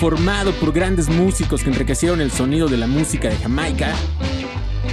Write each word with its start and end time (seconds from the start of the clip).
Formado 0.00 0.52
por 0.52 0.72
grandes 0.72 1.10
músicos 1.10 1.62
que 1.62 1.68
enriquecieron 1.68 2.22
el 2.22 2.30
sonido 2.30 2.68
de 2.68 2.78
la 2.78 2.86
música 2.86 3.28
de 3.28 3.36
Jamaica, 3.36 3.94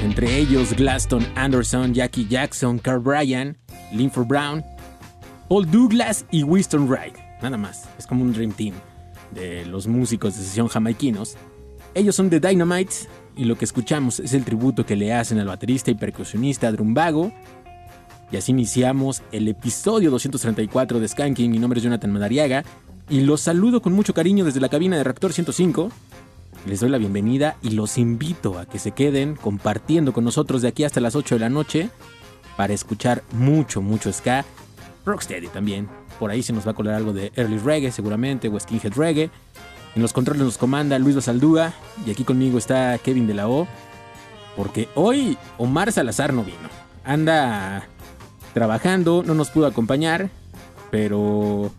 entre 0.03 0.38
ellos 0.38 0.73
Glaston 0.73 1.25
Anderson, 1.35 1.94
Jackie 1.94 2.28
Jackson, 2.28 2.78
Carl 2.78 3.00
Bryan, 3.00 3.56
Linford 3.94 4.28
Brown, 4.28 4.66
Paul 5.47 5.72
Douglas 5.72 6.25
y 6.29 6.44
Winston 6.44 6.90
Wright. 6.90 7.16
Nada 7.41 7.56
más, 7.56 7.85
es 7.97 8.06
como 8.06 8.22
un 8.22 8.34
Dream 8.34 8.51
Team 8.51 8.75
de 9.31 9.66
los 9.66 9.88
músicos 9.88 10.35
de 10.35 10.44
sesión 10.44 10.68
jamaiquinos. 10.68 11.38
Ellos 11.94 12.13
son 12.13 12.29
The 12.29 12.41
Dynamites 12.41 13.07
y 13.38 13.45
lo 13.45 13.57
que 13.57 13.63
escuchamos 13.63 14.19
es 14.19 14.34
el 14.34 14.44
tributo 14.44 14.85
que 14.85 14.97
le 14.97 15.13
hacen 15.13 15.39
al 15.39 15.47
baterista 15.47 15.89
y 15.89 15.95
percusionista 15.95 16.69
Drumbago. 16.69 17.31
Y 18.29 18.35
así 18.35 18.51
iniciamos 18.51 19.24
el 19.31 19.47
episodio 19.47 20.12
234 20.12 21.00
de 21.00 21.07
Skanking. 21.07 21.50
Mi 21.50 21.59
nombre 21.59 21.78
es 21.78 21.85
Jonathan 21.85 22.12
Madariaga 22.12 22.66
y 23.09 23.22
los 23.22 23.41
saludo 23.41 23.81
con 23.81 23.94
mucho 23.94 24.13
cariño 24.13 24.44
desde 24.44 24.59
la 24.59 24.69
cabina 24.69 24.97
de 24.97 25.03
Reactor 25.03 25.34
105. 25.34 25.91
Les 26.66 26.79
doy 26.79 26.90
la 26.90 26.97
bienvenida 26.97 27.57
y 27.62 27.72
los 27.72 27.97
invito 27.97 28.59
a 28.59 28.66
que 28.66 28.79
se 28.79 28.91
queden 28.91 29.35
compartiendo 29.35 30.12
con 30.12 30.25
nosotros 30.25 30.62
de 30.62 30.68
aquí 30.68 30.84
hasta 30.84 31.00
las 31.00 31.16
8 31.16 31.35
de 31.35 31.40
la 31.40 31.50
noche 31.50 31.90
para 32.57 32.73
escuchar 32.73 33.23
mucho, 33.31 33.81
mucho 33.81 34.12
ska. 34.12 34.44
Rocksteady 35.06 35.47
también. 35.47 35.88
Por 36.19 36.31
ahí 36.31 36.44
se 36.44 36.51
nos 36.51 36.68
va 36.68 36.72
a 36.72 36.75
colar 36.75 36.95
algo 36.95 37.13
de 37.13 37.31
early 37.35 37.59
reggae 37.59 37.91
seguramente 37.91 38.50
o 38.50 38.59
skinhead 38.59 38.94
reggae. 38.94 39.29
En 39.95 40.01
los 40.01 40.12
controles 40.12 40.44
nos 40.44 40.57
comanda 40.57 41.00
Luis 41.00 41.16
Basaldúa 41.16 41.74
y 42.06 42.12
aquí 42.12 42.24
conmigo 42.24 42.57
está 42.57 42.97
Kevin 42.97 43.28
de 43.28 43.35
la 43.35 43.47
O. 43.47 43.68
Porque 44.57 44.89
hoy 44.95 45.38
Omar 45.57 45.91
Salazar 45.94 46.34
no 46.34 46.44
vino. 46.44 46.69
Anda 47.06 47.88
trabajando, 48.53 49.24
no 49.25 49.34
nos 49.34 49.50
pudo 49.50 49.68
acompañar, 49.68 50.29
pero 50.91 51.72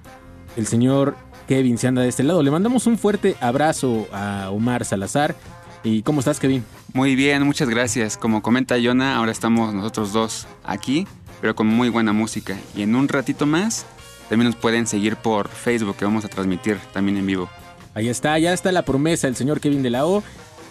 el 0.56 0.66
señor 0.66 1.16
Kevin 1.46 1.78
se 1.78 1.88
anda 1.88 2.02
de 2.02 2.08
este 2.08 2.22
lado. 2.22 2.42
Le 2.42 2.50
mandamos 2.50 2.86
un 2.86 2.98
fuerte 2.98 3.36
abrazo 3.40 4.06
a 4.12 4.50
Omar 4.50 4.84
Salazar. 4.84 5.34
¿Y 5.82 6.02
cómo 6.02 6.20
estás, 6.20 6.40
Kevin? 6.40 6.64
Muy 6.92 7.16
bien, 7.16 7.42
muchas 7.44 7.68
gracias. 7.68 8.16
Como 8.16 8.42
comenta 8.42 8.76
Yona, 8.76 9.16
ahora 9.16 9.32
estamos 9.32 9.72
nosotros 9.72 10.12
dos 10.12 10.46
aquí, 10.64 11.06
pero 11.40 11.54
con 11.54 11.66
muy 11.66 11.88
buena 11.88 12.12
música. 12.12 12.58
Y 12.76 12.82
en 12.82 12.94
un 12.94 13.08
ratito 13.08 13.46
más 13.46 13.86
también 14.28 14.50
nos 14.50 14.56
pueden 14.56 14.86
seguir 14.86 15.16
por 15.16 15.48
Facebook, 15.48 15.96
que 15.96 16.04
vamos 16.04 16.24
a 16.24 16.28
transmitir 16.28 16.78
también 16.92 17.16
en 17.16 17.26
vivo. 17.26 17.48
Ahí 17.94 18.08
está, 18.08 18.38
ya 18.38 18.52
está 18.52 18.70
la 18.70 18.82
promesa 18.82 19.26
del 19.26 19.36
señor 19.36 19.60
Kevin 19.60 19.82
de 19.82 19.90
la 19.90 20.06
O. 20.06 20.22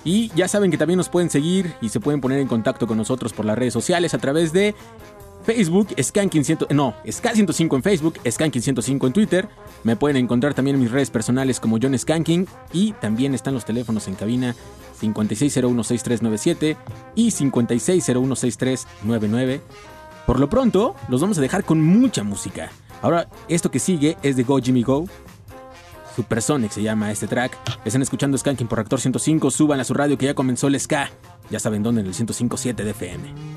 Y 0.03 0.31
ya 0.35 0.47
saben 0.47 0.71
que 0.71 0.77
también 0.77 0.97
nos 0.97 1.09
pueden 1.09 1.29
seguir 1.29 1.73
y 1.81 1.89
se 1.89 1.99
pueden 1.99 2.21
poner 2.21 2.39
en 2.39 2.47
contacto 2.47 2.87
con 2.87 2.97
nosotros 2.97 3.33
por 3.33 3.45
las 3.45 3.57
redes 3.57 3.73
sociales 3.73 4.13
a 4.13 4.19
través 4.19 4.53
de 4.53 4.75
Facebook, 5.47 5.95
Skanking 5.97 6.43
100, 6.43 6.67
no, 6.71 6.93
Sk105 7.05 7.77
en 7.77 7.81
Facebook, 7.81 8.19
Skanking 8.29 8.61
105 8.61 9.07
en 9.07 9.13
Twitter. 9.13 9.47
Me 9.85 9.95
pueden 9.95 10.17
encontrar 10.17 10.53
también 10.53 10.75
en 10.75 10.81
mis 10.81 10.91
redes 10.91 11.09
personales 11.09 11.61
como 11.61 11.77
John 11.81 11.97
Skanking 11.97 12.45
y 12.73 12.91
también 12.91 13.33
están 13.33 13.53
los 13.53 13.63
teléfonos 13.63 14.09
en 14.09 14.15
cabina 14.15 14.53
56016397 15.01 16.75
y 17.15 17.29
56016399. 17.29 19.61
Por 20.25 20.41
lo 20.41 20.49
pronto, 20.49 20.97
los 21.07 21.21
vamos 21.21 21.37
a 21.37 21.41
dejar 21.41 21.63
con 21.63 21.81
mucha 21.81 22.25
música. 22.25 22.69
Ahora, 23.01 23.29
esto 23.47 23.71
que 23.71 23.79
sigue 23.79 24.17
es 24.23 24.35
de 24.35 24.43
Go 24.43 24.59
Jimmy 24.59 24.83
Go. 24.83 25.05
Supersonic 26.13 26.71
se 26.71 26.83
llama 26.83 27.09
este 27.09 27.27
track. 27.27 27.57
Están 27.85 28.01
escuchando 28.01 28.37
Skanking 28.37 28.67
por 28.67 28.81
Actor 28.81 28.99
105. 28.99 29.49
Suban 29.49 29.79
a 29.79 29.85
su 29.85 29.93
radio 29.93 30.17
que 30.17 30.25
ya 30.25 30.33
comenzó 30.33 30.67
el 30.67 30.77
ska. 30.77 31.09
Ya 31.49 31.61
saben 31.61 31.83
dónde, 31.83 32.01
en 32.01 32.07
el 32.07 32.13
105.7 32.13 32.75
de 32.75 32.89
FM. 32.89 33.56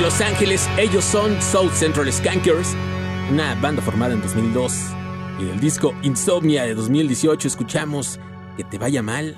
Los 0.00 0.20
Ángeles. 0.20 0.68
Ellos 0.78 1.04
son 1.04 1.40
South 1.40 1.72
Central 1.72 2.12
Skankers, 2.12 2.74
una 3.30 3.54
banda 3.56 3.80
formada 3.80 4.14
en 4.14 4.20
2002. 4.20 4.72
Y 5.38 5.44
del 5.44 5.60
disco 5.60 5.94
Insomnia 6.02 6.64
de 6.64 6.74
2018 6.74 7.48
escuchamos 7.48 8.18
Que 8.56 8.64
te 8.64 8.78
vaya 8.78 9.02
mal. 9.02 9.36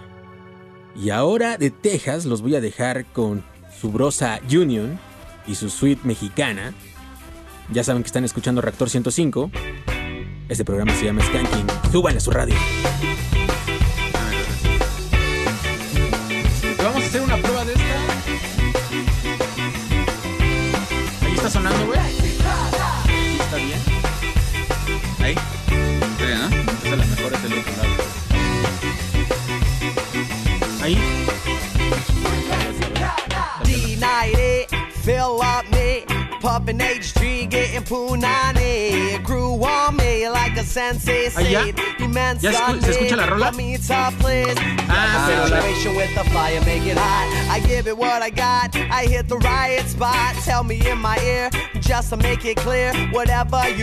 Y 0.96 1.10
ahora 1.10 1.58
de 1.58 1.70
Texas 1.70 2.24
los 2.24 2.42
voy 2.42 2.56
a 2.56 2.60
dejar 2.60 3.04
con 3.06 3.44
su 3.80 3.90
brosa 3.90 4.40
Union 4.50 4.98
y 5.46 5.54
su 5.54 5.70
suite 5.70 6.02
mexicana. 6.04 6.74
Ya 7.70 7.84
saben 7.84 8.02
que 8.02 8.08
están 8.08 8.24
escuchando 8.24 8.60
Reactor 8.60 8.90
105. 8.90 9.50
Este 10.48 10.64
programa 10.64 10.94
se 10.94 11.04
llama 11.04 11.22
Skanking. 11.22 11.66
Súbanle 11.92 12.18
a 12.18 12.20
su 12.20 12.30
radio. 12.30 12.54
Vamos 16.78 17.02
a 17.02 17.06
hacer 17.06 17.20
una 17.20 17.36
prueba 17.36 17.57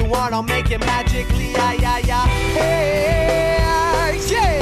want, 0.06 0.34
I'll 0.34 0.44
make 0.44 0.72
it 0.72 0.80
magically. 0.80 1.52
Yeah, 1.52 1.74
yeah, 1.74 1.98
yeah. 2.00 2.28
Hey, 2.58 3.58
yeah. 4.32 4.60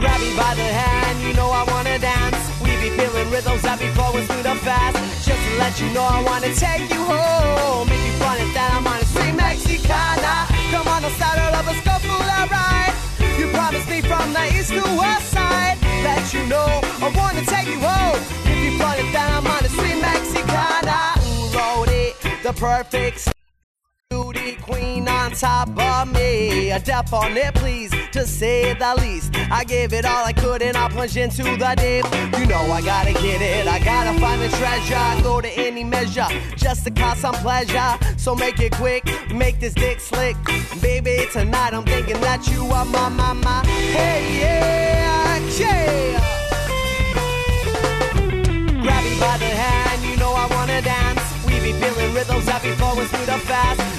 Grab 0.00 0.20
me 0.20 0.36
by 0.36 0.54
the 0.54 0.68
hand, 0.80 1.22
you 1.26 1.32
know 1.34 1.50
I 1.50 1.64
wanna 1.72 1.98
dance. 1.98 2.60
We 2.62 2.70
be 2.82 2.90
feeling 2.96 3.30
rhythms 3.30 3.62
that 3.62 3.78
be 3.78 3.88
flowing 3.88 4.26
through 4.26 4.42
the 4.42 4.54
fast. 4.56 5.19
Let 5.60 5.78
you 5.78 5.90
know 5.90 6.02
I 6.02 6.22
wanna 6.22 6.54
take 6.54 6.88
you 6.90 7.04
home. 7.04 7.86
If 7.92 8.00
you 8.06 8.12
fun 8.18 8.38
it, 8.40 8.50
that 8.54 8.72
I'm 8.74 8.86
on 8.86 8.98
a 8.98 9.04
street 9.04 9.36
Mexicana. 9.36 10.48
Come 10.72 10.88
on, 10.88 11.02
the 11.02 11.10
saddle 11.20 11.54
of 11.54 11.68
a 11.68 11.74
scuffle, 11.80 12.16
alright. 12.16 12.94
You 13.38 13.46
promised 13.52 13.88
me 13.88 14.00
from 14.00 14.32
the 14.32 14.44
east 14.56 14.72
to 14.72 14.82
west 14.96 15.30
side. 15.30 15.76
Let 16.02 16.32
you 16.32 16.46
know 16.46 16.80
I 17.04 17.12
wanna 17.14 17.44
take 17.44 17.68
you 17.68 17.78
home. 17.78 18.20
If 18.50 18.58
you 18.64 18.78
fun 18.78 18.98
it, 18.98 19.12
that 19.12 19.28
I'm 19.36 19.46
on 19.46 19.62
a 19.62 19.68
street 19.68 20.00
Mexicana. 20.00 20.98
Who 21.20 21.52
wrote 21.52 21.90
it? 21.90 22.16
The 22.42 22.54
perfect 22.54 23.28
queen 24.70 25.08
on 25.08 25.32
top 25.32 25.68
of 25.78 26.12
me. 26.12 26.70
A 26.70 26.78
death 26.78 27.12
on 27.12 27.36
it, 27.36 27.54
please, 27.54 27.90
to 28.12 28.26
say 28.26 28.74
the 28.74 28.94
least. 29.00 29.34
I 29.50 29.64
gave 29.64 29.92
it 29.92 30.04
all 30.04 30.24
I 30.24 30.32
could 30.32 30.62
and 30.62 30.76
I 30.76 30.88
plunged 30.88 31.16
into 31.16 31.42
the 31.42 31.74
deep. 31.76 32.04
You 32.38 32.46
know 32.46 32.60
I 32.72 32.80
gotta 32.82 33.12
get 33.12 33.42
it, 33.42 33.66
I 33.66 33.78
gotta 33.80 34.18
find 34.20 34.40
the 34.40 34.48
treasure. 34.56 34.94
I 34.94 35.20
go 35.22 35.40
to 35.40 35.48
any 35.48 35.84
measure 35.84 36.28
just 36.56 36.84
to 36.84 36.90
cause 36.90 37.18
some 37.18 37.34
pleasure. 37.36 37.98
So 38.16 38.34
make 38.34 38.60
it 38.60 38.72
quick, 38.72 39.04
make 39.32 39.60
this 39.60 39.74
dick 39.74 40.00
slick. 40.00 40.36
Baby, 40.80 41.26
tonight 41.32 41.74
I'm 41.74 41.84
thinking 41.84 42.20
that 42.20 42.48
you 42.50 42.64
are 42.66 42.84
my, 42.84 43.08
my, 43.08 43.32
my. 43.32 43.66
Hey, 43.66 44.40
yeah, 44.40 45.38
yeah. 45.58 46.20
Grab 48.82 49.04
me 49.04 49.20
by 49.20 49.36
the 49.38 49.52
hand, 49.62 50.02
you 50.04 50.16
know 50.16 50.32
I 50.32 50.46
wanna 50.50 50.80
dance. 50.82 51.20
We 51.46 51.54
be 51.60 51.72
feeling 51.72 52.14
rhythms 52.14 52.46
that 52.46 52.62
be 52.62 52.70
flowing 52.72 53.06
through 53.06 53.26
the 53.26 53.38
fast. 53.38 53.89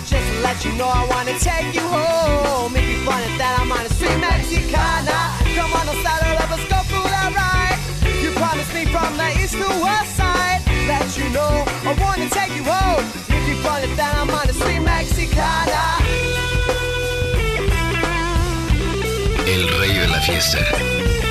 Let 0.42 0.66
you 0.66 0.74
know 0.74 0.90
I 0.90 1.06
wanna 1.08 1.38
take 1.40 1.74
you 1.74 1.86
home. 1.86 2.76
If 2.76 2.86
you 2.90 3.06
find 3.06 3.24
it 3.30 3.38
that 3.38 3.60
I'm 3.62 3.72
on 3.72 3.86
a 3.86 3.90
street 3.94 4.18
Mexicana. 4.18 5.18
Come 5.54 5.72
on, 5.74 5.86
the 5.86 5.98
saddle 6.02 6.36
of 6.44 6.50
a 6.50 6.60
scuffle, 6.66 7.06
alright. 7.22 7.78
You 8.22 8.32
promised 8.34 8.74
me 8.74 8.86
from 8.86 9.16
the 9.18 9.30
east 9.38 9.54
to 9.54 9.70
west 9.86 10.18
side. 10.18 10.62
Let 10.90 11.06
you 11.18 11.30
know 11.30 11.64
I 11.86 11.94
wanna 12.02 12.30
take 12.30 12.54
you 12.58 12.64
home. 12.66 13.06
If 13.30 13.44
you 13.50 13.56
find 13.62 13.86
it 13.86 13.96
that 13.98 14.18
I'm 14.18 14.30
on 14.30 14.50
a 14.50 14.54
street 14.54 14.82
Mexicana. 14.82 15.82
El 19.46 19.64
rey 19.80 19.94
de 19.94 20.08
la 20.08 20.20
fiesta. 20.22 21.31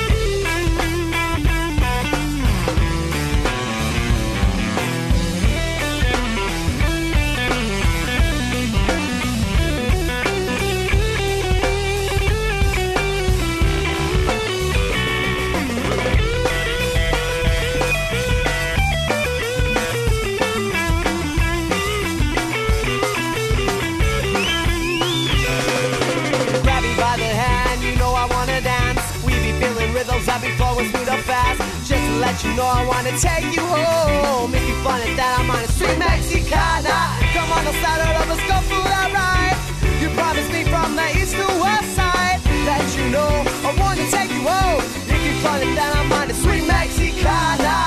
That 30.81 30.89
be 30.89 30.89
flowing 31.05 31.21
fast. 31.23 31.59
Just 31.87 32.01
to 32.01 32.11
let 32.19 32.43
you 32.43 32.53
know 32.55 32.65
I 32.65 32.83
wanna 32.85 33.11
take 33.17 33.53
you 33.53 33.61
home. 33.61 34.53
If 34.53 34.67
you 34.67 34.75
find 34.83 35.03
it 35.03 35.15
that 35.17 35.39
I'm 35.39 35.49
on 35.49 35.63
a 35.63 35.67
street 35.67 35.97
Mexicana. 35.97 37.17
Come 37.33 37.51
on, 37.51 37.65
the 37.65 37.73
saddle 37.81 38.15
of 38.21 38.29
a 38.29 38.35
scuffle, 38.45 38.81
alright. 38.81 39.57
You 40.01 40.09
promised 40.17 40.51
me 40.51 40.63
from 40.65 40.95
the 40.95 41.07
east 41.17 41.35
to 41.35 41.45
west 41.61 41.95
side. 41.95 42.39
Let 42.65 42.85
you 42.97 43.09
know 43.09 43.43
I 43.65 43.73
wanna 43.77 44.05
take 44.09 44.31
you 44.31 44.47
home. 44.47 44.83
If 45.07 45.21
you 45.25 45.33
find 45.41 45.63
it 45.63 45.75
that 45.75 45.95
I'm 45.95 46.11
on 46.11 46.29
a 46.29 46.33
street 46.33 46.65
Mexicana. 46.65 47.77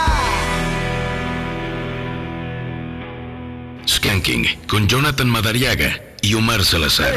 Skanking 3.86 4.46
con 4.66 4.86
Jonathan 4.86 5.28
Madariaga 5.28 6.00
y 6.22 6.34
Omar 6.34 6.64
Salazar. 6.64 7.14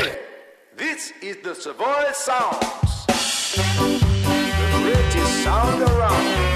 This 0.76 1.14
is 1.22 1.38
the 1.44 1.56
Savoy 1.56 2.12
Sounds. 2.14 4.17
The 5.48 5.54
greatest 5.54 5.78
sound 5.78 5.82
around. 5.82 6.47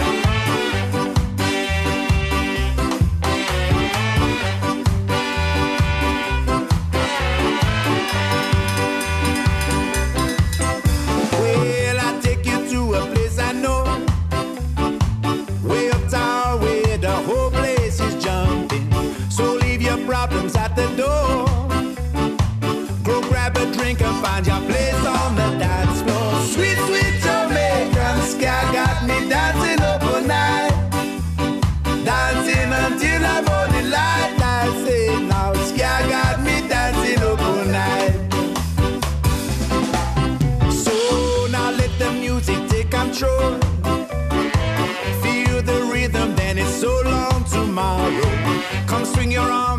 bring 49.22 49.32
your 49.32 49.52
arms. 49.52 49.71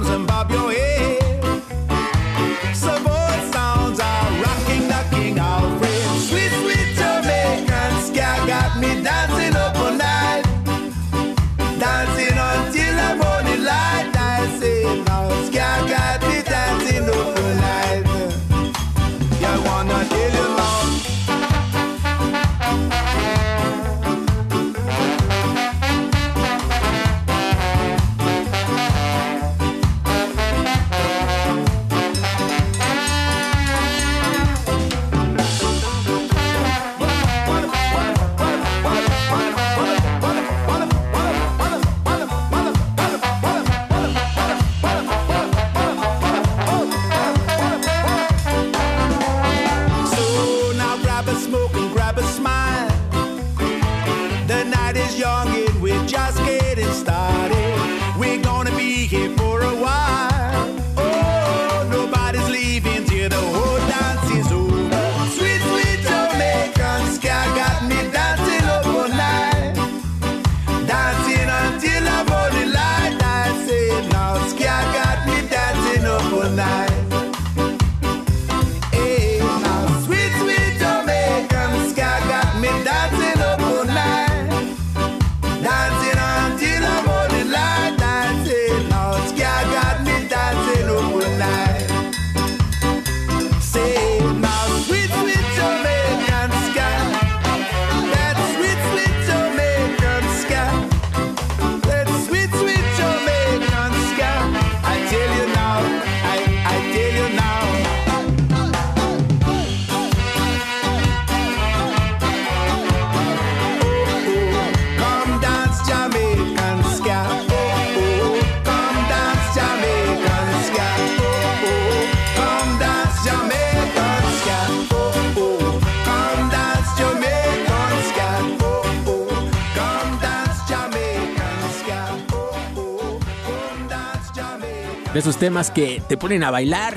Temas 135.42 135.72
que 135.72 136.00
te 136.08 136.16
ponen 136.16 136.44
a 136.44 136.52
bailar 136.52 136.96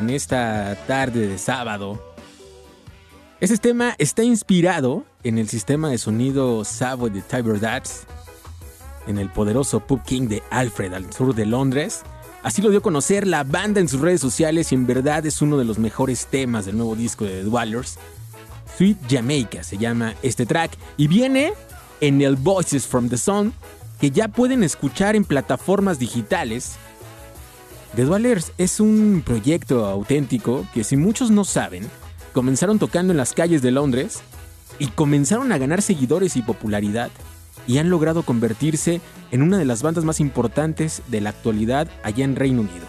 en 0.00 0.08
esta 0.08 0.74
tarde 0.86 1.28
de 1.28 1.36
sábado. 1.36 2.02
Este 3.40 3.58
tema 3.58 3.94
está 3.98 4.22
inspirado 4.22 5.04
en 5.22 5.36
el 5.36 5.50
sistema 5.50 5.90
de 5.90 5.98
sonido 5.98 6.64
Savoy 6.64 7.10
de 7.10 7.20
Tiber 7.20 7.60
Dats, 7.60 8.06
en 9.06 9.18
el 9.18 9.28
poderoso 9.28 9.80
Pub 9.80 10.02
King 10.02 10.28
de 10.28 10.42
Alfred 10.48 10.94
al 10.94 11.12
sur 11.12 11.34
de 11.34 11.44
Londres. 11.44 12.04
Así 12.42 12.62
lo 12.62 12.70
dio 12.70 12.78
a 12.78 12.82
conocer 12.82 13.26
la 13.26 13.44
banda 13.44 13.80
en 13.80 13.88
sus 13.88 14.00
redes 14.00 14.22
sociales 14.22 14.72
y 14.72 14.74
en 14.74 14.86
verdad 14.86 15.26
es 15.26 15.42
uno 15.42 15.58
de 15.58 15.66
los 15.66 15.78
mejores 15.78 16.24
temas 16.24 16.64
del 16.64 16.78
nuevo 16.78 16.96
disco 16.96 17.26
de 17.26 17.42
The 17.42 17.50
Dwellers. 17.50 17.98
Sweet 18.78 18.96
Jamaica 19.10 19.62
se 19.62 19.76
llama 19.76 20.14
este 20.22 20.46
track 20.46 20.70
y 20.96 21.06
viene 21.06 21.52
en 22.00 22.22
el 22.22 22.36
Voices 22.36 22.86
from 22.86 23.10
the 23.10 23.18
Sun 23.18 23.52
que 24.00 24.10
ya 24.10 24.28
pueden 24.28 24.62
escuchar 24.62 25.16
en 25.16 25.26
plataformas 25.26 25.98
digitales. 25.98 26.78
The 27.96 28.04
Dwellers 28.04 28.52
es 28.58 28.80
un 28.80 29.22
proyecto 29.24 29.86
auténtico 29.86 30.66
que 30.74 30.84
si 30.84 30.96
muchos 30.96 31.30
no 31.30 31.44
saben, 31.44 31.88
comenzaron 32.32 32.78
tocando 32.78 33.12
en 33.12 33.16
las 33.16 33.32
calles 33.32 33.62
de 33.62 33.70
Londres 33.70 34.20
y 34.78 34.88
comenzaron 34.88 35.52
a 35.52 35.58
ganar 35.58 35.82
seguidores 35.82 36.36
y 36.36 36.42
popularidad 36.42 37.10
y 37.66 37.78
han 37.78 37.90
logrado 37.90 38.22
convertirse 38.22 39.00
en 39.30 39.42
una 39.42 39.58
de 39.58 39.64
las 39.64 39.82
bandas 39.82 40.04
más 40.04 40.20
importantes 40.20 41.02
de 41.08 41.20
la 41.20 41.30
actualidad 41.30 41.88
allá 42.02 42.24
en 42.24 42.36
Reino 42.36 42.60
Unido. 42.60 42.86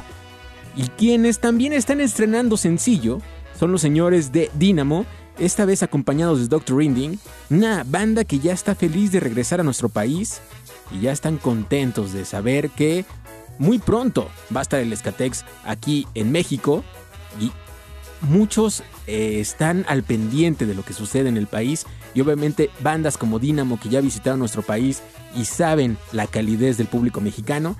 Y 0.75 0.83
quienes 0.89 1.39
también 1.39 1.73
están 1.73 2.01
estrenando 2.01 2.57
sencillo 2.57 3.19
son 3.59 3.71
los 3.71 3.81
señores 3.81 4.31
de 4.31 4.49
Dynamo, 4.53 5.05
esta 5.37 5.65
vez 5.65 5.83
acompañados 5.83 6.39
de 6.39 6.47
Dr. 6.47 6.77
Rinding, 6.77 7.17
una 7.49 7.83
banda 7.83 8.23
que 8.23 8.39
ya 8.39 8.53
está 8.53 8.75
feliz 8.75 9.11
de 9.11 9.19
regresar 9.19 9.59
a 9.59 9.63
nuestro 9.63 9.89
país 9.89 10.41
y 10.91 11.01
ya 11.01 11.11
están 11.11 11.37
contentos 11.37 12.13
de 12.13 12.25
saber 12.25 12.69
que 12.69 13.05
muy 13.59 13.77
pronto 13.77 14.29
va 14.55 14.61
a 14.61 14.63
estar 14.63 14.79
el 14.79 14.91
Escatex 14.91 15.45
aquí 15.65 16.07
en 16.15 16.31
México 16.31 16.83
y 17.39 17.51
muchos 18.21 18.83
eh, 19.05 19.39
están 19.39 19.85
al 19.87 20.03
pendiente 20.03 20.65
de 20.65 20.73
lo 20.73 20.83
que 20.83 20.93
sucede 20.93 21.29
en 21.29 21.37
el 21.37 21.47
país 21.47 21.85
y 22.13 22.21
obviamente 22.21 22.71
bandas 22.79 23.17
como 23.17 23.37
Dynamo 23.37 23.79
que 23.79 23.89
ya 23.89 24.01
visitaron 24.01 24.39
nuestro 24.39 24.61
país 24.61 25.03
y 25.35 25.45
saben 25.45 25.97
la 26.11 26.25
calidez 26.25 26.77
del 26.77 26.87
público 26.87 27.21
mexicano, 27.21 27.75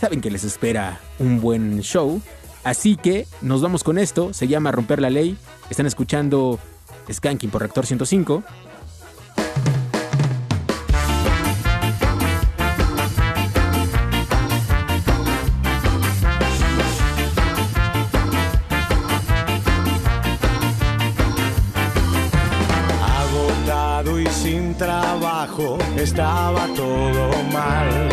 saben 0.00 0.20
que 0.20 0.30
les 0.30 0.44
espera 0.44 1.00
un 1.18 1.40
buen 1.40 1.82
show. 1.82 2.22
Así 2.64 2.96
que 2.96 3.26
nos 3.42 3.62
vamos 3.62 3.84
con 3.84 3.98
esto, 3.98 4.32
se 4.32 4.48
llama 4.48 4.72
Romper 4.72 5.00
la 5.00 5.10
Ley, 5.10 5.36
están 5.70 5.86
escuchando 5.86 6.58
Skanking 7.10 7.50
por 7.50 7.62
Rector 7.62 7.86
105. 7.86 8.42
Estaba 26.02 26.66
todo 26.74 27.30
mal. 27.52 28.08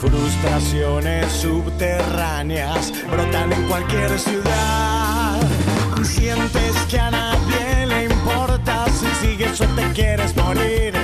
Frustraciones 0.00 1.32
subterráneas 1.32 2.92
brotan 3.10 3.52
en 3.52 3.62
cualquier 3.68 4.18
ciudad. 4.18 5.40
Sientes 6.02 6.76
que 6.90 6.98
a 7.00 7.10
nadie 7.10 7.86
le 7.86 8.04
importa 8.04 8.84
si 8.90 9.26
sigues 9.26 9.60
o 9.62 9.66
te 9.68 9.92
quieres 9.92 10.36
morir. 10.36 10.94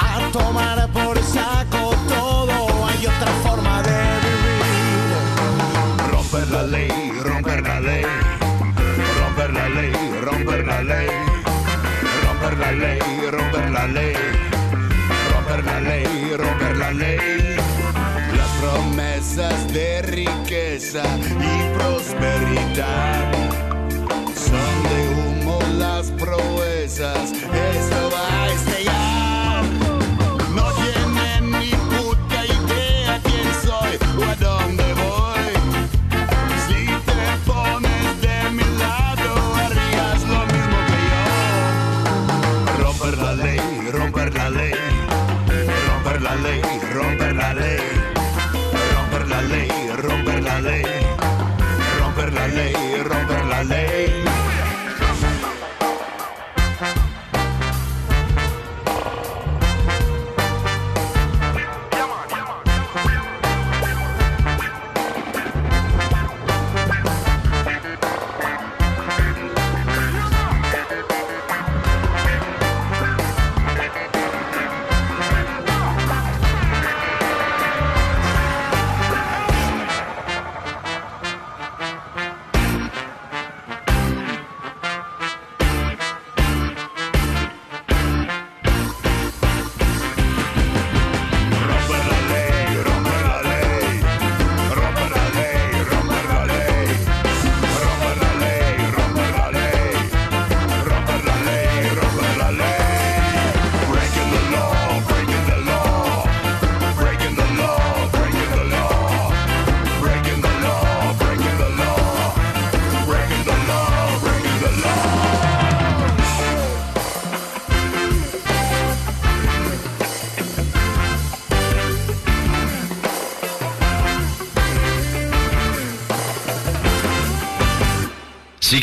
A 0.00 0.30
tomar 0.32 0.88
por 0.90 1.18
saco 1.22 1.94
todo, 2.08 2.86
hay 2.86 3.06
otra 3.06 3.32
forma 3.44 3.82
de 3.82 4.00
vivir. 4.24 5.16
Romper 6.10 6.48
la 6.48 6.62
ley, 6.62 7.12
romper 7.22 7.62
la 7.62 7.80
ley. 7.80 8.04
Romper 9.20 9.52
la 9.52 9.68
ley, 9.68 9.92
romper 10.22 10.66
la 10.66 10.82
ley. 10.82 11.08
Romper 12.24 12.58
la 12.58 12.72
ley, 12.72 13.00
romper 13.30 13.70
la 13.70 13.86
ley. 13.88 14.15
La 16.86 16.92
ley. 16.92 17.56
Las 18.36 18.48
promesas 18.60 19.72
de 19.72 20.02
riqueza 20.02 21.02
y 21.18 21.76
prosperidad 21.76 23.32
son 24.36 24.82
de 24.84 25.42
humo 25.42 25.58
las 25.78 26.12
proezas. 26.12 27.32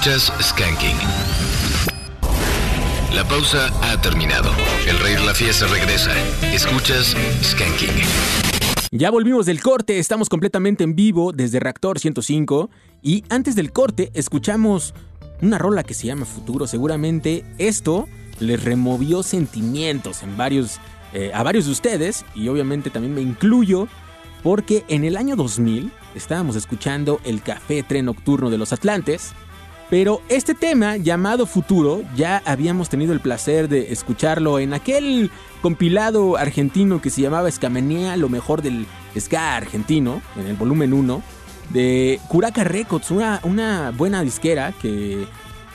Escuchas 0.00 0.32
Skanking. 0.40 0.96
La 3.14 3.22
pausa 3.28 3.68
ha 3.82 4.00
terminado. 4.00 4.50
El 4.88 4.98
rey 4.98 5.14
la 5.26 5.34
fiesta 5.34 5.66
regresa. 5.66 6.10
Escuchas 6.54 7.14
Skanking. 7.42 7.90
Ya 8.92 9.10
volvimos 9.10 9.44
del 9.44 9.60
corte, 9.60 9.98
estamos 9.98 10.30
completamente 10.30 10.84
en 10.84 10.96
vivo 10.96 11.32
desde 11.32 11.60
Reactor 11.60 11.98
105 11.98 12.70
y 13.02 13.24
antes 13.28 13.54
del 13.56 13.72
corte 13.72 14.10
escuchamos 14.14 14.94
una 15.42 15.58
rola 15.58 15.82
que 15.82 15.92
se 15.92 16.06
llama 16.06 16.24
Futuro. 16.24 16.66
Seguramente 16.66 17.44
esto 17.58 18.08
les 18.38 18.64
removió 18.64 19.22
sentimientos 19.22 20.22
en 20.22 20.34
varios, 20.38 20.80
eh, 21.12 21.30
a 21.34 21.42
varios 21.42 21.66
de 21.66 21.72
ustedes 21.72 22.24
y 22.34 22.48
obviamente 22.48 22.88
también 22.88 23.14
me 23.14 23.20
incluyo 23.20 23.86
porque 24.42 24.82
en 24.88 25.04
el 25.04 25.18
año 25.18 25.36
2000 25.36 25.92
estábamos 26.14 26.56
escuchando 26.56 27.20
el 27.24 27.42
Café 27.42 27.82
Tren 27.82 28.06
Nocturno 28.06 28.48
de 28.48 28.56
los 28.56 28.72
Atlantes. 28.72 29.34
Pero 29.90 30.22
este 30.28 30.54
tema 30.54 30.96
llamado 30.96 31.46
Futuro 31.46 32.02
ya 32.14 32.40
habíamos 32.46 32.88
tenido 32.88 33.12
el 33.12 33.18
placer 33.18 33.68
de 33.68 33.92
escucharlo 33.92 34.60
en 34.60 34.72
aquel 34.72 35.32
compilado 35.62 36.36
argentino 36.36 37.02
que 37.02 37.10
se 37.10 37.22
llamaba 37.22 37.48
Escamenea, 37.48 38.16
lo 38.16 38.28
mejor 38.28 38.62
del 38.62 38.86
ska 39.18 39.56
argentino, 39.56 40.22
en 40.36 40.46
el 40.46 40.54
volumen 40.54 40.92
1, 40.92 41.22
de 41.70 42.20
Curaca 42.28 42.62
Records, 42.62 43.10
una, 43.10 43.40
una 43.42 43.90
buena 43.90 44.22
disquera 44.22 44.72
que 44.80 45.26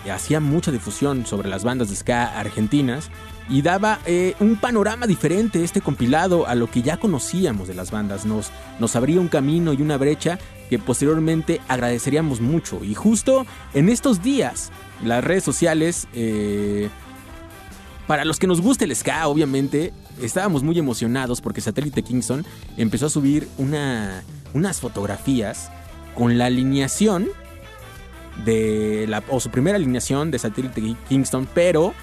hacía 0.10 0.40
mucha 0.40 0.72
difusión 0.72 1.26
sobre 1.26 1.50
las 1.50 1.66
bandas 1.66 1.90
de 1.90 1.98
ska 1.98 2.40
argentinas 2.40 3.10
y 3.50 3.62
daba 3.62 4.00
eh, 4.06 4.34
un 4.40 4.56
panorama 4.56 5.08
diferente 5.08 5.64
este 5.64 5.82
compilado 5.82 6.48
a 6.48 6.56
lo 6.56 6.70
que 6.70 6.82
ya 6.82 6.98
conocíamos 6.98 7.68
de 7.68 7.76
las 7.76 7.92
bandas. 7.92 8.26
Nos, 8.26 8.52
nos 8.80 8.96
abría 8.96 9.20
un 9.20 9.28
camino 9.28 9.74
y 9.74 9.82
una 9.82 9.98
brecha 9.98 10.40
que 10.70 10.80
posteriormente 10.80 11.62
agradeceríamos 11.68 12.42
mucho. 12.42 12.84
Y 12.84 12.94
justo 12.94 13.46
en 13.74 13.90
estos 13.90 14.22
días, 14.22 14.72
las 15.04 15.24
redes 15.24 15.44
sociales, 15.44 16.08
eh, 16.14 16.90
para 18.08 18.26
los 18.26 18.40
que 18.40 18.48
nos 18.48 18.62
gusta 18.62 18.86
el 18.86 18.96
ska, 18.96 19.28
obviamente, 19.28 19.94
estábamos 20.22 20.64
muy 20.64 20.78
emocionados 20.78 21.42
porque 21.42 21.62
Satélite 21.62 22.04
Kingston 22.04 22.46
empezó 22.78 23.08
a 23.08 23.10
subir 23.10 23.48
una, 23.58 24.24
unas 24.54 24.80
fotografías 24.80 25.72
con 26.14 26.38
la 26.38 26.46
alineación 26.46 27.28
de 28.44 29.06
la, 29.08 29.24
o 29.30 29.40
su 29.40 29.50
primera 29.50 29.78
alineación 29.78 30.32
de 30.32 30.40
Satélite 30.40 30.96
Kingston, 31.08 31.48
pero 31.54 31.94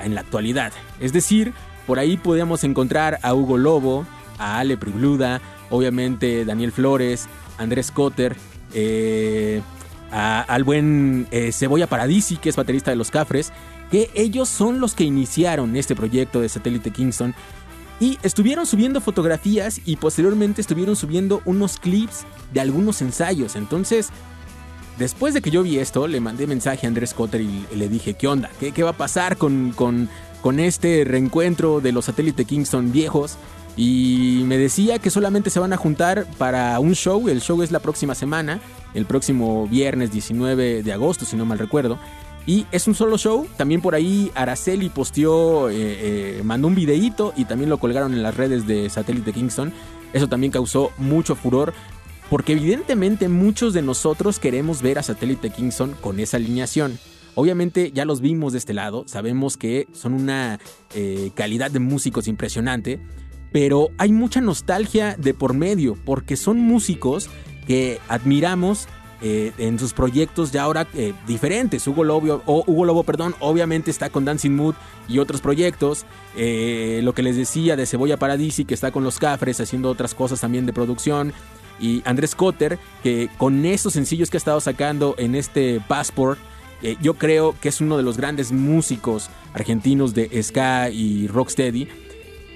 en 0.00 0.14
la 0.14 0.20
actualidad. 0.20 0.72
Es 1.00 1.12
decir, 1.12 1.52
por 1.86 1.98
ahí 1.98 2.16
podíamos 2.16 2.64
encontrar 2.64 3.18
a 3.22 3.34
Hugo 3.34 3.56
Lobo, 3.58 4.06
a 4.38 4.58
Ale 4.58 4.76
Pribluda, 4.76 5.40
obviamente 5.70 6.44
Daniel 6.44 6.72
Flores, 6.72 7.28
Andrés 7.58 7.90
Cotter, 7.90 8.36
eh, 8.74 9.62
al 10.10 10.64
buen 10.64 11.26
eh, 11.30 11.52
Cebolla 11.52 11.86
Paradisi, 11.86 12.36
que 12.36 12.48
es 12.48 12.56
baterista 12.56 12.90
de 12.90 12.96
Los 12.96 13.10
Cafres, 13.10 13.52
que 13.90 14.10
ellos 14.14 14.48
son 14.48 14.80
los 14.80 14.94
que 14.94 15.04
iniciaron 15.04 15.76
este 15.76 15.94
proyecto 15.94 16.40
de 16.40 16.48
Satélite 16.48 16.90
Kingston. 16.90 17.34
Y 18.00 18.18
estuvieron 18.22 18.66
subiendo 18.66 19.00
fotografías 19.00 19.80
y 19.84 19.96
posteriormente 19.96 20.60
estuvieron 20.60 20.96
subiendo 20.96 21.40
unos 21.44 21.78
clips 21.78 22.24
de 22.52 22.60
algunos 22.60 23.00
ensayos. 23.00 23.54
Entonces, 23.56 24.10
Después 24.98 25.32
de 25.32 25.40
que 25.40 25.50
yo 25.50 25.62
vi 25.62 25.78
esto, 25.78 26.06
le 26.06 26.20
mandé 26.20 26.46
mensaje 26.46 26.86
a 26.86 26.88
Andrés 26.88 27.14
Cotter 27.14 27.40
y 27.40 27.66
le 27.74 27.88
dije, 27.88 28.14
¿qué 28.14 28.28
onda? 28.28 28.50
¿Qué, 28.60 28.72
qué 28.72 28.82
va 28.82 28.90
a 28.90 28.96
pasar 28.96 29.38
con, 29.38 29.72
con, 29.72 30.08
con 30.42 30.60
este 30.60 31.04
reencuentro 31.04 31.80
de 31.80 31.92
los 31.92 32.04
satélite 32.04 32.44
Kingston 32.44 32.92
viejos? 32.92 33.36
Y 33.76 34.42
me 34.46 34.58
decía 34.58 34.98
que 34.98 35.10
solamente 35.10 35.50
se 35.50 35.60
van 35.60 35.72
a 35.72 35.76
juntar 35.76 36.26
para 36.38 36.78
un 36.78 36.94
show. 36.94 37.28
El 37.28 37.40
show 37.40 37.62
es 37.62 37.70
la 37.70 37.80
próxima 37.80 38.14
semana, 38.14 38.60
el 38.94 39.06
próximo 39.06 39.66
viernes 39.66 40.12
19 40.12 40.82
de 40.82 40.92
agosto, 40.92 41.24
si 41.24 41.36
no 41.36 41.46
mal 41.46 41.58
recuerdo. 41.58 41.98
Y 42.46 42.66
es 42.72 42.86
un 42.86 42.94
solo 42.94 43.16
show. 43.16 43.46
También 43.56 43.80
por 43.80 43.94
ahí 43.94 44.30
Araceli 44.34 44.88
posteó, 44.88 45.70
eh, 45.70 45.74
eh, 45.78 46.42
mandó 46.44 46.68
un 46.68 46.74
videíto 46.74 47.32
y 47.36 47.44
también 47.44 47.70
lo 47.70 47.78
colgaron 47.78 48.12
en 48.12 48.22
las 48.22 48.36
redes 48.36 48.66
de 48.66 48.90
Satélite 48.90 49.32
Kingston. 49.32 49.72
Eso 50.12 50.28
también 50.28 50.52
causó 50.52 50.90
mucho 50.98 51.34
furor. 51.34 51.72
Porque 52.28 52.52
evidentemente 52.52 53.28
muchos 53.28 53.74
de 53.74 53.82
nosotros 53.82 54.38
queremos 54.38 54.80
ver 54.80 54.98
a 54.98 55.02
Satélite 55.02 55.50
Kingston 55.50 55.94
con 56.00 56.18
esa 56.18 56.38
alineación. 56.38 56.98
Obviamente 57.34 57.92
ya 57.92 58.04
los 58.04 58.20
vimos 58.20 58.52
de 58.52 58.58
este 58.58 58.74
lado, 58.74 59.04
sabemos 59.06 59.56
que 59.56 59.86
son 59.92 60.12
una 60.12 60.58
eh, 60.94 61.30
calidad 61.34 61.70
de 61.70 61.78
músicos 61.78 62.28
impresionante, 62.28 63.00
pero 63.52 63.90
hay 63.98 64.12
mucha 64.12 64.40
nostalgia 64.40 65.14
de 65.18 65.34
por 65.34 65.54
medio, 65.54 65.96
porque 66.04 66.36
son 66.36 66.58
músicos 66.58 67.28
que 67.66 68.00
admiramos 68.08 68.88
eh, 69.24 69.52
en 69.58 69.78
sus 69.78 69.92
proyectos 69.92 70.50
ya 70.50 70.64
ahora 70.64 70.88
eh, 70.94 71.12
diferentes. 71.28 71.86
Hugo 71.86 72.02
Lobo, 72.02 72.42
o 72.44 72.64
Hugo 72.66 72.84
Lobo, 72.84 73.04
perdón, 73.04 73.36
obviamente 73.38 73.88
está 73.88 74.10
con 74.10 74.24
Dancing 74.24 74.50
Mood 74.50 74.74
y 75.06 75.20
otros 75.20 75.40
proyectos. 75.40 76.06
Eh, 76.36 77.00
lo 77.04 77.14
que 77.14 77.22
les 77.22 77.36
decía 77.36 77.76
de 77.76 77.86
Cebolla 77.86 78.16
Paradisi, 78.16 78.64
que 78.64 78.74
está 78.74 78.90
con 78.90 79.04
los 79.04 79.20
Cafres 79.20 79.60
haciendo 79.60 79.90
otras 79.90 80.14
cosas 80.14 80.40
también 80.40 80.66
de 80.66 80.72
producción 80.72 81.32
y 81.78 82.02
Andrés 82.04 82.34
Cotter, 82.34 82.80
que 83.04 83.28
con 83.38 83.64
esos 83.64 83.92
sencillos 83.92 84.28
que 84.28 84.38
ha 84.38 84.38
estado 84.38 84.60
sacando 84.60 85.14
en 85.18 85.36
este 85.36 85.80
Passport, 85.86 86.38
yo 87.00 87.14
creo 87.14 87.54
que 87.60 87.68
es 87.68 87.80
uno 87.80 87.96
de 87.96 88.02
los 88.02 88.16
grandes 88.16 88.50
músicos 88.50 89.30
argentinos 89.54 90.14
de 90.14 90.42
ska 90.42 90.90
y 90.90 91.28
rocksteady. 91.28 91.88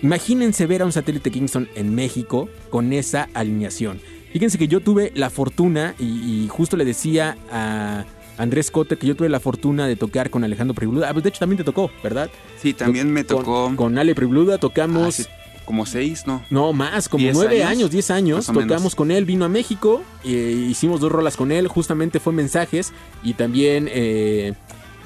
Imagínense 0.03 0.67
ver 0.67 0.83
a 0.83 0.85
un 0.85 0.93
satélite 0.93 1.31
Kingston 1.31 1.69
en 1.75 1.95
México 1.95 2.49
con 2.71 2.93
esa 2.93 3.29
alineación. 3.35 4.01
Fíjense 4.33 4.59
que 4.59 4.69
yo 4.69 4.81
tuve 4.81 5.13
la 5.15 5.31
fortuna, 5.31 5.95
y, 5.99 6.05
y 6.45 6.49
justo 6.49 6.77
le 6.77 6.85
decía 6.85 7.37
a 7.51 8.05
Andrés 8.37 8.71
Cotter 8.71 8.99
que 8.99 9.07
yo 9.07 9.17
tuve 9.17 9.31
la 9.31 9.41
fortuna 9.41 9.87
de 9.87 9.97
tocar 9.97 10.29
con 10.29 10.45
Alejandro 10.45 10.75
Pribluda. 10.75 11.09
Ah, 11.09 11.13
pues 11.15 11.23
de 11.23 11.31
hecho 11.31 11.39
también 11.39 11.57
te 11.57 11.65
tocó, 11.65 11.91
¿verdad? 12.03 12.31
Sí, 12.61 12.75
también 12.75 13.11
me 13.11 13.25
Con- 13.25 13.39
tocó 13.39 13.73
Con, 13.77 13.97
Ale 13.99 14.15
Pribluda 14.15 14.59
tocamos... 14.59 15.21
hace 15.21 15.27
como 15.65 15.85
seis, 15.85 16.29
¿no? 16.29 16.45
No, 16.49 16.73
más, 16.73 17.09
como 17.09 17.23
¿Diez 17.23 17.35
nueve 17.35 17.65
años? 17.65 17.91
diez 17.91 18.13
años. 18.13 18.47
Tocamos 18.47 18.69
menos. 18.71 18.95
con 18.95 19.11
él, 19.11 19.25
vino 19.25 19.45
a 19.47 19.49
México, 19.49 20.01
eh, 20.23 20.67
hicimos 20.71 21.01
dos 21.01 21.11
rolas 21.11 21.37
con 21.37 21.51
él, 21.51 21.67
justamente 21.67 22.21
fue 22.21 22.33
mensajes 22.33 22.93
y 23.25 23.33
también 23.35 23.89
eh, 23.91 24.53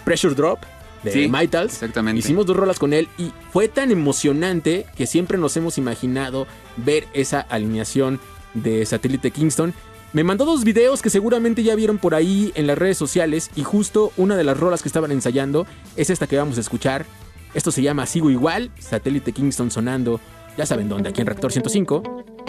Pressure 0.05 0.35
Drop 0.35 0.59
de 1.03 1.13
Sí, 1.13 1.29
Maitals. 1.29 1.73
exactamente. 1.75 2.19
Hicimos 2.21 2.47
dos 2.47 2.57
rolas 2.57 2.79
con 2.79 2.93
él 2.93 3.09
y 3.19 3.33
fue 3.53 3.69
tan 3.69 3.91
emocionante 3.91 4.87
que 4.97 5.07
siempre 5.07 5.39
nos 5.39 5.57
hemos 5.57 5.79
imaginado 5.79 6.47
ver 6.77 7.07
esa 7.15 7.41
alineación 7.41 8.21
de 8.55 8.85
Satélite 8.85 9.31
Kingston. 9.31 9.73
Me 10.13 10.25
mandó 10.25 10.45
dos 10.45 10.65
videos 10.65 11.03
que 11.03 11.11
seguramente 11.11 11.63
ya 11.63 11.75
vieron 11.77 11.99
por 11.99 12.15
ahí 12.15 12.53
en 12.57 12.67
las 12.67 12.77
redes 12.77 12.99
sociales 12.99 13.51
y 13.55 13.63
justo 13.63 14.13
una 14.17 14.37
de 14.37 14.45
las 14.45 14.59
rolas 14.59 14.83
que 14.83 14.89
estaban 14.89 15.13
ensayando 15.13 15.67
es 15.97 16.11
esta 16.11 16.27
que 16.27 16.37
vamos 16.37 16.59
a 16.59 16.61
escuchar. 16.61 17.07
Esto 17.55 17.71
se 17.71 17.83
llama 17.83 18.07
Sigo 18.07 18.31
Igual, 18.31 18.71
Satélite 18.79 19.33
Kingston 19.33 19.71
sonando, 19.71 20.21
ya 20.59 20.67
saben 20.67 20.89
dónde, 20.89 21.09
aquí 21.11 21.21
en 21.21 21.27
Reactor 21.29 21.53
105. 21.53 22.40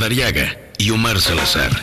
Madariaga 0.00 0.56
y 0.78 0.90
Omar 0.92 1.20
Salazar. 1.20 1.79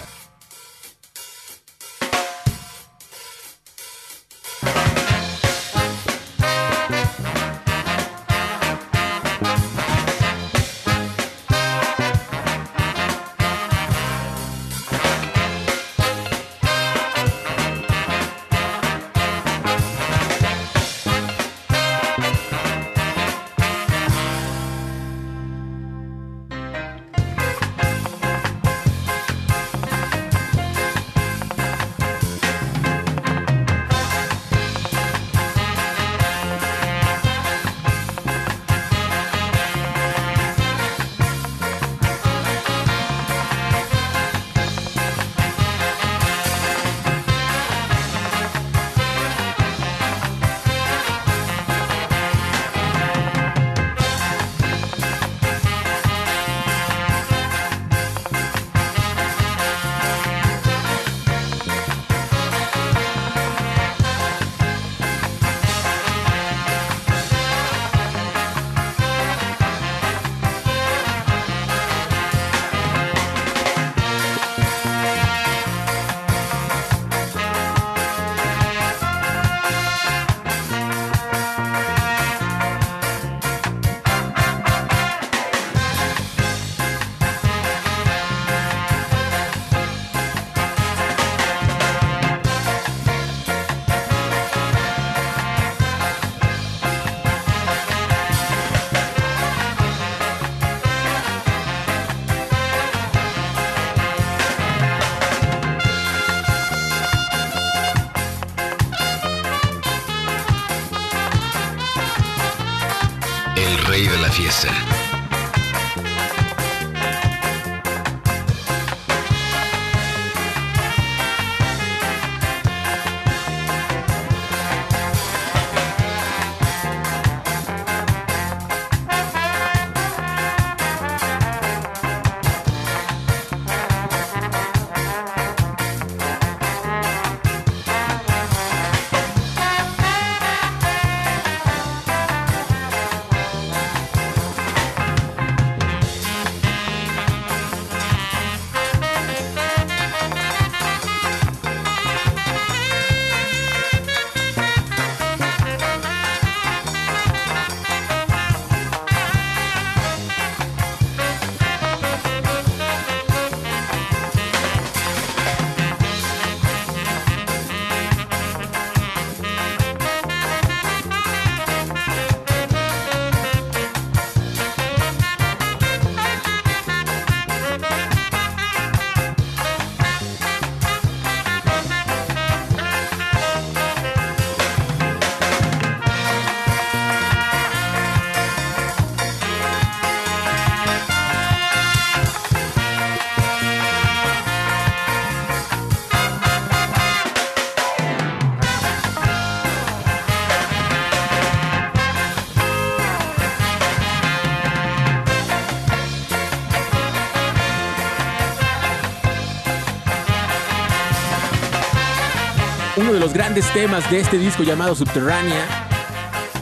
Grandes 213.48 213.72
temas 213.72 214.12
de 214.12 214.20
este 214.20 214.38
disco 214.38 214.64
llamado 214.64 214.94
Subterránea, 214.94 215.66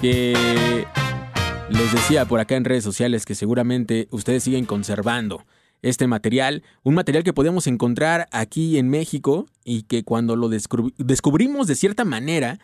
que 0.01 0.85
les 1.67 1.91
decía 1.91 2.25
por 2.25 2.39
acá 2.39 2.57
en 2.57 2.63
redes 2.63 2.83
sociales 2.83 3.25
que 3.25 3.33
seguramente 3.33 4.07
ustedes 4.11 4.43
siguen 4.43 4.65
conservando 4.65 5.43
este 5.81 6.05
material, 6.05 6.61
un 6.83 6.93
material 6.93 7.23
que 7.23 7.33
podemos 7.33 7.65
encontrar 7.65 8.27
aquí 8.31 8.77
en 8.77 8.89
México 8.89 9.47
y 9.63 9.81
que 9.81 10.03
cuando 10.03 10.35
lo 10.35 10.47
descubri- 10.47 10.93
descubrimos 10.97 11.65
de 11.65 11.73
cierta 11.73 12.05
manera, 12.05 12.59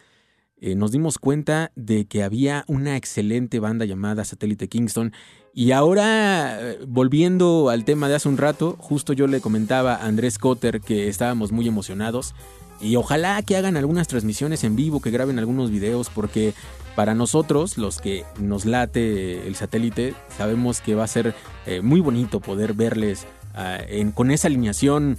eh, 0.59 0.75
nos 0.75 0.91
dimos 0.91 1.17
cuenta 1.17 1.71
de 1.75 2.05
que 2.05 2.21
había 2.21 2.63
una 2.67 2.97
excelente 2.97 3.59
banda 3.59 3.85
llamada 3.85 4.23
Satélite 4.23 4.67
Kingston. 4.67 5.13
Y 5.55 5.71
ahora, 5.71 6.59
eh, 6.61 6.79
volviendo 6.87 7.69
al 7.69 7.85
tema 7.85 8.07
de 8.07 8.13
hace 8.13 8.29
un 8.29 8.37
rato, 8.37 8.75
justo 8.77 9.13
yo 9.13 9.25
le 9.25 9.41
comentaba 9.41 9.95
a 9.95 10.05
Andrés 10.05 10.37
Cotter 10.37 10.79
que 10.79 11.07
estábamos 11.07 11.51
muy 11.51 11.67
emocionados. 11.67 12.35
Y 12.81 12.95
ojalá 12.95 13.41
que 13.43 13.57
hagan 13.57 13.77
algunas 13.77 14.07
transmisiones 14.07 14.63
en 14.63 14.75
vivo, 14.75 15.01
que 15.01 15.11
graben 15.11 15.37
algunos 15.39 15.69
videos, 15.69 16.09
porque 16.09 16.53
para 16.95 17.13
nosotros, 17.13 17.77
los 17.77 17.99
que 17.99 18.25
nos 18.39 18.65
late 18.65 19.47
el 19.47 19.55
satélite, 19.55 20.15
sabemos 20.35 20.81
que 20.81 20.95
va 20.95 21.03
a 21.03 21.07
ser 21.07 21.35
eh, 21.65 21.81
muy 21.81 21.99
bonito 21.99 22.39
poder 22.39 22.73
verles 22.73 23.27
ah, 23.53 23.79
con 24.13 24.31
esa 24.31 24.47
alineación 24.47 25.17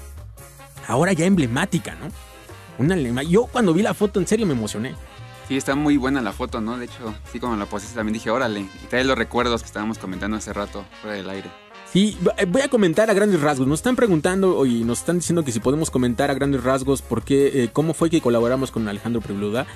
ahora 0.88 1.12
ya 1.12 1.26
emblemática, 1.26 1.94
¿no? 1.94 2.08
Una 2.78 3.22
Yo 3.22 3.46
cuando 3.46 3.74
vi 3.74 3.82
la 3.82 3.94
foto 3.94 4.18
en 4.18 4.26
serio 4.26 4.46
me 4.46 4.54
emocioné. 4.54 4.94
Sí, 5.48 5.56
está 5.56 5.74
muy 5.74 5.96
buena 5.96 6.20
la 6.20 6.32
foto, 6.32 6.60
¿no? 6.60 6.78
De 6.78 6.86
hecho, 6.86 7.14
sí, 7.30 7.38
cuando 7.38 7.58
la 7.58 7.66
puse 7.66 7.94
también 7.94 8.14
dije, 8.14 8.30
órale. 8.30 8.60
Y 8.60 8.86
trae 8.88 9.04
los 9.04 9.18
recuerdos 9.18 9.62
que 9.62 9.66
estábamos 9.66 9.98
comentando 9.98 10.36
hace 10.36 10.52
rato, 10.52 10.84
fuera 11.00 11.16
del 11.16 11.28
aire. 11.28 11.61
Sí, 11.92 12.16
va- 12.26 12.34
eh, 12.38 12.46
voy 12.46 12.62
a 12.62 12.68
comentar 12.68 13.10
a 13.10 13.14
grandes 13.14 13.40
rasgos. 13.40 13.66
Nos 13.66 13.80
están 13.80 13.96
preguntando 13.96 14.64
y 14.64 14.82
nos 14.84 15.00
están 15.00 15.18
diciendo 15.18 15.44
que 15.44 15.52
si 15.52 15.60
podemos 15.60 15.90
comentar 15.90 16.30
a 16.30 16.34
grandes 16.34 16.64
rasgos 16.64 17.02
por 17.02 17.22
qué, 17.22 17.64
eh, 17.64 17.70
cómo 17.72 17.92
fue 17.92 18.08
que 18.08 18.20
colaboramos 18.22 18.70
con 18.70 18.88
Alejandro 18.88 19.20
Prebluda. 19.20 19.66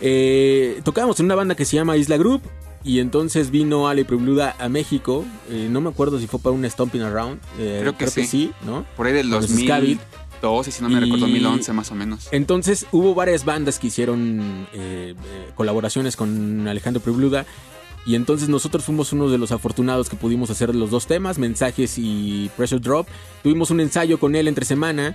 Eh, 0.00 0.80
tocábamos 0.84 1.18
en 1.20 1.26
una 1.26 1.34
banda 1.34 1.54
que 1.56 1.64
se 1.64 1.76
llama 1.76 1.96
Isla 1.96 2.16
Group 2.16 2.40
y 2.84 3.00
entonces 3.00 3.50
vino 3.50 3.88
Ale 3.88 4.04
Prebluda 4.04 4.56
a 4.58 4.68
México. 4.68 5.24
Eh, 5.50 5.68
no 5.70 5.80
me 5.82 5.90
acuerdo 5.90 6.18
si 6.18 6.26
fue 6.26 6.40
para 6.40 6.54
un 6.54 6.64
Stomping 6.68 7.00
Around. 7.02 7.40
eh, 7.58 7.78
Creo 7.82 7.96
que 7.98 8.06
sí. 8.08 8.52
¿no? 8.64 8.86
Por 8.96 9.06
ahí 9.06 9.12
del 9.12 9.28
Con 9.28 9.42
los 9.42 9.50
Scabid. 9.50 9.98
2012, 10.40 10.70
si 10.70 10.82
no 10.82 10.88
me 10.88 10.96
Y- 10.96 11.00
recuerdo, 11.00 11.26
2011 11.26 11.72
más 11.74 11.90
o 11.90 11.94
menos. 11.96 12.28
Entonces 12.30 12.86
hubo 12.92 13.14
varias 13.14 13.44
bandas 13.44 13.78
que 13.78 13.88
hicieron 13.88 14.66
eh, 14.72 15.14
colaboraciones 15.54 16.16
con 16.16 16.66
Alejandro 16.68 17.02
Prebluda. 17.02 17.44
Y 18.08 18.14
entonces 18.14 18.48
nosotros 18.48 18.84
fuimos 18.84 19.12
uno 19.12 19.28
de 19.28 19.36
los 19.36 19.52
afortunados 19.52 20.08
que 20.08 20.16
pudimos 20.16 20.48
hacer 20.48 20.74
los 20.74 20.90
dos 20.90 21.06
temas, 21.06 21.38
mensajes 21.38 21.96
y 21.98 22.50
Pressure 22.56 22.80
Drop. 22.80 23.06
Tuvimos 23.42 23.70
un 23.70 23.80
ensayo 23.80 24.18
con 24.18 24.34
él 24.34 24.48
entre 24.48 24.64
semana 24.64 25.14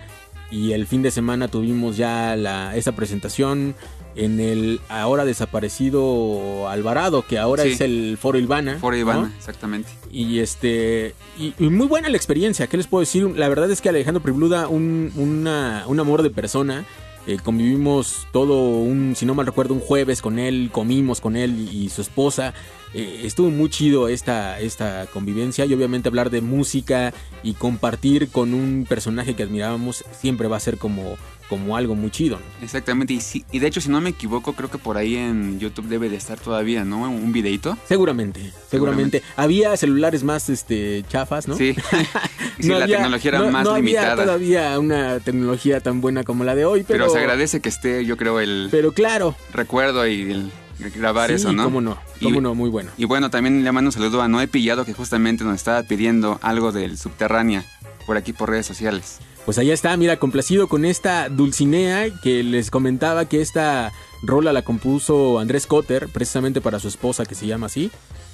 y 0.51 0.73
el 0.73 0.85
fin 0.85 1.01
de 1.01 1.09
semana 1.09 1.47
tuvimos 1.47 1.97
ya 1.97 2.35
la, 2.35 2.75
esa 2.77 2.91
presentación 2.91 3.73
en 4.15 4.39
el 4.39 4.79
ahora 4.89 5.25
desaparecido 5.25 6.69
Alvarado, 6.69 7.25
que 7.25 7.39
ahora 7.39 7.63
Sí. 7.63 7.69
es 7.69 7.81
el 7.81 8.17
Foro 8.21 8.37
Ilvana. 8.37 8.77
Foro 8.79 8.95
¿no? 8.95 9.01
Ivana, 9.01 9.33
exactamente. 9.37 9.89
Y 10.11 10.39
este. 10.39 11.15
Y, 11.39 11.53
y 11.59 11.69
muy 11.69 11.87
buena 11.87 12.09
la 12.09 12.17
experiencia. 12.17 12.67
¿Qué 12.67 12.77
les 12.77 12.87
puedo 12.87 12.99
decir? 12.99 13.25
La 13.35 13.49
verdad 13.49 13.71
es 13.71 13.81
que 13.81 13.89
Alejandro 13.89 14.21
Pribluda, 14.21 14.67
un, 14.67 15.11
una- 15.15 15.83
un 15.87 15.99
amor 15.99 16.21
de 16.21 16.29
persona. 16.29 16.85
Eh, 17.25 17.37
convivimos 17.41 18.27
todo 18.33 18.59
un, 18.81 19.13
si 19.15 19.25
no 19.25 19.33
mal 19.33 19.45
recuerdo, 19.45 19.73
un 19.73 19.79
jueves 19.79 20.21
con 20.21 20.39
él, 20.39 20.69
comimos 20.73 21.21
con 21.21 21.37
él 21.37 21.69
y, 21.71 21.85
y 21.85 21.89
su 21.89 22.01
esposa. 22.01 22.53
Eh, 22.93 23.21
estuvo 23.23 23.49
muy 23.49 23.69
chido 23.69 24.07
esta, 24.07 24.59
esta 24.59 25.07
convivencia 25.11 25.65
y 25.65 25.73
obviamente 25.73 26.09
hablar 26.09 26.29
de 26.29 26.41
música 26.41 27.13
y 27.41 27.53
compartir 27.53 28.29
con 28.29 28.53
un 28.53 28.85
personaje 28.87 29.35
que 29.35 29.43
admirábamos 29.43 30.05
siempre 30.19 30.47
va 30.47 30.57
a 30.57 30.59
ser 30.59 30.77
como, 30.77 31.17
como 31.49 31.75
algo 31.75 31.95
muy 31.95 32.11
chido. 32.11 32.37
¿no? 32.37 32.63
Exactamente. 32.65 33.13
Y, 33.13 33.21
sí- 33.21 33.45
y 33.51 33.57
de 33.59 33.67
hecho, 33.67 33.81
si 33.81 33.89
no 33.89 33.99
me 33.99 34.11
equivoco, 34.11 34.53
creo 34.53 34.69
que 34.69 34.77
por 34.77 34.97
ahí 34.97 35.15
en 35.15 35.59
YouTube 35.59 35.87
debe 35.87 36.07
de 36.09 36.17
estar 36.17 36.39
todavía, 36.39 36.85
¿no? 36.85 37.01
Un 37.09 37.31
videito. 37.33 37.77
Seguramente, 37.87 38.51
seguramente. 38.69 39.23
Había 39.37 39.75
celulares 39.75 40.23
más 40.23 40.49
este, 40.49 41.03
chafas, 41.09 41.47
¿no? 41.47 41.55
Sí. 41.57 41.75
sí, 42.59 42.67
la 42.67 42.83
había- 42.83 42.97
tecnología 42.97 43.29
era 43.29 43.39
no- 43.39 43.51
más 43.51 43.63
no 43.65 43.71
había 43.71 44.15
todavía 44.15 44.77
una 44.79 45.19
tecnología 45.19 45.79
tan 45.81 45.99
buena 45.99 46.23
como 46.23 46.43
la 46.43 46.53
de 46.53 46.65
hoy, 46.65 46.83
pero, 46.87 47.05
Pero 47.05 47.13
se 47.13 47.19
agradece 47.19 47.59
que 47.59 47.69
esté, 47.69 48.05
yo 48.05 48.17
creo, 48.17 48.39
el 48.39 48.67
pero 48.69 48.91
claro, 48.91 49.35
recuerdo 49.51 50.05
y 50.07 50.21
el 50.31 50.51
grabar 50.79 51.29
sí, 51.29 51.35
eso, 51.35 51.53
¿no? 51.53 51.63
cómo 51.65 51.81
no, 51.81 51.97
Y- 52.19 52.25
cómo 52.25 52.41
no, 52.41 52.55
muy 52.55 52.69
bueno. 52.69 52.91
Y 52.97 53.05
bueno, 53.05 53.29
también 53.29 53.63
le 53.63 53.71
mando 53.71 53.89
un 53.89 53.91
saludo 53.93 54.21
a 54.21 54.27
Noé 54.27 54.47
Pillado, 54.47 54.85
que 54.85 54.93
justamente 54.93 55.43
nos 55.43 55.55
estaba 55.55 55.83
pidiendo 55.83 56.39
algo 56.41 56.71
del 56.71 56.97
Subterránea 56.97 57.65
por 58.05 58.17
aquí 58.17 58.33
por 58.33 58.49
redes 58.49 58.65
sociales. 58.65 59.19
Pues 59.45 59.57
allá 59.57 59.73
está, 59.73 59.95
mira, 59.97 60.17
complacido 60.17 60.67
con 60.69 60.85
esta 60.85 61.27
Dulcinea 61.29 62.05
que 62.21 62.43
les 62.43 62.71
comentaba 62.71 63.25
que 63.25 63.41
esta 63.41 63.91
rola 64.21 64.53
la 64.53 64.61
compuso 64.61 65.39
Andrés 65.39 65.67
Cotter 65.67 66.07
precisamente 66.07 66.61
para 66.61 66.79
su 66.79 66.87
esposa 66.87 67.25
que 67.25 67.35
se 67.35 67.45
llama 67.45 67.65
así, 67.65 67.91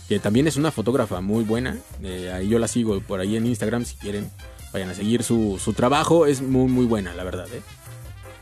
que 0.07 0.19
también 0.19 0.47
es 0.47 0.55
una 0.55 0.71
fotógrafa 0.71 1.19
muy 1.19 1.43
buena. 1.43 1.77
Eh, 2.03 2.31
ahí 2.31 2.47
yo 2.47 2.59
la 2.59 2.67
sigo 2.67 2.99
por 3.01 3.19
ahí 3.19 3.35
en 3.37 3.47
Instagram 3.47 3.85
si 3.85 3.95
quieren, 3.95 4.29
vayan 4.71 4.89
a 4.89 4.93
seguir 4.93 5.23
su, 5.23 5.59
su 5.63 5.73
trabajo, 5.73 6.27
es 6.27 6.41
muy 6.43 6.69
muy 6.69 6.85
buena 6.85 7.13
la 7.15 7.23
verdad. 7.23 7.47
¿eh? 7.53 7.61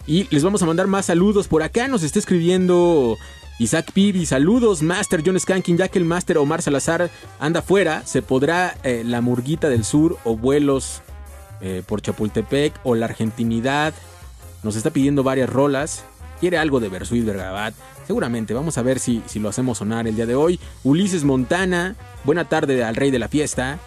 Y 0.06 0.28
les 0.30 0.44
vamos 0.44 0.62
a 0.62 0.66
mandar 0.66 0.88
más 0.88 1.06
saludos 1.06 1.48
por 1.48 1.64
acá, 1.64 1.88
nos 1.88 2.04
está 2.04 2.20
escribiendo 2.20 3.18
Isaac 3.60 3.92
Pibi, 3.92 4.28
saludos 4.28 4.84
Master 4.84 5.24
John 5.26 5.40
Skanking, 5.40 5.78
ya 5.78 5.88
que 5.88 5.98
el 5.98 6.06
Master 6.06 6.38
Omar 6.38 6.62
Salazar 6.62 7.10
anda 7.40 7.64
fuera, 7.64 8.06
se 8.06 8.22
podrá 8.22 8.78
eh, 8.84 9.02
la 9.04 9.20
Murguita 9.22 9.68
del 9.68 9.84
Sur 9.84 10.20
o 10.26 10.38
vuelos 10.38 11.02
eh, 11.62 11.82
por 11.84 12.02
Chapultepec 12.02 12.80
o 12.84 12.94
la 12.94 13.08
Argentinidad. 13.08 13.96
Nos 14.62 14.76
está 14.76 14.92
pidiendo 14.92 15.24
varias 15.24 15.50
rolas. 15.50 16.04
Quiere 16.40 16.60
algo 16.60 16.80
de 16.80 16.90
Bersuit 16.90 17.26
Vergabat. 17.26 17.74
Seguramente, 18.06 18.54
vamos 18.54 18.78
a 18.78 18.84
ver 18.84 19.00
si, 19.00 19.24
si 19.26 19.40
lo 19.40 19.50
hacemos 19.50 19.80
sonar 19.80 20.08
el 20.08 20.16
día 20.16 20.28
de 20.28 20.36
hoy. 20.36 20.60
Ulises 20.84 21.24
Montana, 21.24 21.96
buena 22.26 22.48
tarde 22.48 22.84
al 22.84 22.96
rey 22.96 23.10
de 23.10 23.18
la 23.18 23.28
fiesta. 23.28 23.80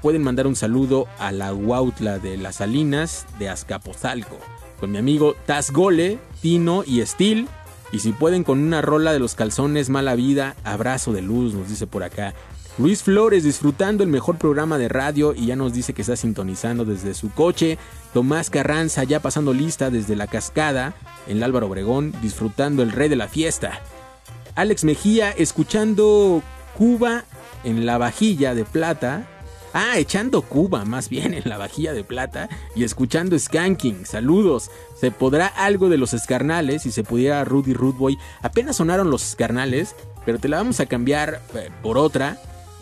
Pueden 0.00 0.22
mandar 0.22 0.46
un 0.46 0.56
saludo 0.56 1.06
a 1.18 1.32
la 1.32 1.52
Huautla 1.52 2.18
de 2.18 2.38
las 2.38 2.56
Salinas 2.56 3.26
de 3.38 3.50
Azcapotzalco. 3.50 4.38
Con 4.80 4.90
mi 4.90 4.96
amigo 4.96 5.36
Taz 5.44 5.70
Gole, 5.70 6.18
Tino 6.40 6.82
y 6.86 7.04
Steel. 7.04 7.46
Y 7.92 7.98
si 7.98 8.12
pueden 8.12 8.42
con 8.42 8.58
una 8.58 8.80
rola 8.80 9.12
de 9.12 9.18
los 9.18 9.34
calzones 9.34 9.90
Mala 9.90 10.14
Vida, 10.14 10.56
abrazo 10.64 11.12
de 11.12 11.22
luz, 11.22 11.54
nos 11.54 11.68
dice 11.68 11.86
por 11.86 12.02
acá. 12.02 12.34
Luis 12.78 13.02
Flores 13.02 13.44
disfrutando 13.44 14.02
el 14.02 14.08
mejor 14.08 14.38
programa 14.38 14.78
de 14.78 14.88
radio 14.88 15.34
y 15.34 15.46
ya 15.46 15.56
nos 15.56 15.74
dice 15.74 15.92
que 15.92 16.00
está 16.00 16.16
sintonizando 16.16 16.86
desde 16.86 17.12
su 17.12 17.30
coche. 17.30 17.76
Tomás 18.14 18.48
Carranza 18.48 19.04
ya 19.04 19.20
pasando 19.20 19.52
lista 19.52 19.90
desde 19.90 20.16
la 20.16 20.26
cascada 20.26 20.94
en 21.26 21.36
el 21.36 21.42
Álvaro 21.42 21.66
Obregón, 21.66 22.14
disfrutando 22.22 22.82
el 22.82 22.92
rey 22.92 23.10
de 23.10 23.16
la 23.16 23.28
fiesta. 23.28 23.82
Alex 24.54 24.84
Mejía 24.84 25.30
escuchando 25.30 26.42
Cuba 26.76 27.24
en 27.62 27.84
la 27.84 27.98
vajilla 27.98 28.54
de 28.54 28.64
plata. 28.64 29.28
Ah, 29.72 29.98
echando 29.98 30.42
Cuba 30.42 30.84
más 30.84 31.08
bien 31.08 31.34
en 31.34 31.48
la 31.48 31.56
vajilla 31.56 31.92
de 31.92 32.04
plata 32.04 32.48
y 32.74 32.84
escuchando 32.84 33.38
Skanking. 33.38 34.04
Saludos. 34.04 34.70
¿Se 35.00 35.10
podrá 35.10 35.46
algo 35.46 35.88
de 35.88 35.96
los 35.96 36.12
escarnales? 36.14 36.82
Si 36.82 36.92
se 36.92 37.04
pudiera 37.04 37.44
Rudy 37.44 37.72
Rootboy. 37.72 38.18
Apenas 38.42 38.76
sonaron 38.76 39.10
los 39.10 39.26
escarnales, 39.26 39.94
pero 40.26 40.38
te 40.38 40.48
la 40.48 40.58
vamos 40.58 40.80
a 40.80 40.86
cambiar 40.86 41.42
eh, 41.54 41.70
por 41.82 41.96
otra. 41.96 42.38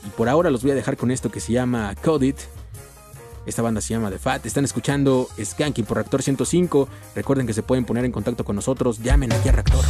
Y 0.07 0.11
por 0.11 0.29
ahora 0.29 0.51
los 0.51 0.63
voy 0.63 0.73
a 0.73 0.75
dejar 0.75 0.97
con 0.97 1.11
esto 1.11 1.31
que 1.31 1.41
se 1.41 1.53
llama 1.53 1.95
Code 2.03 2.27
It. 2.27 2.39
Esta 3.47 3.63
banda 3.63 3.81
se 3.81 3.95
llama 3.95 4.11
The 4.11 4.19
Fat. 4.19 4.45
Están 4.47 4.65
escuchando 4.65 5.29
Skanking 5.43 5.85
por 5.85 5.97
Reactor 5.97 6.23
105. 6.23 6.89
Recuerden 7.15 7.47
que 7.47 7.55
se 7.55 7.63
pueden 7.63 7.85
poner 7.85 8.05
en 8.05 8.13
contacto 8.13 8.45
con 8.45 8.57
nosotros. 8.57 9.01
Llamen 9.03 9.33
aquí 9.33 9.49
a 9.49 9.53
Reactor. 9.53 9.85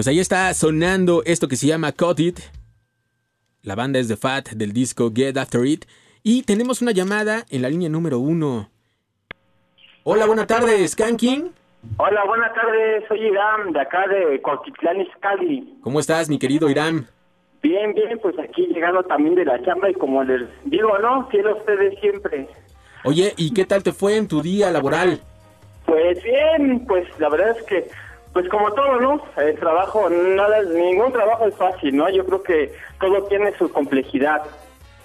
Pues 0.00 0.08
ahí 0.08 0.18
está 0.18 0.54
sonando 0.54 1.22
esto 1.26 1.46
que 1.46 1.56
se 1.56 1.66
llama 1.66 1.92
Cut 1.92 2.20
It. 2.20 2.40
La 3.60 3.74
banda 3.74 3.98
es 3.98 4.08
The 4.08 4.16
Fat 4.16 4.48
del 4.52 4.72
disco 4.72 5.12
Get 5.14 5.36
After 5.36 5.66
It. 5.66 5.84
Y 6.22 6.42
tenemos 6.44 6.80
una 6.80 6.92
llamada 6.92 7.44
en 7.50 7.60
la 7.60 7.68
línea 7.68 7.90
número 7.90 8.18
uno. 8.18 8.70
Hola, 10.04 10.24
buenas 10.24 10.46
tardes, 10.46 10.92
Skanking. 10.92 11.52
Hola, 11.98 12.24
buenas 12.24 12.54
tardes. 12.54 13.04
Soy 13.08 13.26
Irán, 13.26 13.74
de 13.74 13.80
acá 13.82 14.08
de 14.08 14.40
Cuautitlán 14.40 15.02
Izcalli. 15.02 15.78
¿Cómo 15.82 16.00
estás, 16.00 16.30
mi 16.30 16.38
querido 16.38 16.70
Irán? 16.70 17.06
Bien, 17.62 17.92
bien, 17.92 18.18
pues 18.22 18.38
aquí 18.38 18.68
llegando 18.68 19.02
también 19.02 19.34
de 19.34 19.44
la 19.44 19.62
chamba 19.64 19.90
y 19.90 19.92
como 19.92 20.24
les 20.24 20.48
digo, 20.64 20.98
¿no? 21.00 21.28
Quiero 21.28 21.58
ustedes 21.58 22.00
siempre. 22.00 22.48
Oye, 23.04 23.34
¿y 23.36 23.52
qué 23.52 23.66
tal 23.66 23.82
te 23.82 23.92
fue 23.92 24.16
en 24.16 24.28
tu 24.28 24.40
día 24.40 24.70
laboral? 24.70 25.20
Pues 25.84 26.22
bien, 26.22 26.86
pues 26.86 27.06
la 27.18 27.28
verdad 27.28 27.54
es 27.58 27.62
que, 27.64 27.90
pues 28.32 28.48
como 28.48 28.72
todo, 28.72 29.00
¿no? 29.00 29.22
El 29.36 29.58
trabajo, 29.58 30.08
nada, 30.08 30.62
ningún 30.62 31.12
trabajo 31.12 31.46
es 31.46 31.54
fácil, 31.56 31.96
¿no? 31.96 32.08
Yo 32.10 32.24
creo 32.24 32.42
que 32.42 32.72
todo 33.00 33.24
tiene 33.24 33.52
su 33.58 33.70
complejidad, 33.70 34.42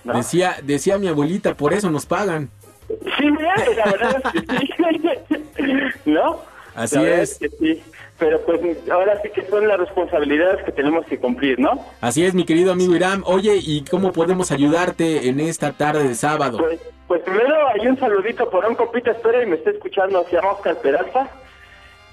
¿no? 0.03 0.13
Decía, 0.13 0.57
decía 0.63 0.97
mi 0.97 1.07
abuelita, 1.07 1.55
por 1.55 1.73
eso 1.73 1.89
nos 1.89 2.05
pagan. 2.05 2.49
Sí, 2.87 3.31
mira, 3.31 3.55
la 3.75 3.91
verdad 3.91 4.21
es 4.23 4.31
que 4.31 4.57
sí. 4.59 6.01
¿No? 6.05 6.39
Así 6.75 6.95
La 6.97 7.01
verdad 7.01 7.19
es. 7.21 7.39
que 7.39 7.49
sí. 7.49 7.83
Pero 8.19 8.39
pues 8.41 8.61
ahora 8.91 9.19
sí 9.21 9.29
que 9.29 9.45
son 9.47 9.67
las 9.67 9.79
responsabilidades 9.79 10.63
que 10.63 10.71
tenemos 10.71 11.05
que 11.05 11.17
cumplir, 11.17 11.59
¿no? 11.59 11.83
Así 12.01 12.23
es, 12.23 12.33
mi 12.33 12.45
querido 12.45 12.71
amigo 12.71 12.95
Irán. 12.95 13.23
Oye, 13.25 13.57
¿y 13.61 13.83
cómo 13.85 14.11
podemos 14.13 14.51
ayudarte 14.51 15.27
en 15.27 15.39
esta 15.39 15.73
tarde 15.73 16.07
de 16.07 16.15
sábado? 16.15 16.59
Pues, 16.59 16.79
pues 17.07 17.21
primero 17.23 17.55
hay 17.73 17.87
un 17.87 17.97
saludito 17.99 18.49
por 18.49 18.65
un 18.65 18.75
compita, 18.75 19.11
espera 19.11 19.41
y 19.43 19.47
me 19.47 19.55
está 19.55 19.71
escuchando, 19.71 20.25
llama 20.31 20.51
Oscar 20.51 20.77
Peralta. 20.77 21.29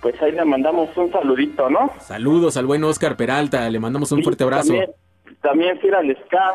Pues 0.03 0.21
ahí 0.21 0.33
le 0.33 0.45
mandamos 0.45 0.95
un 0.97 1.11
saludito, 1.13 1.71
¿no? 1.71 1.91
Saludos 2.01 2.57
al 2.59 2.67
buen 2.67 2.83
Oscar 2.85 3.17
Peralta, 3.17 3.71
le 3.71 3.79
mandamos 3.79 4.11
un 4.13 4.19
Sí, 4.19 4.25
fuerte 4.25 4.43
abrazo. 4.45 4.69
También, 4.75 4.91
también 5.41 5.79
fiel 5.81 5.95
al 5.95 6.17
ska. 6.27 6.55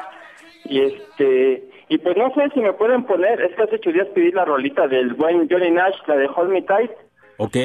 Y 0.66 0.82
este, 0.82 1.70
y 1.88 1.98
pues 1.98 2.18
no 2.18 2.30
sé 2.34 2.50
si 2.54 2.60
me 2.60 2.74
pueden 2.74 3.06
poner, 3.06 3.42
es 3.42 3.56
que 3.56 3.64
hace 3.64 3.76
ocho 3.76 3.92
días 3.92 4.08
pedí 4.14 4.32
la 4.32 4.44
rolita 4.44 4.88
del 4.88 5.14
buen 5.14 5.48
Johnny 5.50 5.72
Nash, 5.72 5.96
la 6.08 6.18
de 6.18 6.28
Hold 6.28 6.50
Me 6.52 6.62
Tight. 6.62 6.92
Ok, 7.38 7.56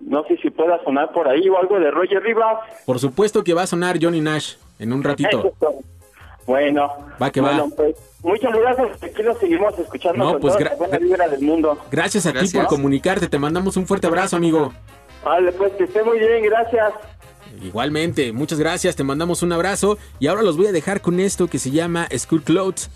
No 0.00 0.24
sé 0.24 0.36
si 0.38 0.50
pueda 0.50 0.82
sonar 0.84 1.10
por 1.12 1.26
ahí 1.26 1.48
o 1.48 1.56
algo 1.58 1.78
de 1.80 1.90
Roger 1.90 2.22
Rivas. 2.22 2.58
por 2.84 2.98
supuesto 2.98 3.42
que 3.42 3.54
va 3.54 3.62
a 3.62 3.66
sonar 3.66 3.96
Johnny 4.02 4.20
Nash 4.20 4.56
en 4.78 4.92
un 4.92 5.02
ratito. 5.02 5.54
Eso. 5.56 5.74
Bueno. 6.46 6.90
Va 7.22 7.30
que 7.30 7.40
va. 7.40 7.64
pues, 7.74 7.96
muchas 8.22 8.52
gracias. 8.52 9.02
Aquí 9.02 9.22
lo 9.22 9.34
seguimos 9.36 9.78
escuchando 9.78 10.18
No, 10.22 10.32
con 10.32 10.40
pues, 10.42 10.54
gra- 10.56 10.70
la 10.70 10.76
buena 10.76 10.98
vibra 10.98 11.28
del 11.28 11.40
mundo. 11.40 11.78
Gracias 11.90 12.26
a 12.26 12.32
ti 12.32 12.38
Gracias. 12.40 12.62
por 12.66 12.76
comunicarte, 12.76 13.28
te 13.28 13.38
mandamos 13.38 13.78
un 13.78 13.86
fuerte 13.86 14.06
abrazo, 14.06 14.36
amigo. 14.36 14.72
Vale, 15.24 15.52
pues 15.52 15.72
que 15.72 15.84
esté 15.84 16.02
muy 16.02 16.18
bien, 16.18 16.42
gracias. 16.44 16.92
Igualmente, 17.62 18.32
muchas 18.32 18.58
gracias, 18.58 18.96
te 18.96 19.04
mandamos 19.04 19.42
un 19.42 19.52
abrazo 19.52 19.96
y 20.18 20.26
ahora 20.26 20.42
los 20.42 20.56
voy 20.56 20.66
a 20.66 20.72
dejar 20.72 21.00
con 21.00 21.20
esto 21.20 21.48
que 21.48 21.58
se 21.58 21.70
llama 21.70 22.08
School 22.16 22.42
Clothes. 22.42 22.90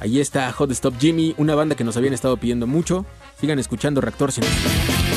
Ahí 0.00 0.20
está 0.20 0.50
Hot 0.52 0.70
Stop 0.70 0.94
Jimmy, 0.98 1.34
una 1.38 1.54
banda 1.54 1.74
que 1.74 1.84
nos 1.84 1.96
habían 1.96 2.14
estado 2.14 2.36
pidiendo 2.36 2.66
mucho. 2.66 3.04
Sigan 3.40 3.58
escuchando 3.58 4.00
Reactor 4.00 4.32
100. 4.32 5.07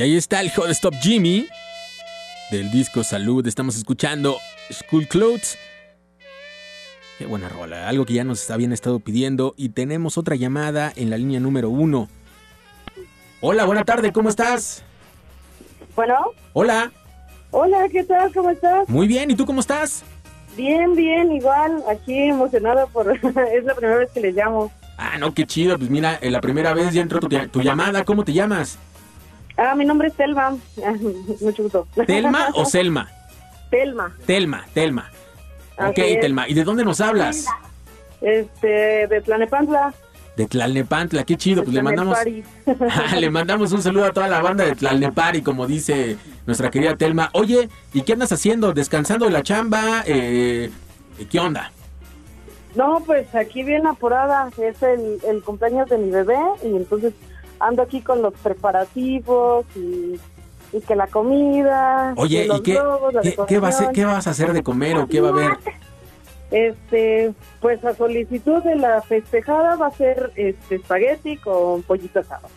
Y 0.00 0.02
ahí 0.02 0.16
está 0.16 0.40
el 0.40 0.50
Hot 0.52 0.70
Stop 0.70 0.94
Jimmy 1.02 1.46
del 2.50 2.70
disco 2.70 3.04
Salud. 3.04 3.46
Estamos 3.46 3.76
escuchando 3.76 4.38
School 4.72 5.06
Clothes. 5.06 5.58
Qué 7.18 7.26
buena 7.26 7.50
rola, 7.50 7.86
algo 7.86 8.06
que 8.06 8.14
ya 8.14 8.24
nos 8.24 8.50
habían 8.50 8.72
estado 8.72 9.00
pidiendo. 9.00 9.52
Y 9.58 9.68
tenemos 9.68 10.16
otra 10.16 10.36
llamada 10.36 10.90
en 10.96 11.10
la 11.10 11.18
línea 11.18 11.38
número 11.38 11.68
uno. 11.68 12.08
Hola, 13.42 13.66
buena 13.66 13.84
tarde, 13.84 14.10
¿cómo 14.10 14.30
estás? 14.30 14.82
Bueno, 15.94 16.30
Hola, 16.54 16.90
hola, 17.50 17.86
¿qué 17.92 18.02
tal? 18.02 18.32
¿Cómo 18.32 18.48
estás? 18.48 18.88
muy 18.88 19.06
bien, 19.06 19.30
¿y 19.30 19.34
tú 19.34 19.44
cómo 19.44 19.60
estás? 19.60 20.02
Bien, 20.56 20.96
bien, 20.96 21.30
igual, 21.30 21.84
aquí 21.90 22.16
emocionada 22.30 22.86
por... 22.86 23.12
es 23.54 23.64
la 23.64 23.74
primera 23.74 23.98
vez 23.98 24.10
que 24.12 24.20
les 24.20 24.34
llamo. 24.34 24.72
Ah, 24.96 25.18
no, 25.18 25.34
qué 25.34 25.46
chido. 25.46 25.76
Pues 25.76 25.90
mira, 25.90 26.18
eh, 26.22 26.30
la 26.30 26.40
primera 26.40 26.72
vez 26.72 26.94
ya 26.94 27.02
entró 27.02 27.20
tu, 27.20 27.28
tu 27.28 27.60
llamada. 27.60 28.02
¿Cómo 28.06 28.24
te 28.24 28.32
llamas? 28.32 28.78
Ah, 29.62 29.74
mi 29.74 29.84
nombre 29.84 30.08
es 30.08 30.14
Telma. 30.14 30.56
Mucho 31.40 31.62
gusto. 31.64 31.86
¿Telma 32.06 32.48
o 32.54 32.64
Selma? 32.64 33.10
Telma. 33.70 34.16
Telma, 34.24 34.64
Telma. 34.72 35.10
Ok, 35.76 35.98
es. 35.98 36.20
Telma. 36.20 36.48
¿Y 36.48 36.54
de 36.54 36.64
dónde 36.64 36.82
nos 36.82 37.02
hablas? 37.02 37.44
Este, 38.22 39.06
de 39.06 39.20
Tlanepantla. 39.20 39.92
De 40.34 40.46
Tlalnepantla, 40.46 41.24
qué 41.24 41.36
chido. 41.36 41.62
Pues 41.62 41.74
le 41.74 41.82
mandamos. 41.82 42.16
Ah, 42.90 43.16
le 43.16 43.28
mandamos 43.28 43.72
un 43.72 43.82
saludo 43.82 44.06
a 44.06 44.12
toda 44.12 44.28
la 44.28 44.40
banda 44.40 44.64
de 44.64 44.74
Tlalnepari, 44.74 45.42
como 45.42 45.66
dice 45.66 46.16
nuestra 46.46 46.70
querida 46.70 46.96
Telma. 46.96 47.28
Oye, 47.34 47.68
¿y 47.92 48.00
qué 48.02 48.14
andas 48.14 48.32
haciendo? 48.32 48.72
¿Descansando 48.72 49.26
de 49.26 49.32
la 49.32 49.42
chamba? 49.42 50.04
Eh, 50.06 50.70
¿Qué 51.30 51.38
onda? 51.38 51.70
No, 52.74 53.02
pues 53.04 53.34
aquí 53.34 53.62
bien 53.62 53.86
apurada. 53.86 54.48
Es 54.56 54.82
el, 54.82 55.18
el 55.28 55.42
cumpleaños 55.42 55.86
de 55.90 55.98
mi 55.98 56.10
bebé 56.10 56.38
y 56.62 56.76
entonces 56.76 57.12
ando 57.60 57.82
aquí 57.82 58.00
con 58.00 58.22
los 58.22 58.34
preparativos 58.34 59.64
y, 59.76 60.18
y 60.72 60.80
que 60.80 60.96
la 60.96 61.06
comida. 61.06 62.14
Oye, 62.16 62.38
que 62.40 62.44
¿y 62.44 62.48
los 62.48 62.60
qué, 62.62 62.72
globos, 62.74 63.14
qué, 63.22 63.36
qué 63.46 63.58
vas, 63.58 63.80
a- 63.80 63.92
qué 63.92 64.04
vas 64.04 64.26
a 64.26 64.30
hacer 64.30 64.52
de 64.52 64.62
comer 64.62 64.96
o 64.96 65.06
qué 65.06 65.20
va 65.20 65.28
a 65.28 65.32
haber? 65.32 65.50
Este, 66.50 67.32
pues 67.60 67.84
a 67.84 67.94
solicitud 67.94 68.60
de 68.64 68.74
la 68.74 69.00
festejada 69.02 69.76
va 69.76 69.86
a 69.86 69.90
ser 69.92 70.32
este 70.34 70.76
espagueti 70.76 71.36
con 71.36 71.82
pollito 71.82 72.18
asado. 72.20 72.48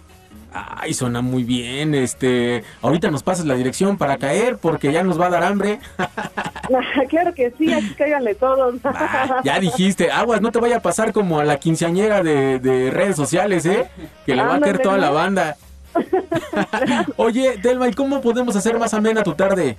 Ay, 0.53 0.93
suena 0.93 1.21
muy 1.21 1.43
bien. 1.43 1.95
Este, 1.95 2.63
ahorita 2.81 3.09
nos 3.09 3.23
pasas 3.23 3.45
la 3.45 3.55
dirección 3.55 3.97
para 3.97 4.17
caer 4.17 4.57
porque 4.57 4.91
ya 4.91 5.03
nos 5.03 5.19
va 5.19 5.27
a 5.27 5.29
dar 5.31 5.43
hambre. 5.43 5.79
claro 7.09 7.33
que 7.33 7.51
sí, 7.57 7.73
aquí 7.73 7.93
cáiganle 7.97 8.35
todos. 8.35 8.75
Ya 9.43 9.59
dijiste, 9.59 10.11
aguas, 10.11 10.41
no 10.41 10.51
te 10.51 10.59
vaya 10.59 10.77
a 10.77 10.81
pasar 10.81 11.11
como 11.11 11.39
a 11.39 11.43
la 11.43 11.57
quinceañera 11.57 12.21
de, 12.23 12.59
de 12.59 12.91
redes 12.91 13.15
sociales, 13.15 13.65
¿eh? 13.65 13.89
Que 14.25 14.35
le 14.35 14.43
va 14.43 14.55
a 14.55 14.59
caer 14.59 14.79
toda 14.79 14.97
la 14.97 15.09
banda. 15.09 15.57
Oye, 17.17 17.57
Delma, 17.57 17.87
¿y 17.87 17.93
cómo 17.93 18.21
podemos 18.21 18.55
hacer 18.55 18.77
más 18.77 18.93
amena 18.93 19.23
tu 19.23 19.33
tarde? 19.33 19.77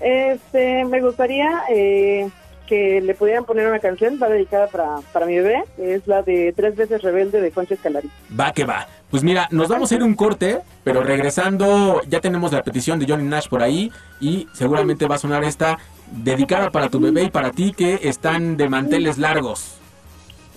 Este, 0.00 0.84
me 0.84 1.00
gustaría 1.00 1.62
eh, 1.68 2.28
que 2.66 3.00
le 3.00 3.14
pudieran 3.14 3.44
poner 3.44 3.66
una 3.66 3.80
canción, 3.80 4.18
va 4.22 4.28
dedicada 4.28 4.68
para, 4.68 4.96
para 5.12 5.26
mi 5.26 5.36
bebé, 5.36 5.64
es 5.78 6.06
la 6.06 6.22
de 6.22 6.52
Tres 6.56 6.76
veces 6.76 7.02
rebelde 7.02 7.40
de 7.40 7.50
Concha 7.50 7.74
Escalari. 7.74 8.10
Va 8.38 8.52
que 8.52 8.64
va. 8.64 8.86
Pues 9.10 9.22
mira, 9.24 9.48
nos 9.50 9.68
vamos 9.68 9.90
a 9.90 9.94
ir 9.96 10.02
un 10.02 10.14
corte, 10.14 10.60
pero 10.84 11.02
regresando, 11.02 12.00
ya 12.08 12.20
tenemos 12.20 12.52
la 12.52 12.62
petición 12.62 12.98
de 12.98 13.06
Johnny 13.06 13.24
Nash 13.24 13.48
por 13.48 13.62
ahí 13.62 13.90
y 14.20 14.46
seguramente 14.52 15.06
va 15.06 15.16
a 15.16 15.18
sonar 15.18 15.42
esta 15.44 15.78
dedicada 16.10 16.70
para 16.70 16.88
tu 16.88 17.00
bebé 17.00 17.24
y 17.24 17.30
para 17.30 17.50
ti 17.50 17.72
que 17.72 18.00
están 18.04 18.56
de 18.56 18.68
manteles 18.68 19.18
largos. 19.18 19.80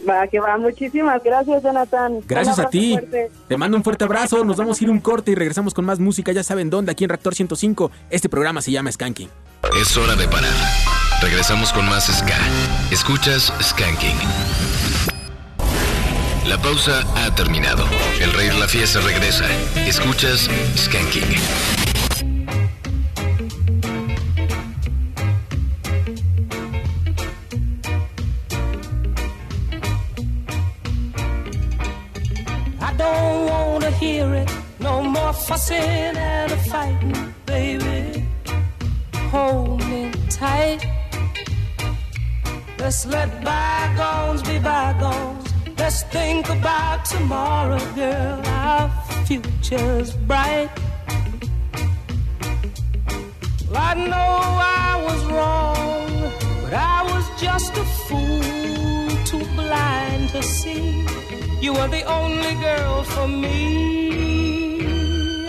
Va, 0.07 0.27
que 0.27 0.39
va, 0.39 0.57
muchísimas 0.57 1.23
gracias, 1.23 1.63
Jonathan. 1.63 2.19
Gracias 2.27 2.59
a 2.59 2.69
ti. 2.69 2.91
fuerte. 2.93 3.31
Te 3.47 3.57
mando 3.57 3.77
un 3.77 3.83
fuerte 3.83 4.03
abrazo. 4.03 4.43
Nos 4.43 4.57
vamos 4.57 4.79
a 4.79 4.83
ir 4.83 4.89
un 4.89 4.99
corte 4.99 5.31
y 5.31 5.35
regresamos 5.35 5.73
con 5.73 5.85
más 5.85 5.99
música. 5.99 6.31
Ya 6.31 6.43
saben 6.43 6.69
dónde, 6.69 6.91
aquí 6.91 7.05
en 7.05 7.09
Reactor 7.09 7.33
105. 7.33 7.89
Este 8.09 8.29
programa 8.29 8.61
se 8.61 8.71
llama 8.71 8.91
Skanking. 8.91 9.29
Es 9.81 9.95
hora 9.97 10.15
de 10.15 10.27
parar. 10.27 10.51
Regresamos 11.21 11.71
con 11.71 11.85
más 11.85 12.07
Ska. 12.07 12.37
Escuchas 12.91 13.53
Skanking. 13.61 14.17
La 16.45 16.57
pausa 16.57 17.03
ha 17.15 17.33
terminado. 17.35 17.85
El 18.19 18.33
rey 18.33 18.49
de 18.49 18.59
la 18.59 18.67
fiesta 18.67 18.99
regresa. 18.99 19.45
Escuchas 19.87 20.49
Skanking. 20.75 21.23
I 32.81 32.93
don't 32.97 33.49
wanna 33.49 33.91
hear 33.91 34.33
it. 34.35 34.51
No 34.79 35.01
more 35.01 35.33
fussing 35.33 36.17
and 36.17 36.51
fighting, 36.69 37.33
baby. 37.45 38.27
Hold 39.31 39.79
me 39.87 40.11
tight. 40.29 40.85
Let's 42.77 43.05
let 43.05 43.29
bygones 43.43 44.43
be 44.43 44.59
bygones. 44.59 45.52
Let's 45.83 46.03
think 46.03 46.47
about 46.47 47.03
tomorrow, 47.03 47.77
girl. 47.93 48.41
Our 48.45 48.89
future's 49.25 50.13
bright. 50.15 50.69
Well, 53.67 53.77
I 53.91 53.93
know 53.93 54.33
I 54.85 55.03
was 55.07 55.25
wrong, 55.25 56.31
but 56.63 56.73
I 56.73 57.03
was 57.11 57.25
just 57.37 57.75
a 57.75 57.83
fool, 57.83 59.09
too 59.25 59.43
blind 59.57 60.29
to 60.29 60.41
see. 60.41 61.05
You 61.59 61.73
were 61.73 61.89
the 61.89 62.03
only 62.03 62.55
girl 62.63 63.03
for 63.03 63.27
me. 63.27 64.85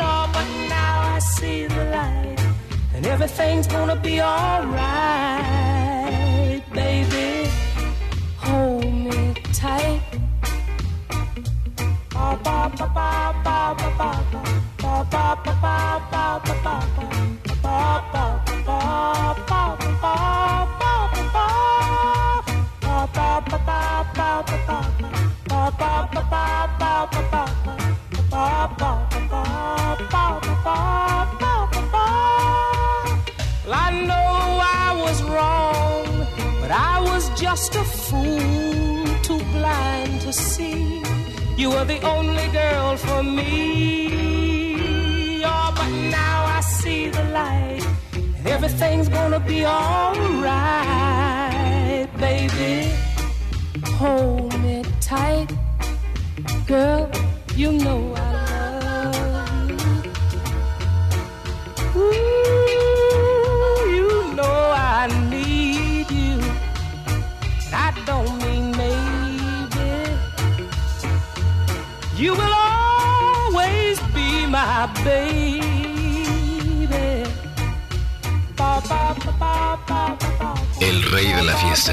Oh, 0.01 0.29
but 0.35 0.49
now 0.69 1.15
I 1.15 1.21
see 1.21 1.69
the 1.69 1.85
light, 1.85 2.41
and 2.93 3.07
everything's 3.07 3.69
gonna 3.69 3.95
be 3.95 4.21
alright, 4.21 4.83
baby. 6.73 7.49
Hold 8.39 8.93
me 8.93 9.35
tight. 9.53 10.24
Just 37.55 37.75
a 37.77 37.85
fool, 37.85 39.07
too 39.23 39.39
blind 39.53 40.21
to 40.21 40.33
see. 40.33 41.24
You 41.57 41.71
were 41.71 41.85
the 41.85 42.01
only 42.03 42.49
girl 42.49 42.97
for 42.97 43.23
me. 43.23 44.11
Oh, 45.45 45.73
but 45.77 45.89
now 46.11 46.45
I 46.47 46.61
see 46.61 47.09
the 47.09 47.25
light, 47.41 47.83
everything's 48.45 49.09
gonna 49.09 49.39
be 49.41 49.65
alright, 49.65 50.49
baby. 52.19 52.91
Hold 53.99 54.59
me 54.61 54.83
tight, 55.01 55.49
girl. 56.67 57.09
You 57.55 57.71
know 57.73 58.13
I 58.17 58.19
love 59.37 59.71
you. 59.71 59.79
Ooh, 62.01 62.84
You 72.17 72.33
will 72.33 72.55
always 72.55 73.99
be 74.15 74.47
my 74.47 74.87
baby. 75.03 75.65
Ba, 78.57 78.81
ba, 78.89 79.17
ba, 79.19 79.33
ba, 79.41 79.79
ba, 79.87 80.17
ba, 80.21 80.31
ba. 80.39 80.55
El 80.81 81.03
rey 81.11 81.33
de 81.33 81.43
la 81.43 81.55
fiesta. 81.57 81.93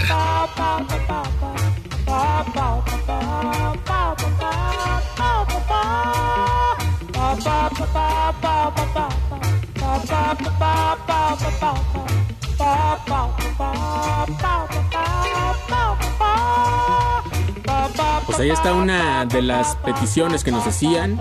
Pues 18.26 18.40
ahí 18.40 18.50
está 18.50 18.74
una 18.74 19.26
de 19.26 19.42
las 19.42 19.76
peticiones 19.78 20.44
que 20.44 20.52
nos 20.52 20.66
hacían. 20.66 21.18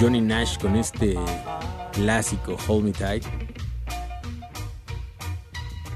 Johnny 0.00 0.20
Nash 0.20 0.58
con 0.58 0.76
este 0.76 1.18
clásico 1.92 2.56
Hold 2.66 2.84
Me 2.84 2.92
Tight. 2.92 3.24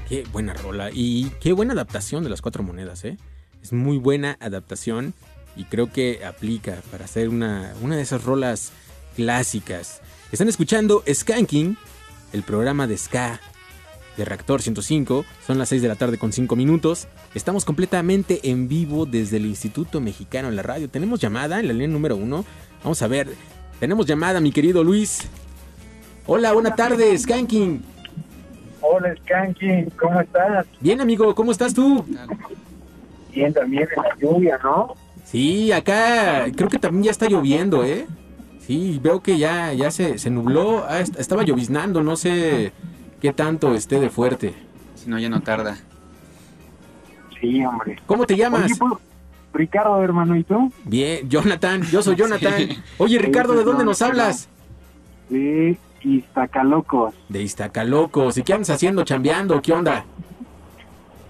Qué 0.07 0.25
buena 0.31 0.53
rola 0.53 0.89
y 0.93 1.31
qué 1.41 1.53
buena 1.53 1.73
adaptación 1.73 2.23
de 2.23 2.29
las 2.29 2.41
cuatro 2.41 2.61
monedas, 2.63 3.03
¿eh? 3.05 3.17
Es 3.61 3.73
muy 3.73 3.97
buena 3.97 4.37
adaptación 4.39 5.13
y 5.55 5.63
creo 5.65 5.91
que 5.91 6.25
aplica 6.25 6.77
para 6.91 7.05
hacer 7.05 7.29
una, 7.29 7.73
una 7.81 7.95
de 7.95 8.01
esas 8.01 8.23
rolas 8.23 8.71
clásicas. 9.15 10.01
Están 10.31 10.49
escuchando 10.49 11.03
Skanking, 11.11 11.77
el 12.33 12.43
programa 12.43 12.87
de 12.87 12.97
Ska 12.97 13.39
de 14.17 14.25
Reactor 14.25 14.61
105. 14.61 15.25
Son 15.45 15.57
las 15.57 15.69
6 15.69 15.81
de 15.81 15.87
la 15.87 15.95
tarde 15.95 16.17
con 16.17 16.31
5 16.33 16.55
minutos. 16.55 17.07
Estamos 17.33 17.65
completamente 17.65 18.49
en 18.49 18.67
vivo 18.67 19.05
desde 19.05 19.37
el 19.37 19.45
Instituto 19.45 19.99
Mexicano 20.01 20.47
en 20.49 20.55
la 20.55 20.63
radio. 20.63 20.89
Tenemos 20.89 21.19
llamada 21.19 21.59
en 21.59 21.67
la 21.67 21.73
línea 21.73 21.87
número 21.87 22.15
1. 22.15 22.45
Vamos 22.83 23.01
a 23.01 23.07
ver. 23.07 23.29
Tenemos 23.79 24.05
llamada, 24.05 24.39
mi 24.39 24.51
querido 24.51 24.83
Luis. 24.83 25.27
Hola, 26.25 26.53
buena 26.53 26.75
tarde, 26.75 27.17
Skanking. 27.17 27.81
Hola, 28.81 29.15
Skanky, 29.23 29.85
¿cómo 29.99 30.19
estás? 30.21 30.65
Bien, 30.79 30.99
amigo, 31.01 31.33
¿cómo 31.35 31.51
estás 31.51 31.73
tú? 31.73 32.05
Bien, 33.33 33.53
también 33.53 33.87
en 33.95 34.03
la 34.03 34.15
lluvia, 34.21 34.59
¿no? 34.63 34.95
Sí, 35.25 35.71
acá 35.71 36.45
creo 36.55 36.69
que 36.69 36.79
también 36.79 37.05
ya 37.05 37.11
está 37.11 37.27
lloviendo, 37.27 37.83
¿eh? 37.83 38.05
Sí, 38.67 38.99
veo 39.01 39.21
que 39.21 39.37
ya, 39.37 39.73
ya 39.73 39.89
se, 39.89 40.17
se 40.17 40.29
nubló. 40.29 40.85
Ah, 40.87 40.99
est- 40.99 41.19
estaba 41.19 41.43
lloviznando, 41.43 42.03
no 42.03 42.15
sé 42.15 42.71
qué 43.23 43.31
tanto 43.31 43.73
esté 43.73 44.01
de 44.01 44.09
fuerte. 44.09 44.53
Si 44.95 45.09
no, 45.09 45.17
ya 45.17 45.29
no 45.29 45.39
tarda. 45.39 45.77
Sí, 47.39 47.63
hombre. 47.63 47.95
¿Cómo 48.05 48.25
te 48.25 48.35
llamas? 48.35 48.65
Oye, 48.65 48.75
pues, 48.77 48.93
Ricardo, 49.53 50.03
hermano, 50.03 50.35
¿y 50.35 50.43
tú? 50.43 50.73
Bien, 50.83 51.29
Jonathan, 51.29 51.83
yo 51.83 52.03
soy 52.03 52.15
Jonathan. 52.17 52.67
Oye, 52.97 53.17
Ricardo, 53.19 53.53
¿de 53.55 53.63
dónde 53.63 53.85
nos 53.85 54.01
hablas? 54.01 54.49
De 55.29 55.77
Iztacalocos. 56.01 57.15
De 57.29 57.41
Iztacalocos. 57.41 58.37
¿Y 58.37 58.43
qué 58.43 58.55
andas 58.55 58.71
haciendo, 58.71 59.05
chambeando? 59.05 59.61
¿Qué 59.61 59.71
onda? 59.71 60.03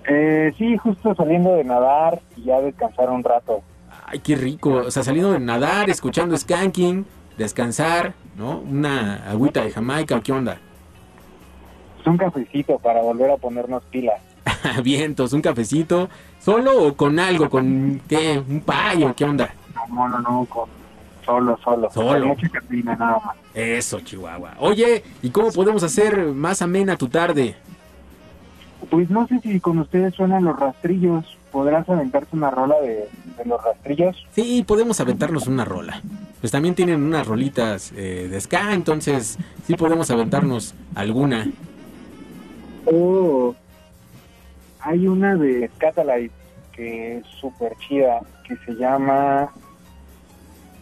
Eh, 0.10 0.52
sí, 0.58 0.76
justo 0.78 1.14
saliendo 1.14 1.54
de 1.54 1.64
nadar 1.64 2.20
y 2.36 2.46
ya 2.46 2.60
descansar 2.60 3.12
un 3.12 3.24
rato. 3.24 3.62
Ay, 4.08 4.18
qué 4.18 4.36
rico. 4.36 4.78
O 4.88 4.90
sea, 4.90 5.04
saliendo 5.04 5.32
de 5.34 5.40
nadar, 5.40 5.92
escuchando 5.92 6.36
skanking, 6.36 7.06
descansar, 7.38 8.16
¿no? 8.36 8.58
Una 8.62 9.30
agüita 9.30 9.64
de 9.64 9.70
Jamaica, 9.70 10.20
¿qué 10.22 10.32
onda? 10.32 10.58
Es 12.04 12.08
un 12.08 12.18
cafecito 12.18 12.78
para 12.80 13.02
volver 13.02 13.32
a 13.32 13.38
ponernos 13.38 13.82
pilas. 13.84 14.20
Vientos, 14.84 15.32
un 15.32 15.42
cafecito. 15.42 16.10
¿Solo 16.42 16.88
o 16.88 16.94
con 16.98 17.18
algo? 17.18 17.50
¿Con 17.50 18.02
qué? 18.10 18.44
¿Un 18.46 18.60
payo? 18.60 19.16
¿Qué 19.16 19.24
onda? 19.24 19.54
No, 19.90 20.10
no, 20.10 20.20
no, 20.20 20.46
con 20.50 20.68
solo, 21.26 21.58
solo. 21.64 21.90
Solo. 21.92 22.20
Con 22.20 22.28
mucha 22.28 22.50
cafeína 22.50 22.98
nada 22.98 23.22
más. 23.26 23.38
Eso, 23.54 24.02
Chihuahua. 24.02 24.56
Oye, 24.60 25.02
¿y 25.22 25.30
cómo 25.30 25.50
podemos 25.54 25.82
hacer 25.82 26.26
más 26.26 26.62
amena 26.62 26.98
tu 26.98 27.08
tarde? 27.08 27.56
Pues 28.90 29.10
no 29.10 29.26
sé 29.28 29.40
si 29.40 29.62
con 29.62 29.80
ustedes 29.80 30.14
suenan 30.14 30.44
los 30.44 30.60
rastrillos. 30.60 31.38
¿Podrás 31.54 31.88
aventarte 31.88 32.36
una 32.36 32.52
rola 32.52 32.76
de, 32.82 33.08
de 33.38 33.46
los 33.46 33.64
rastrillos? 33.64 34.28
Sí, 34.32 34.66
podemos 34.68 35.00
aventarnos 35.00 35.48
una 35.48 35.64
rola. 35.64 36.02
Pues 36.42 36.52
también 36.52 36.76
tienen 36.76 37.02
unas 37.02 37.26
rolitas 37.26 37.94
eh, 37.96 38.28
de 38.30 38.42
ska, 38.42 38.74
entonces 38.74 39.38
sí 39.66 39.76
podemos 39.76 40.12
aventarnos 40.12 40.76
alguna. 40.96 41.48
Oh, 42.86 43.56
hay 44.80 45.08
una 45.08 45.36
de 45.36 45.70
Catalyte 45.78 46.34
que 46.74 47.18
es 47.18 47.28
súper 47.40 47.76
chida, 47.78 48.20
que 48.48 48.56
se 48.58 48.74
llama... 48.74 49.50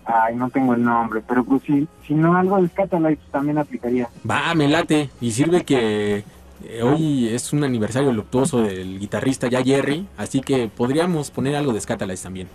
Ay, 0.03 0.35
no 0.35 0.49
tengo 0.49 0.73
el 0.73 0.83
nombre, 0.83 1.21
pero 1.27 1.43
pues 1.43 1.61
si, 1.63 1.87
si 2.07 2.15
no 2.15 2.35
algo 2.35 2.59
de 2.61 2.69
Catalyte 2.69 3.21
también 3.31 3.59
aplicaría. 3.59 4.09
Va, 4.29 4.53
me 4.55 4.67
late. 4.67 5.11
Y 5.21 5.31
sirve 5.31 5.63
que 5.63 6.23
eh, 6.63 6.83
hoy 6.83 7.29
es 7.29 7.53
un 7.53 7.63
aniversario 7.63 8.11
luctuoso 8.11 8.61
del 8.61 8.99
guitarrista 8.99 9.47
ya 9.47 9.63
Jerry, 9.63 10.07
así 10.17 10.41
que 10.41 10.69
podríamos 10.69 11.29
poner 11.29 11.55
algo 11.55 11.71
de 11.71 11.81
Scatalize 11.81 12.23
también. 12.23 12.47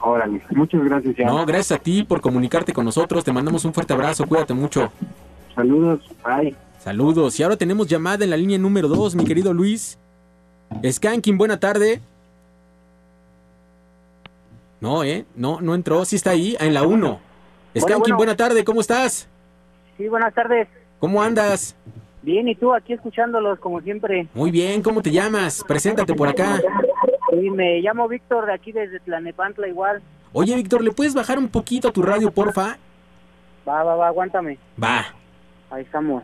Órale, 0.00 0.40
muchas 0.50 0.84
gracias 0.84 1.16
ya. 1.16 1.26
No, 1.26 1.46
gracias 1.46 1.80
a 1.80 1.82
ti 1.82 2.04
por 2.04 2.20
comunicarte 2.20 2.72
con 2.72 2.84
nosotros. 2.84 3.24
Te 3.24 3.32
mandamos 3.32 3.64
un 3.64 3.72
fuerte 3.72 3.94
abrazo. 3.94 4.26
Cuídate 4.26 4.52
mucho. 4.52 4.92
Saludos, 5.54 6.00
bye. 6.24 6.54
Saludos. 6.84 7.40
Y 7.40 7.42
ahora 7.42 7.56
tenemos 7.56 7.86
llamada 7.86 8.24
en 8.24 8.30
la 8.30 8.36
línea 8.36 8.58
número 8.58 8.88
2, 8.88 9.14
mi 9.14 9.24
querido 9.24 9.54
Luis. 9.54 9.98
Skanking, 10.86 11.38
buena 11.38 11.58
tarde. 11.58 12.02
No, 14.82 15.02
¿eh? 15.02 15.24
No, 15.34 15.62
no 15.62 15.74
entró. 15.74 16.04
Sí 16.04 16.16
está 16.16 16.32
ahí, 16.32 16.58
en 16.60 16.74
la 16.74 16.82
1. 16.82 17.20
Skanking, 17.74 18.00
bueno. 18.00 18.16
buena 18.18 18.36
tarde. 18.36 18.64
¿Cómo 18.64 18.82
estás? 18.82 19.26
Sí, 19.96 20.08
buenas 20.08 20.34
tardes. 20.34 20.68
¿Cómo 21.00 21.22
andas? 21.22 21.74
Bien, 22.20 22.46
¿y 22.48 22.54
tú 22.54 22.74
aquí 22.74 22.92
escuchándolos 22.92 23.58
como 23.60 23.80
siempre? 23.80 24.28
Muy 24.34 24.50
bien. 24.50 24.82
¿Cómo 24.82 25.00
te 25.00 25.10
llamas? 25.10 25.64
Preséntate 25.66 26.12
por 26.12 26.28
acá. 26.28 26.60
Sí, 27.30 27.48
me 27.48 27.80
llamo 27.80 28.06
Víctor 28.08 28.44
de 28.44 28.52
aquí 28.52 28.72
desde 28.72 29.00
Tlanepantla 29.00 29.68
igual. 29.68 30.02
Oye, 30.34 30.54
Víctor, 30.54 30.84
¿le 30.84 30.90
puedes 30.90 31.14
bajar 31.14 31.38
un 31.38 31.48
poquito 31.48 31.88
a 31.88 31.92
tu 31.92 32.02
radio, 32.02 32.30
porfa? 32.30 32.76
Va, 33.66 33.82
va, 33.82 33.96
va, 33.96 34.08
aguántame. 34.08 34.58
Va. 34.78 35.06
Ahí 35.70 35.82
estamos. 35.82 36.22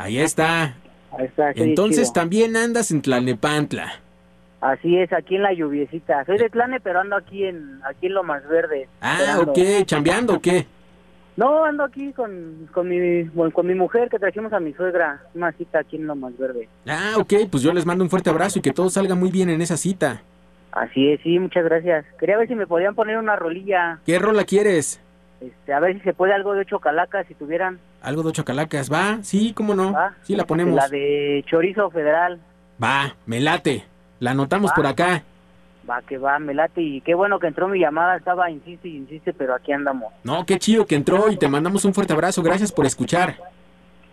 Ahí 0.00 0.18
está. 0.18 0.74
Ahí 1.12 1.26
está. 1.26 1.52
sí, 1.52 1.62
Entonces 1.62 2.04
chido. 2.08 2.12
también 2.14 2.56
andas 2.56 2.90
en 2.90 3.02
Tlalnepantla. 3.02 3.92
Así 4.62 4.96
es, 4.98 5.12
aquí 5.12 5.36
en 5.36 5.42
la 5.42 5.52
lluviecita. 5.52 6.24
Soy 6.24 6.38
de 6.38 6.48
Tlane, 6.48 6.80
pero 6.80 7.00
ando 7.00 7.16
aquí 7.16 7.44
en 7.44 7.80
aquí 7.84 8.06
en 8.06 8.14
lo 8.14 8.22
más 8.22 8.46
verde. 8.48 8.88
Ah, 9.00 9.18
esperando. 9.20 9.52
ok. 9.52 9.58
¿Chambeando 9.84 10.34
o 10.34 10.40
qué? 10.40 10.66
No, 11.36 11.64
ando 11.64 11.84
aquí 11.84 12.12
con, 12.12 12.68
con, 12.72 12.88
mi, 12.88 13.22
bueno, 13.24 13.52
con 13.52 13.66
mi 13.66 13.74
mujer 13.74 14.08
que 14.10 14.18
trajimos 14.18 14.52
a 14.54 14.60
mi 14.60 14.72
suegra. 14.72 15.22
Una 15.34 15.52
cita 15.52 15.80
aquí 15.80 15.96
en 15.96 16.06
lo 16.06 16.16
más 16.16 16.36
verde. 16.38 16.68
Ah, 16.86 17.14
ok. 17.18 17.32
Pues 17.50 17.62
yo 17.62 17.72
les 17.72 17.84
mando 17.86 18.02
un 18.04 18.10
fuerte 18.10 18.30
abrazo 18.30 18.58
y 18.58 18.62
que 18.62 18.72
todo 18.72 18.88
salga 18.90 19.14
muy 19.14 19.30
bien 19.30 19.50
en 19.50 19.60
esa 19.60 19.76
cita. 19.76 20.22
Así 20.72 21.10
es, 21.10 21.20
sí, 21.22 21.38
muchas 21.38 21.64
gracias. 21.64 22.06
Quería 22.18 22.38
ver 22.38 22.46
si 22.48 22.54
me 22.54 22.66
podían 22.66 22.94
poner 22.94 23.18
una 23.18 23.36
rolilla. 23.36 23.98
¿Qué 24.06 24.18
rola 24.18 24.44
quieres? 24.44 25.00
Este, 25.40 25.72
a 25.72 25.80
ver 25.80 25.94
si 25.94 26.00
se 26.00 26.12
puede 26.12 26.34
algo 26.34 26.52
de 26.52 26.60
ocho 26.60 26.78
calacas, 26.80 27.26
si 27.26 27.34
tuvieran. 27.34 27.78
Algo 28.02 28.22
de 28.22 28.28
ocho 28.28 28.44
calacas. 28.44 28.92
¿Va? 28.92 29.18
Sí, 29.22 29.52
cómo 29.54 29.74
no. 29.74 29.92
¿va? 29.92 30.14
Sí, 30.22 30.36
la 30.36 30.44
ponemos. 30.44 30.74
La 30.74 30.88
de 30.88 31.42
chorizo 31.46 31.90
federal. 31.90 32.38
Va, 32.82 33.14
me 33.26 33.40
late. 33.40 33.84
La 34.18 34.32
anotamos 34.32 34.70
Va. 34.70 34.74
por 34.74 34.86
acá. 34.86 35.22
Va, 35.88 36.02
que 36.02 36.18
va, 36.18 36.38
me 36.38 36.52
late. 36.52 36.82
Y 36.82 37.00
qué 37.00 37.14
bueno 37.14 37.38
que 37.38 37.46
entró 37.46 37.68
mi 37.68 37.78
llamada. 37.78 38.16
Estaba, 38.16 38.50
insiste 38.50 38.88
y 38.88 38.96
insiste, 38.98 39.32
pero 39.32 39.54
aquí 39.54 39.72
andamos. 39.72 40.12
No, 40.24 40.44
qué 40.44 40.58
chido 40.58 40.86
que 40.86 40.94
entró 40.94 41.30
y 41.30 41.36
te 41.38 41.48
mandamos 41.48 41.84
un 41.86 41.94
fuerte 41.94 42.12
abrazo. 42.12 42.42
Gracias 42.42 42.70
por 42.70 42.84
escuchar. 42.84 43.36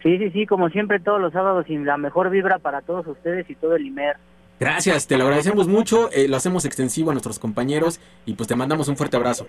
Sí, 0.03 0.17
sí, 0.17 0.30
sí, 0.32 0.45
como 0.45 0.69
siempre 0.69 0.99
todos 0.99 1.19
los 1.19 1.34
sábados 1.34 1.65
y 1.69 1.78
la 1.78 1.97
mejor 1.97 2.30
vibra 2.30 2.59
para 2.59 2.82
todos 2.82 3.05
ustedes 3.07 3.49
y 3.49 3.55
todo 3.55 3.75
el 3.75 3.86
IMER. 3.86 4.15
Gracias, 4.59 5.07
te 5.07 5.17
lo 5.17 5.25
agradecemos 5.25 5.67
mucho. 5.67 6.09
eh, 6.13 6.28
lo 6.28 6.38
hacemos 6.38 6.65
extensivo 6.65 7.09
a 7.11 7.13
nuestros 7.13 7.38
compañeros 7.38 7.99
y 8.25 8.34
pues 8.34 8.47
te 8.47 8.55
mandamos 8.55 8.88
un 8.88 8.95
fuerte 8.95 9.17
abrazo. 9.17 9.47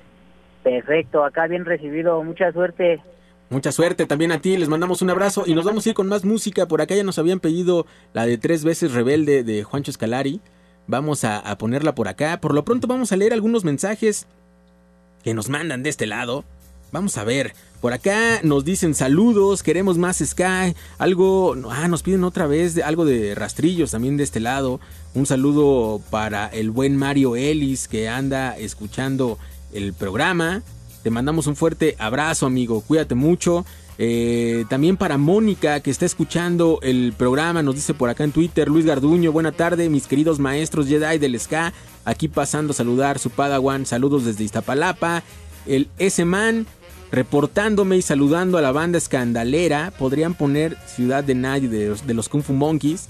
Perfecto, 0.69 1.25
acá 1.25 1.47
bien 1.47 1.65
recibido. 1.65 2.23
Mucha 2.23 2.53
suerte. 2.53 3.01
Mucha 3.49 3.73
suerte 3.73 4.05
también 4.05 4.33
a 4.33 4.41
ti, 4.43 4.59
les 4.59 4.69
mandamos 4.69 5.01
un 5.01 5.09
abrazo 5.09 5.45
y 5.47 5.55
nos 5.55 5.65
vamos 5.65 5.87
a 5.87 5.89
ir 5.89 5.95
con 5.95 6.09
más 6.09 6.27
música. 6.27 6.69
Por 6.69 6.83
acá 6.83 6.95
ya 6.95 7.05
nos 7.05 7.19
habían 7.19 7.41
pedido 7.41 7.87
la 8.13 8.27
de 8.27 8.37
tres 8.37 8.65
veces 8.65 8.93
rebelde 8.93 9.45
de 9.45 9.63
Juancho 9.63 9.91
Escalari. 9.91 10.43
Vamos 10.87 11.25
a, 11.25 11.57
ponerla 11.57 11.95
por 11.95 12.09
acá. 12.09 12.41
Por 12.43 12.53
lo 12.53 12.67
pronto 12.67 12.87
vamos 12.87 13.13
a 13.13 13.17
leer 13.17 13.33
algunos 13.33 13.65
mensajes 13.65 14.27
que 15.25 15.33
nos 15.33 15.49
mandan 15.49 15.83
de 15.83 15.89
este 15.89 16.07
lado. 16.07 16.45
Vamos 16.93 17.17
a 17.17 17.25
ver. 17.25 17.55
Por 17.81 17.95
acá 17.95 18.41
nos 18.43 18.67
dicen 18.67 18.95
saludos, 18.95 19.63
queremos 19.63 19.97
más 19.97 20.19
Sky. 20.19 20.75
Algo. 20.99 21.57
Ah, 21.71 21.89
nos 21.89 22.03
piden 22.03 22.25
otra 22.25 22.47
vez 22.47 22.77
algo 22.83 23.07
de 23.07 23.35
rastrillos 23.35 23.93
también 23.93 24.19
de 24.19 24.25
este 24.25 24.41
lado. 24.41 24.81
Un 25.15 25.25
saludo 25.25 26.03
para 26.11 26.47
el 26.49 26.71
buen 26.71 26.97
Mario 26.97 27.37
Ellis 27.37 27.89
que 27.89 28.11
anda 28.11 28.59
escuchando 28.59 29.39
el 29.73 29.93
programa. 29.93 30.63
Te 31.03 31.11
mandamos 31.11 31.47
un 31.47 31.57
fuerte 31.57 31.97
abrazo, 31.99 32.47
amigo. 32.47 32.81
Cuídate 32.81 33.15
mucho. 33.15 33.65
Eh, 34.01 34.65
también 34.69 34.97
para 34.97 35.19
Mónica, 35.19 35.81
que 35.81 35.91
está 35.91 36.07
escuchando 36.07 36.79
el 36.83 37.13
programa, 37.17 37.65
nos 37.65 37.75
dice 37.75 37.95
por 37.95 38.09
acá 38.09 38.23
en 38.23 38.31
Twitter, 38.31 38.69
Luis 38.69 38.87
Garduño, 38.87 39.33
buena 39.33 39.51
tarde, 39.51 39.89
mis 39.89 40.07
queridos 40.07 40.39
maestros 40.39 40.87
Jedi 40.87 41.19
del 41.19 41.39
Ska, 41.39 41.73
aquí 42.05 42.29
pasando 42.29 42.71
a 42.71 42.77
saludar 42.77 43.19
su 43.19 43.31
Padawan, 43.31 43.87
saludos 43.87 44.25
desde 44.25 44.45
Iztapalapa, 44.45 45.25
el 45.67 45.89
S-Man, 45.99 46.67
reportándome 47.11 47.97
y 47.97 48.03
saludando 48.03 48.57
a 48.57 48.63
la 48.63 48.71
banda 48.71 48.99
escandalera, 48.99 49.93
podrían 49.99 50.35
poner 50.35 50.77
Ciudad 50.87 51.25
de 51.25 51.35
Nadie 51.35 51.69
de 51.69 51.89
los, 51.89 52.07
de 52.07 52.15
los 52.15 52.29
Kung 52.29 52.45
Fu 52.45 52.53
Monkeys, 52.53 53.09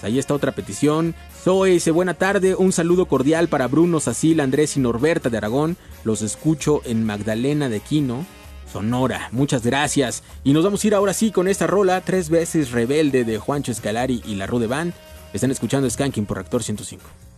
pues 0.00 0.04
ahí 0.12 0.18
está 0.18 0.34
otra 0.34 0.52
petición. 0.52 1.14
Zoe 1.42 1.70
dice, 1.70 1.90
buena 1.90 2.12
tarde, 2.12 2.54
un 2.54 2.70
saludo 2.70 3.06
cordial 3.06 3.48
para 3.48 3.66
Bruno, 3.66 3.98
Sacil, 3.98 4.40
Andrés 4.40 4.76
y 4.76 4.80
Norberta 4.80 5.30
de 5.30 5.38
Aragón. 5.38 5.78
Los 6.04 6.20
escucho 6.20 6.82
en 6.84 7.04
Magdalena 7.04 7.70
de 7.70 7.80
Quino, 7.80 8.26
Sonora. 8.70 9.30
Muchas 9.32 9.64
gracias. 9.64 10.22
Y 10.44 10.52
nos 10.52 10.64
vamos 10.64 10.84
a 10.84 10.86
ir 10.86 10.94
ahora 10.94 11.14
sí 11.14 11.30
con 11.30 11.48
esta 11.48 11.66
rola, 11.66 12.02
tres 12.02 12.28
veces 12.28 12.72
rebelde 12.72 13.24
de 13.24 13.38
Juancho 13.38 13.72
Escalari 13.72 14.22
y 14.26 14.34
la 14.34 14.46
Rude 14.46 14.66
Band. 14.66 14.92
Están 15.32 15.50
escuchando 15.50 15.88
Skanking 15.88 16.26
por 16.26 16.38
Actor 16.38 16.62
105. 16.62 17.29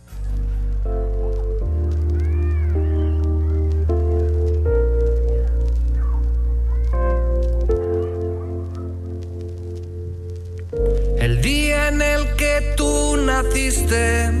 Día 11.43 11.89
en 11.89 12.01
el 12.01 12.35
que 12.37 12.73
tú 12.77 13.17
naciste, 13.17 14.31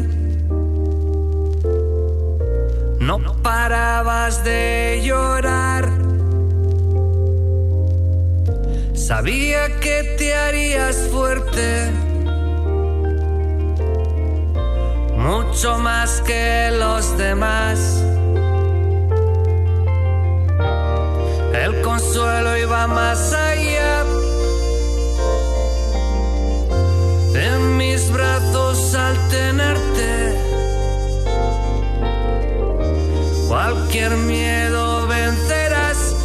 no 2.99 3.19
parabas 3.43 4.41
de 4.45 5.01
llorar. 5.03 5.89
Sabía 8.93 9.81
que 9.81 10.15
te 10.17 10.33
harías 10.33 10.95
fuerte, 11.11 11.91
mucho 15.17 15.77
más 15.79 16.21
que 16.21 16.71
los 16.71 17.17
demás. 17.17 18.01
El 21.53 21.81
consuelo 21.81 22.57
iba 22.57 22.87
más 22.87 23.33
allá. 23.33 24.12
En 27.35 27.77
mis 27.77 28.11
brazos 28.11 28.93
al 28.95 29.17
tenerte. 29.29 30.37
Cualquier 33.47 34.15
miedo 34.17 35.07
vencerás. 35.07 36.15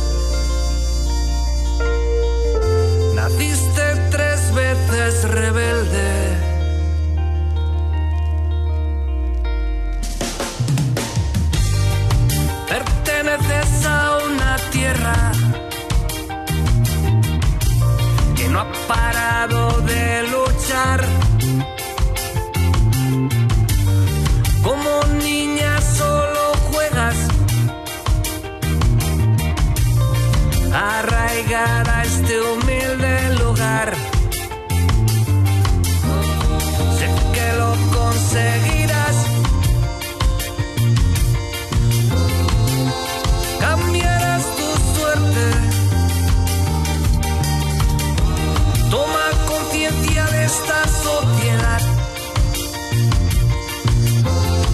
Naciste 3.14 3.82
tres 4.11 4.54
veces 4.54 5.28
rebelde. 5.30 6.09
Perteneces 12.68 13.86
a 13.86 14.18
una 14.26 14.56
tierra 14.70 15.32
no 18.51 18.61
ha 18.61 18.72
parado 18.86 19.80
de 19.82 20.22
luchar. 20.32 21.05
Como 24.62 24.90
niña 25.22 25.80
solo 25.80 26.40
juegas 26.70 27.16
arraigada 30.72 31.99
a 31.99 32.05
este 32.05 32.40
humilde 32.40 33.34
lugar. 33.42 33.94
Sé 36.99 37.07
que 37.34 37.53
lo 37.59 37.70
conseguirás. 37.96 38.78
Esta 50.49 50.88
sociedad. 50.88 51.80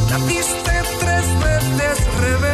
Naciste 0.08 0.72
tres 1.00 1.26
veces 1.40 1.96
rebelde. 2.20 2.53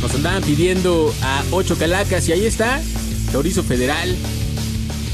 Nos 0.00 0.14
andaban 0.14 0.42
pidiendo 0.42 1.14
a 1.22 1.42
8 1.50 1.76
calacas 1.78 2.28
y 2.28 2.32
ahí 2.32 2.46
está, 2.46 2.80
Chorizo 3.32 3.62
Federal, 3.62 4.16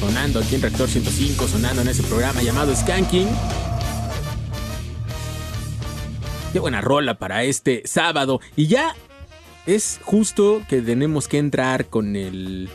sonando 0.03 0.41
aquí 0.41 0.57
en 0.57 0.63
Rector 0.63 0.89
105, 0.89 1.47
sonando 1.47 1.81
en 1.83 1.87
ese 1.87 2.03
programa 2.03 2.43
llamado 2.43 2.75
Skanking. 2.75 3.29
Qué 6.53 6.59
buena 6.59 6.81
rola 6.81 7.21
para 7.21 7.45
este 7.45 7.83
sábado. 7.85 8.41
Y 8.57 8.67
ya 8.67 8.97
es 9.65 10.01
justo 10.03 10.61
que 10.69 10.83
tenemos 10.83 11.29
que 11.29 11.39
entrar 11.39 11.87
con 11.87 12.17
el... 12.17 12.69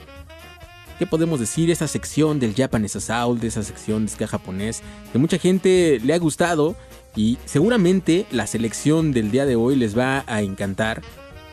¿Qué 1.00 1.06
podemos 1.06 1.42
decir? 1.42 1.70
Esa 1.70 1.90
sección 1.90 2.40
del 2.40 2.56
Japanese 2.56 3.02
Soul, 3.02 3.42
de 3.42 3.48
esa 3.48 3.62
sección 3.62 4.06
de 4.06 4.12
ska 4.14 4.26
japonés, 4.26 4.82
que 5.12 5.20
mucha 5.20 5.38
gente 5.38 6.00
le 6.02 6.14
ha 6.14 6.20
gustado 6.20 6.78
y 7.14 7.38
seguramente 7.44 8.26
la 8.32 8.48
selección 8.48 9.12
del 9.12 9.32
día 9.32 9.46
de 9.46 9.58
hoy 9.58 9.76
les 9.76 9.98
va 9.98 10.24
a 10.28 10.42
encantar 10.42 11.02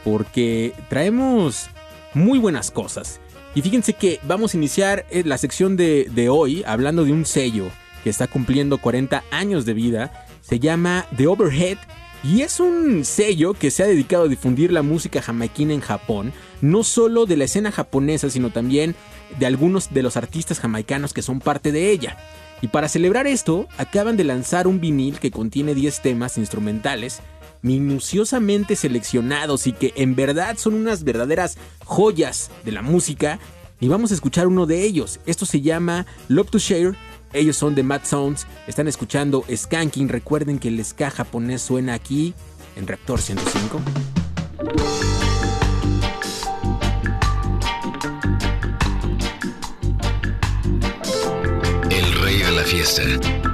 porque 0.05 0.73
traemos 0.89 1.67
muy 2.15 2.39
buenas 2.39 2.71
cosas. 2.71 3.21
Y 3.55 3.63
fíjense 3.63 3.93
que 3.93 4.21
vamos 4.25 4.53
a 4.53 4.57
iniciar 4.57 5.07
eh, 5.11 5.23
la 5.25 5.39
sección 5.39 5.77
de, 5.77 6.09
de 6.11 6.29
hoy 6.29 6.65
hablando 6.67 7.05
de 7.05 7.13
un 7.13 7.25
sello 7.25 7.67
que 8.03 8.11
está 8.11 8.27
cumpliendo 8.27 8.79
40 8.79 9.23
años 9.31 9.65
de 9.65 9.75
vida. 9.75 10.27
Se 10.41 10.59
llama 10.59 11.07
The 11.17 11.29
Overhead 11.29 11.79
y 12.25 12.41
es 12.43 12.59
un 12.59 13.05
sello 13.05 13.55
que 13.55 13.71
se 13.71 13.83
ha 13.83 13.87
dedicado 13.87 14.25
a 14.25 14.29
difundir 14.29 14.73
la 14.73 14.83
música 14.83 15.21
jamaiquina 15.21 15.75
en 15.75 15.81
Japón, 15.81 16.33
no 16.63 16.83
solo 16.83 17.27
de 17.27 17.37
la 17.37 17.45
escena 17.45 17.71
japonesa, 17.71 18.31
sino 18.31 18.51
también 18.51 18.95
de 19.39 19.47
algunos 19.47 19.93
de 19.93 20.03
los 20.03 20.17
artistas 20.17 20.59
jamaicanos 20.59 21.13
que 21.13 21.23
son 21.23 21.41
parte 21.41 21.71
de 21.71 21.91
ella. 21.91 22.17
Y 22.63 22.69
para 22.69 22.89
celebrar 22.89 23.27
esto, 23.27 23.69
acaban 23.77 24.17
de 24.17 24.25
lanzar 24.25 24.67
un 24.67 24.81
vinil 24.81 25.19
que 25.19 25.31
contiene 25.31 25.75
10 25.75 26.01
temas 26.01 26.39
instrumentales 26.39 27.21
minuciosamente 27.65 28.77
seleccionados 28.77 29.67
y 29.67 29.73
que 29.73 29.93
en 29.97 30.15
verdad 30.15 30.57
son 30.59 30.75
unas 30.75 31.03
verdaderas 31.03 31.57
joyas 31.85 32.51
de 32.65 32.73
la 32.73 32.83
música. 32.83 33.41
Y 33.81 33.89
vamos 33.89 34.13
a 34.13 34.15
escuchar 34.15 34.47
uno 34.47 34.67
de 34.67 34.83
ellos. 34.85 35.19
Esto 35.27 35.47
se 35.47 35.63
llama 35.63 36.07
Love 36.29 36.51
to 36.51 36.59
Share. 36.59 36.95
Ellos 37.33 37.57
son 37.57 37.75
de 37.75 37.83
Mad 37.83 38.03
Sounds. 38.05 38.47
Están 38.69 38.87
escuchando 38.87 39.45
Skanking. 39.53 40.11
Recuerden 40.11 40.59
que 40.59 40.69
el 40.69 40.85
ska 40.85 41.11
japonés 41.11 41.63
suena 41.63 41.95
aquí 41.95 42.35
en 42.77 42.87
Reactor 42.87 43.21
105. 43.21 43.81
El 51.91 52.23
rey 52.23 52.39
de 52.43 52.53
la 52.53 52.63
fiesta. 52.63 53.54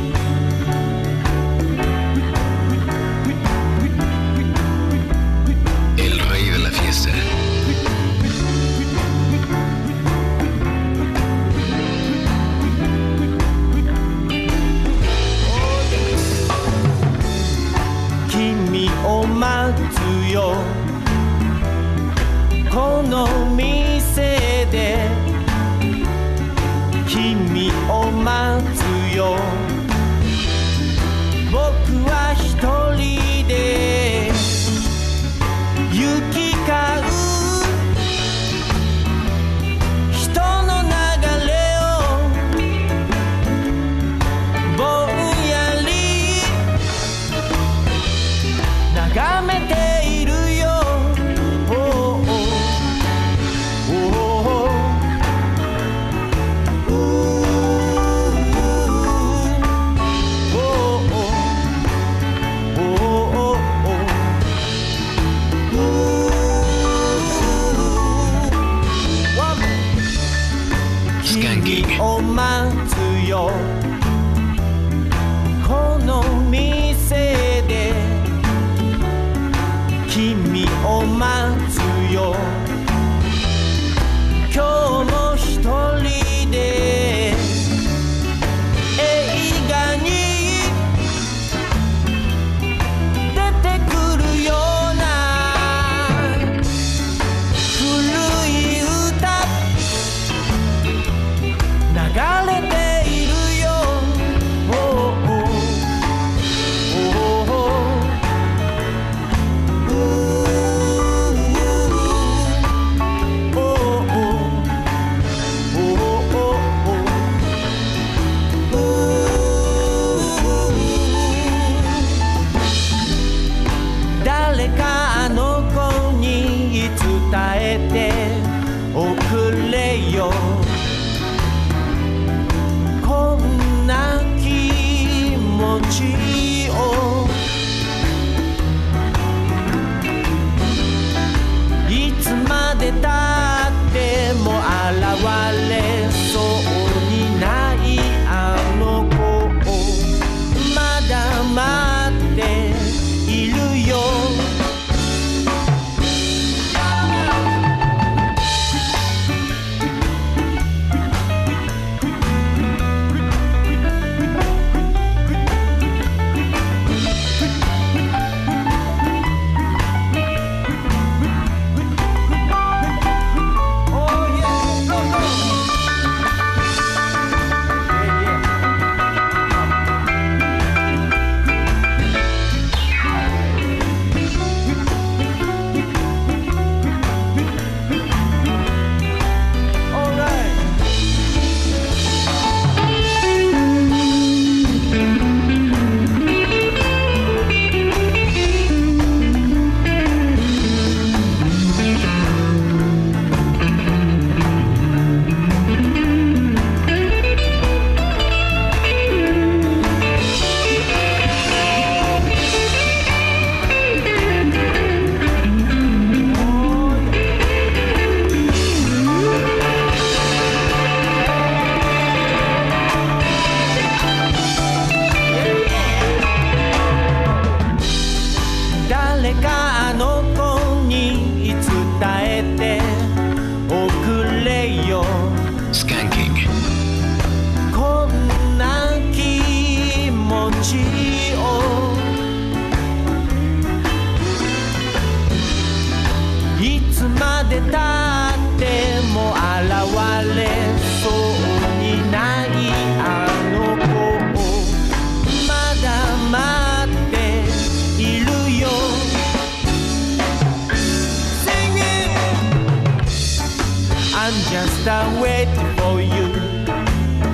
just 264.51 264.85
I'm 264.85 265.21
waiting 265.21 265.75
for 265.77 266.01
you. 266.01 266.27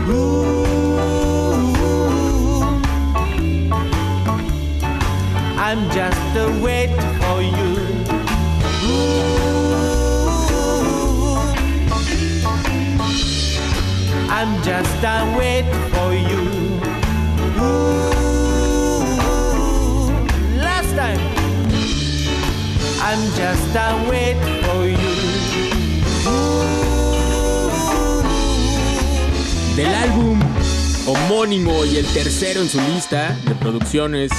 Ooh, 0.07 0.64
I'm 5.57 5.89
just 5.89 6.38
a 6.38 6.45
waiting 6.61 7.14
for 7.19 7.41
you. 7.41 7.72
Ooh, 8.85 9.18
I'm 14.30 14.61
just 14.61 15.03
a 15.03 15.35
waiting 15.35 15.89
for 15.94 16.14
you. 16.14 16.44
Ooh, 17.64 18.06
last 20.61 20.91
time. 20.95 21.22
I'm 23.02 23.22
just 23.35 23.76
a 23.76 24.07
waiting. 24.07 24.56
Y 31.30 31.98
el 31.98 32.06
tercero 32.14 32.62
en 32.62 32.70
su 32.70 32.80
lista 32.80 33.38
de 33.45 33.54
producciones. 33.56 34.32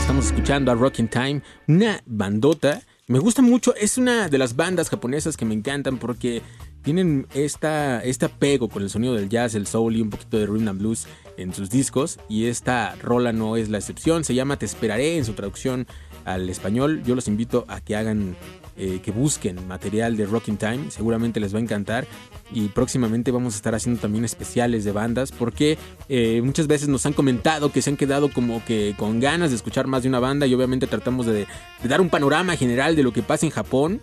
Estamos 0.00 0.26
escuchando 0.26 0.72
a 0.72 0.74
Rocking 0.74 1.06
Time, 1.06 1.42
una 1.68 2.02
bandota. 2.06 2.82
Me 3.06 3.20
gusta 3.20 3.40
mucho, 3.40 3.72
es 3.76 3.98
una 3.98 4.28
de 4.28 4.36
las 4.36 4.56
bandas 4.56 4.90
japonesas 4.90 5.36
que 5.36 5.44
me 5.44 5.54
encantan 5.54 5.96
porque 5.96 6.42
tienen 6.82 7.28
esta, 7.34 8.02
este 8.02 8.26
apego 8.26 8.68
con 8.68 8.82
el 8.82 8.90
sonido 8.90 9.14
del 9.14 9.28
jazz, 9.28 9.54
el 9.54 9.68
soul 9.68 9.94
y 9.94 10.02
un 10.02 10.10
poquito 10.10 10.36
de 10.38 10.46
rhythm 10.46 10.68
and 10.68 10.80
blues 10.80 11.06
en 11.36 11.54
sus 11.54 11.70
discos. 11.70 12.18
Y 12.28 12.46
esta 12.46 12.96
rola 12.96 13.32
no 13.32 13.56
es 13.56 13.68
la 13.68 13.78
excepción, 13.78 14.24
se 14.24 14.34
llama 14.34 14.58
Te 14.58 14.66
esperaré 14.66 15.16
en 15.16 15.24
su 15.24 15.34
traducción 15.34 15.86
al 16.24 16.50
español. 16.50 17.04
Yo 17.04 17.14
los 17.14 17.28
invito 17.28 17.64
a 17.68 17.80
que 17.80 17.94
hagan, 17.94 18.36
eh, 18.76 19.00
que 19.04 19.12
busquen 19.12 19.68
material 19.68 20.16
de 20.16 20.26
Rocking 20.26 20.56
Time, 20.56 20.90
seguramente 20.90 21.38
les 21.38 21.54
va 21.54 21.58
a 21.58 21.62
encantar. 21.62 22.08
Y 22.52 22.68
próximamente 22.68 23.30
vamos 23.30 23.54
a 23.54 23.56
estar 23.56 23.74
haciendo 23.74 24.00
también 24.00 24.24
especiales 24.24 24.84
de 24.84 24.92
bandas 24.92 25.32
porque 25.32 25.78
eh, 26.08 26.40
muchas 26.42 26.66
veces 26.66 26.88
nos 26.88 27.06
han 27.06 27.12
comentado 27.12 27.72
que 27.72 27.82
se 27.82 27.90
han 27.90 27.96
quedado 27.96 28.30
como 28.30 28.64
que 28.64 28.94
con 28.98 29.18
ganas 29.18 29.50
de 29.50 29.56
escuchar 29.56 29.86
más 29.86 30.02
de 30.02 30.08
una 30.08 30.20
banda 30.20 30.46
y 30.46 30.54
obviamente 30.54 30.86
tratamos 30.86 31.26
de, 31.26 31.46
dar 31.82 32.00
un 32.00 32.10
panorama 32.10 32.56
general 32.56 32.96
de 32.96 33.02
lo 33.02 33.12
que 33.12 33.22
pasa 33.22 33.46
en 33.46 33.52
Japón 33.52 34.00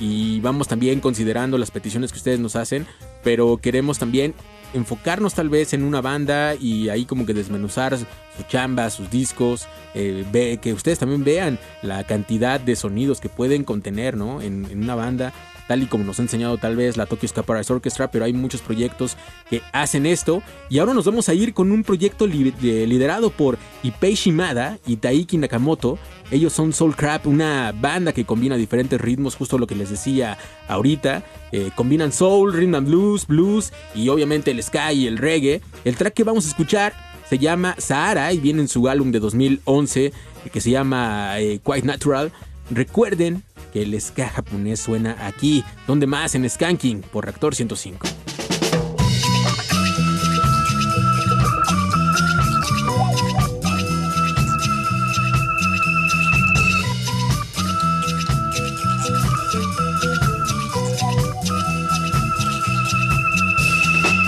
y 0.00 0.40
vamos 0.40 0.66
también 0.66 1.00
considerando 1.00 1.58
las 1.58 1.70
peticiones 1.70 2.10
que 2.10 2.18
ustedes 2.18 2.40
nos 2.40 2.56
hacen, 2.56 2.86
pero 3.22 3.58
queremos 3.58 3.98
también 3.98 4.34
enfocarnos 4.72 5.34
tal 5.34 5.48
vez 5.48 5.72
en 5.72 5.84
una 5.84 6.00
banda 6.00 6.56
y 6.56 6.88
ahí 6.88 7.04
como 7.04 7.26
que 7.26 7.34
desmenuzar 7.34 7.96
su 7.96 8.42
chamba, 8.48 8.90
sus 8.90 9.08
discos, 9.08 9.68
eh, 9.94 10.24
ve, 10.32 10.58
que 10.60 10.72
ustedes 10.72 10.98
también 10.98 11.22
vean 11.22 11.60
la 11.82 12.02
cantidad 12.02 12.58
de 12.58 12.74
sonidos 12.74 13.20
que 13.20 13.28
pueden 13.28 13.62
contener 13.62 14.16
¿no? 14.16 14.42
en 14.42 14.66
una 14.76 14.96
banda 14.96 15.32
tal 15.68 15.82
y 15.82 15.86
como 15.86 16.04
nos 16.04 16.18
ha 16.18 16.22
enseñado 16.22 16.58
tal 16.58 16.76
vez 16.76 16.96
la 16.96 17.06
Tokyo 17.06 17.26
Ska 17.28 17.42
Paradise 17.42 17.72
Orchestra, 17.72 18.10
pero 18.10 18.24
hay 18.24 18.32
muchos 18.32 18.60
proyectos 18.60 19.16
que 19.48 19.62
hacen 19.72 20.06
esto. 20.06 20.42
Y 20.70 20.78
ahora 20.78 20.94
nos 20.94 21.04
vamos 21.06 21.28
a 21.28 21.34
ir 21.34 21.54
con 21.54 21.72
un 21.72 21.82
proyecto 21.84 22.26
li- 22.26 22.50
de- 22.60 22.86
liderado 22.86 23.30
por 23.30 23.58
Ipei 23.82 24.14
Shimada 24.14 24.78
y 24.86 24.96
Taiki 24.96 25.38
Nakamoto. 25.38 25.98
Ellos 26.30 26.52
son 26.52 26.72
Soul 26.72 26.96
Crap, 26.96 27.26
una 27.26 27.72
banda 27.78 28.12
que 28.12 28.24
combina 28.24 28.56
diferentes 28.56 29.00
ritmos, 29.00 29.36
justo 29.36 29.58
lo 29.58 29.66
que 29.66 29.74
les 29.74 29.90
decía 29.90 30.36
ahorita. 30.68 31.22
Eh, 31.52 31.70
combinan 31.76 32.12
soul, 32.12 32.52
rhythm 32.52 32.74
and 32.74 32.88
blues, 32.88 33.26
blues 33.26 33.72
y 33.94 34.08
obviamente 34.08 34.50
el 34.50 34.62
ska 34.62 34.92
y 34.92 35.06
el 35.06 35.18
reggae. 35.18 35.60
El 35.84 35.96
track 35.96 36.14
que 36.14 36.24
vamos 36.24 36.44
a 36.46 36.48
escuchar 36.48 36.92
se 37.28 37.38
llama 37.38 37.74
Sahara 37.78 38.32
y 38.32 38.38
viene 38.38 38.60
en 38.62 38.68
su 38.68 38.88
álbum 38.88 39.10
de 39.12 39.20
2011 39.20 40.12
que 40.52 40.60
se 40.60 40.70
llama 40.70 41.38
eh, 41.40 41.58
Quite 41.64 41.86
Natural. 41.86 42.32
Recuerden 42.70 43.42
que 43.74 43.82
el 43.82 44.00
ska 44.00 44.28
japonés 44.28 44.78
suena 44.78 45.16
aquí, 45.26 45.64
donde 45.88 46.06
más 46.06 46.36
en 46.36 46.48
Skanking 46.48 47.00
por 47.00 47.24
Reactor 47.24 47.56
105. 47.56 48.06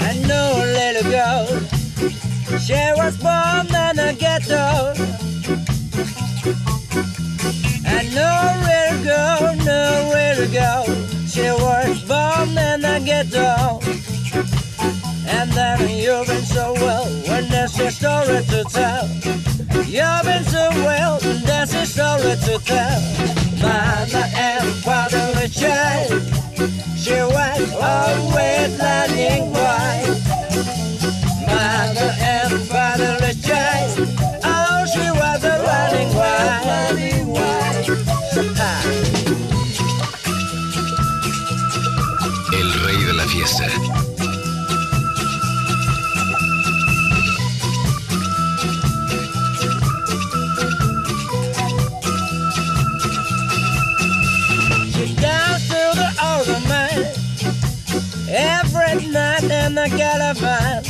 I 0.01 0.19
know 0.27 0.61
a 0.61 0.67
little 0.67 1.09
girl. 1.09 1.47
She 2.59 2.75
was 2.97 3.17
born 3.19 3.69
in 3.69 3.99
a 4.01 4.13
ghetto. 4.13 4.93
I 7.87 8.03
nowhere 8.15 8.91
to 8.91 9.05
go, 9.05 9.37
girl, 9.41 9.57
no 9.65 10.11
little 10.13 10.53
girl. 10.53 10.85
She 11.27 11.49
was 11.51 12.03
born 12.05 12.51
in 12.57 12.85
a 12.85 13.01
ghetto. 13.01 13.81
And 15.29 15.51
then 15.53 15.89
you've 15.89 16.27
been 16.27 16.45
so 16.45 16.73
well 16.75 17.07
when 17.29 17.49
there's 17.49 17.79
a 17.79 17.91
story 17.91 18.43
to 18.53 18.65
tell. 18.71 19.07
You've 19.85 20.25
been 20.25 20.45
so 20.45 20.69
well 20.87 21.19
when 21.23 21.43
there's 21.45 21.75
a 21.75 21.87
story 21.87 22.37
to 22.47 22.59
tell. 22.65 23.01
Mother 23.61 24.27
and 24.35 24.69
father 24.85 25.33
a 25.45 25.49
child. 25.49 26.23
She 26.97 27.15
was 27.15 27.73
always 27.75 28.79
learning 28.79 29.53
why. 29.53 30.86
Rey 43.47 43.59
de 43.59 43.71
la 43.71 43.77
fiesta. 43.77 43.97
She 54.93 55.15
danced 55.15 55.71
to 55.71 55.83
the 55.95 56.11
older 56.23 56.61
man 56.69 56.99
every 58.29 59.07
night 59.11 59.45
in 59.45 59.75
the 59.75 59.89
caravan. 59.97 60.85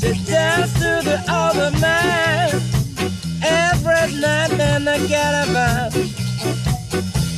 She 0.00 0.12
danced 0.24 0.76
to 0.76 1.00
the 1.04 1.18
older 1.28 1.70
man 1.78 2.50
every 3.42 4.20
night 4.20 4.50
in 4.50 4.84
the 4.84 5.06
caravan. 5.08 6.25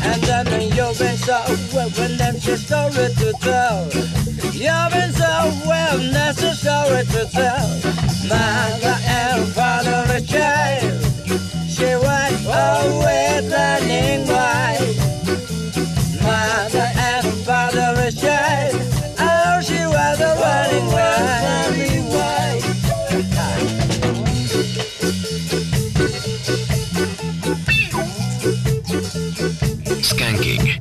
And 0.00 0.22
then 0.22 0.62
you've 0.62 0.98
been 0.98 1.16
so 1.16 1.38
well 1.74 1.90
when 1.90 2.16
there's 2.16 2.46
a 2.48 2.56
story 2.56 3.08
to 3.20 3.32
tell. 3.40 3.84
You've 4.52 4.92
been 4.92 5.12
so 5.12 5.52
well, 5.66 5.98
that's 6.12 6.42
a 6.42 6.54
story 6.54 7.04
to 7.04 7.30
tell. 7.32 7.68
Mother 8.28 8.96
and 9.06 9.48
father 9.52 10.04
a 10.14 10.20
child. 10.20 11.00
She 11.68 11.94
was 11.94 12.46
always 12.46 13.50
learning 13.50 14.26
why. 14.28 14.78
Mother 16.22 16.90
and 16.96 17.26
father 17.44 17.94
a 18.06 18.12
child. 18.12 18.57
Skanking. 30.38 30.77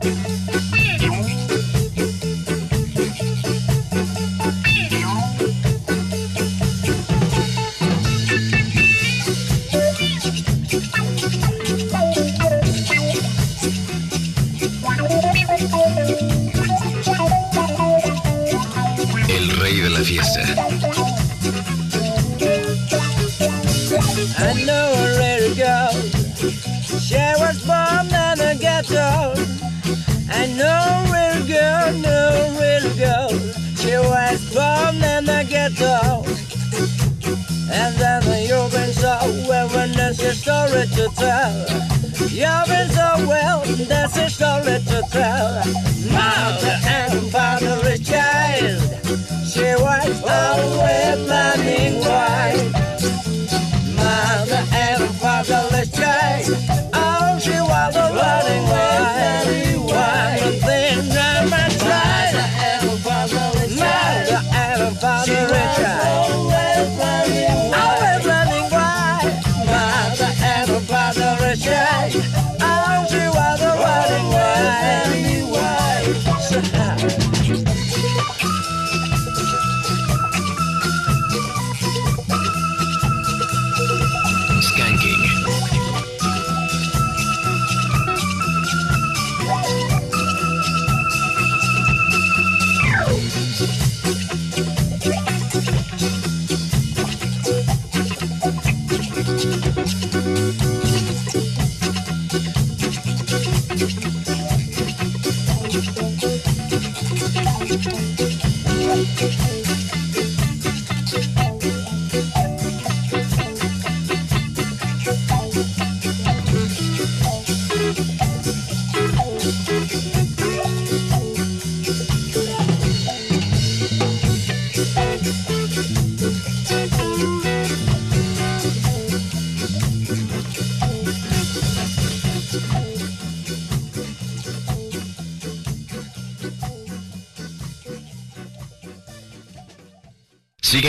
Ghetto. 35.98 36.24
And 37.72 37.95
then 37.98 38.48
you've 38.48 38.72
been 38.72 38.94
so 38.94 39.18
well 39.48 39.68
when 39.69 39.91
there's 39.91 40.19
a 40.19 40.34
story 40.34 40.88
to 40.95 41.10
tell. 41.15 41.53
You've 42.30 42.68
been 42.68 42.90
so 42.90 43.28
well, 43.28 43.64
there's 43.65 44.18
a 44.18 44.30
story 44.30 44.80
to 44.91 45.03
tell. 45.11 45.64
Mother 46.11 46.80
and 46.86 47.32
father 47.32 47.98
child. 47.98 48.82
She 49.45 49.74
was 49.84 50.22
always 50.24 51.19
learning 51.28 51.99
why. 51.99 52.97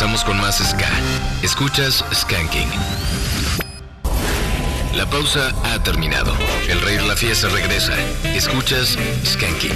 Regresamos 0.00 0.22
con 0.24 0.36
más 0.40 0.58
Ska. 0.58 0.88
Escuchas 1.42 2.04
Skanking. 2.14 2.68
La 4.96 5.10
pausa 5.10 5.50
ha 5.64 5.82
terminado. 5.82 6.32
El 6.68 6.80
rey 6.82 6.98
de 6.98 7.02
la 7.04 7.16
fiesta 7.16 7.48
regresa. 7.48 7.94
Escuchas 8.22 8.96
Skanking. 9.24 9.72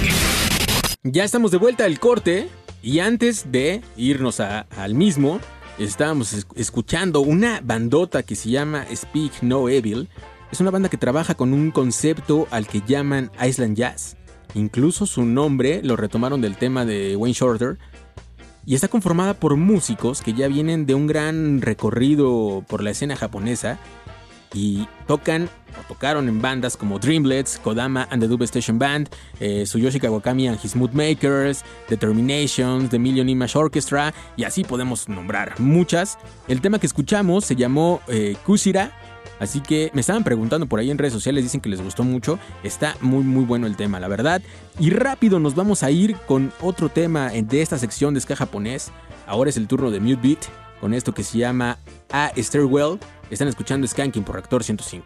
Ya 1.03 1.25
estamos 1.25 1.51
de 1.51 1.57
vuelta 1.57 1.83
al 1.83 1.99
corte 1.99 2.47
y 2.81 2.99
antes 2.99 3.51
de 3.51 3.81
irnos 3.97 4.39
al 4.39 4.93
mismo, 4.95 5.41
estábamos 5.77 6.31
es- 6.31 6.47
escuchando 6.55 7.19
una 7.19 7.59
bandota 7.61 8.23
que 8.23 8.37
se 8.37 8.49
llama 8.49 8.85
Speak 8.95 9.41
No 9.41 9.67
Evil. 9.67 10.07
Es 10.53 10.61
una 10.61 10.71
banda 10.71 10.87
que 10.87 10.95
trabaja 10.97 11.35
con 11.35 11.51
un 11.51 11.69
concepto 11.71 12.47
al 12.49 12.65
que 12.65 12.81
llaman 12.87 13.29
Island 13.45 13.75
Jazz. 13.75 14.15
Incluso 14.53 15.05
su 15.05 15.25
nombre 15.25 15.81
lo 15.83 15.97
retomaron 15.97 16.39
del 16.39 16.55
tema 16.55 16.85
de 16.85 17.17
Wayne 17.17 17.33
Shorter. 17.37 17.77
Y 18.65 18.75
está 18.75 18.87
conformada 18.87 19.33
por 19.33 19.55
músicos 19.57 20.21
que 20.21 20.33
ya 20.33 20.47
vienen 20.47 20.85
de 20.85 20.95
un 20.95 21.07
gran 21.07 21.61
recorrido 21.61 22.63
por 22.67 22.81
la 22.81 22.91
escena 22.91 23.15
japonesa 23.15 23.79
y 24.53 24.87
tocan 25.07 25.49
o 25.79 25.87
tocaron 25.87 26.29
en 26.29 26.41
bandas 26.41 26.77
como 26.77 26.99
Dreamlets, 26.99 27.59
Kodama 27.59 28.07
and 28.11 28.21
the 28.21 28.27
Dube 28.27 28.45
Station 28.45 28.77
Band, 28.77 29.09
eh, 29.39 29.63
Tsuyoshi 29.63 29.99
Kawakami 29.99 30.47
and 30.47 30.63
His 30.63 30.75
Mood 30.75 30.91
Makers, 30.91 31.63
Determinations, 31.89 32.89
The 32.89 32.99
Million 32.99 33.27
Image 33.27 33.57
Orchestra 33.57 34.13
y 34.37 34.43
así 34.43 34.63
podemos 34.63 35.09
nombrar 35.09 35.59
muchas. 35.59 36.17
El 36.47 36.61
tema 36.61 36.79
que 36.79 36.87
escuchamos 36.87 37.45
se 37.45 37.55
llamó 37.55 38.01
eh, 38.07 38.35
Kusira. 38.45 38.91
Así 39.39 39.61
que 39.61 39.91
me 39.93 40.01
estaban 40.01 40.23
preguntando 40.23 40.67
por 40.67 40.79
ahí 40.79 40.91
en 40.91 40.97
redes 40.97 41.13
sociales, 41.13 41.43
dicen 41.43 41.61
que 41.61 41.69
les 41.69 41.81
gustó 41.81 42.03
mucho. 42.03 42.39
Está 42.63 42.95
muy 43.01 43.23
muy 43.23 43.45
bueno 43.45 43.67
el 43.67 43.75
tema, 43.75 43.99
la 43.99 44.07
verdad. 44.07 44.41
Y 44.79 44.89
rápido 44.89 45.39
nos 45.39 45.55
vamos 45.55 45.83
a 45.83 45.91
ir 45.91 46.15
con 46.27 46.51
otro 46.61 46.89
tema 46.89 47.29
de 47.29 47.61
esta 47.61 47.77
sección 47.77 48.13
de 48.13 48.21
ska 48.21 48.35
japonés. 48.35 48.91
Ahora 49.27 49.49
es 49.49 49.57
el 49.57 49.67
turno 49.67 49.91
de 49.91 49.99
Mute 49.99 50.27
Beat 50.27 50.39
con 50.79 50.93
esto 50.93 51.13
que 51.13 51.23
se 51.23 51.37
llama 51.37 51.77
A 52.11 52.31
Stairwell. 52.37 52.99
Están 53.29 53.47
escuchando 53.47 53.87
Skanking 53.87 54.23
por 54.23 54.35
Reactor 54.35 54.63
105. 54.63 55.05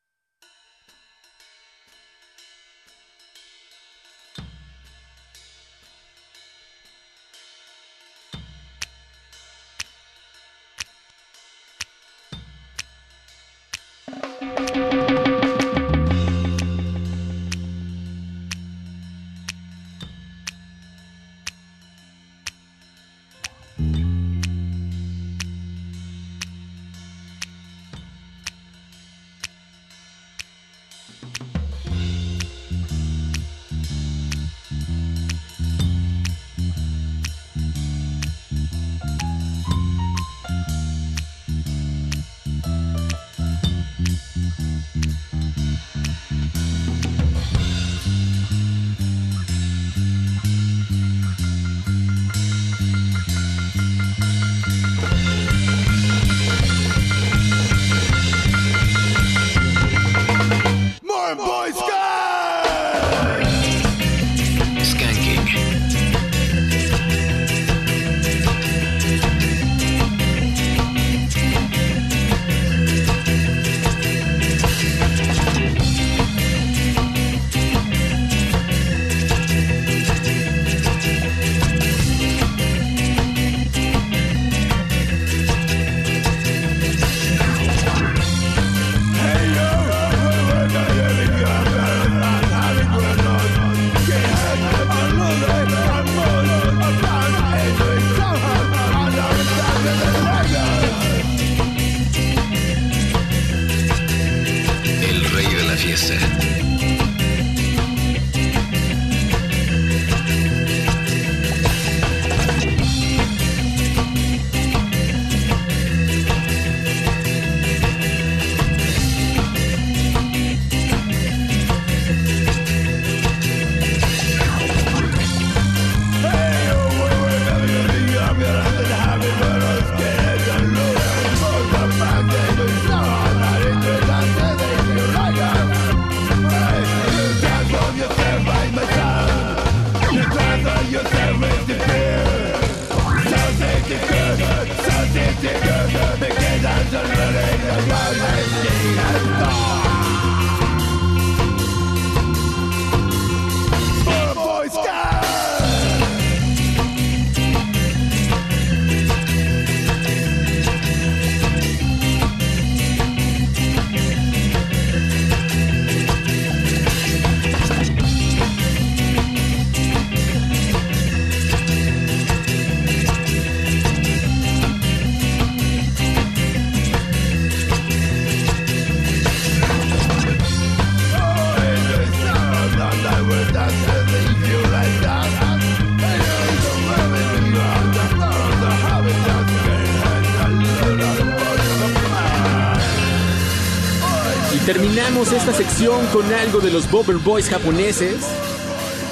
Con 195.87 196.31
algo 196.31 196.59
de 196.59 196.69
los 196.69 196.89
Bobber 196.91 197.17
Boys 197.17 197.49
japoneses. 197.49 198.23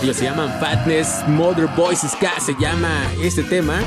Ellos 0.04 0.18
se 0.18 0.26
llaman 0.26 0.52
Fatness 0.60 1.28
Mother 1.28 1.68
Boys 1.76 2.02
Ska, 2.02 2.40
se 2.40 2.54
llama 2.60 2.90
este 3.24 3.42
tema. 3.42 3.80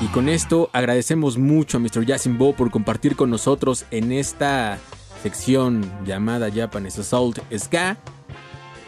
Y 0.00 0.06
con 0.06 0.30
esto 0.30 0.70
agradecemos 0.72 1.36
mucho 1.36 1.76
a 1.76 1.80
Mr. 1.80 2.06
Yasin 2.06 2.38
Bo 2.38 2.56
por 2.56 2.70
compartir 2.70 3.14
con 3.14 3.28
nosotros 3.28 3.84
en 3.90 4.10
esta 4.10 4.78
sección 5.22 5.84
llamada 6.06 6.50
Japanese 6.50 7.02
Assault 7.02 7.40
Ska. 7.54 7.98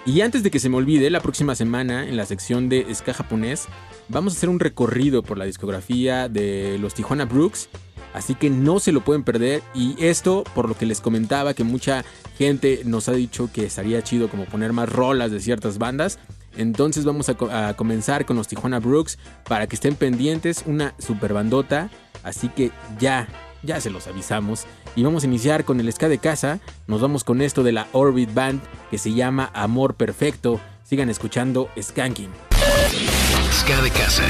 Y 0.07 0.23
antes 0.23 0.43
de 0.43 0.51
que 0.51 0.61
se 0.61 0.71
me 0.71 0.79
olvide, 0.79 1.11
la 1.11 1.21
próxima 1.21 1.55
semana 1.55 2.09
en 2.09 2.17
la 2.17 2.25
sección 2.25 2.71
de 2.71 2.87
Ska 2.95 3.13
japonés 3.13 3.67
vamos 4.09 4.33
a 4.33 4.37
hacer 4.39 4.49
un 4.49 4.61
recorrido 4.61 5.23
por 5.23 5.37
la 5.37 5.45
discografía 5.45 6.31
de 6.31 6.79
los 6.81 6.95
Tijuana 6.95 7.27
Brooks. 7.27 7.69
Así 8.17 8.35
que 8.35 8.49
no 8.49 8.81
se 8.81 8.93
lo 8.93 9.03
pueden 9.03 9.25
perder. 9.25 9.63
Y 9.75 9.95
esto, 10.03 10.43
por 10.55 10.69
lo 10.71 10.75
que 10.75 10.87
les 10.87 11.03
comentaba, 11.03 11.53
que 11.53 11.65
mucha 11.65 12.03
gente 12.39 12.81
nos 12.87 13.11
ha 13.11 13.13
dicho 13.13 13.51
que 13.53 13.67
estaría 13.67 14.01
chido 14.03 14.31
como 14.31 14.47
poner 14.47 14.73
más 14.73 14.89
rolas 14.89 15.31
de 15.31 15.39
ciertas 15.41 15.77
bandas. 15.77 16.19
Entonces 16.57 17.05
vamos 17.05 17.29
a, 17.29 17.35
co- 17.35 17.51
a 17.51 17.75
comenzar 17.75 18.25
con 18.25 18.37
los 18.37 18.49
Tijuana 18.49 18.79
Brooks 18.81 19.19
para 19.47 19.67
que 19.67 19.77
estén 19.77 19.97
pendientes. 19.97 20.63
Una 20.65 20.95
super 20.99 21.35
bandota. 21.35 21.91
Así 22.23 22.49
que 22.49 22.71
ya, 22.99 23.29
ya 23.63 23.83
se 23.83 23.91
los 23.91 24.07
avisamos. 24.07 24.65
Y 24.97 25.03
vamos 25.03 25.25
a 25.25 25.27
iniciar 25.27 25.67
con 25.67 25.79
el 25.79 25.93
ska 25.93 26.09
de 26.09 26.17
casa. 26.17 26.59
Nos 26.87 27.03
vamos 27.03 27.23
con 27.23 27.43
esto 27.43 27.63
de 27.63 27.73
la 27.73 27.87
Orbit 27.93 28.33
Band 28.33 28.63
que 28.91 28.97
se 28.97 29.13
llama 29.13 29.51
Amor 29.53 29.95
Perfecto. 29.95 30.59
Sigan 30.85 31.11
escuchando 31.11 31.69
Skanking. 31.79 32.31
Ska 33.53 33.83
de 33.83 33.91
casa. 33.91 34.23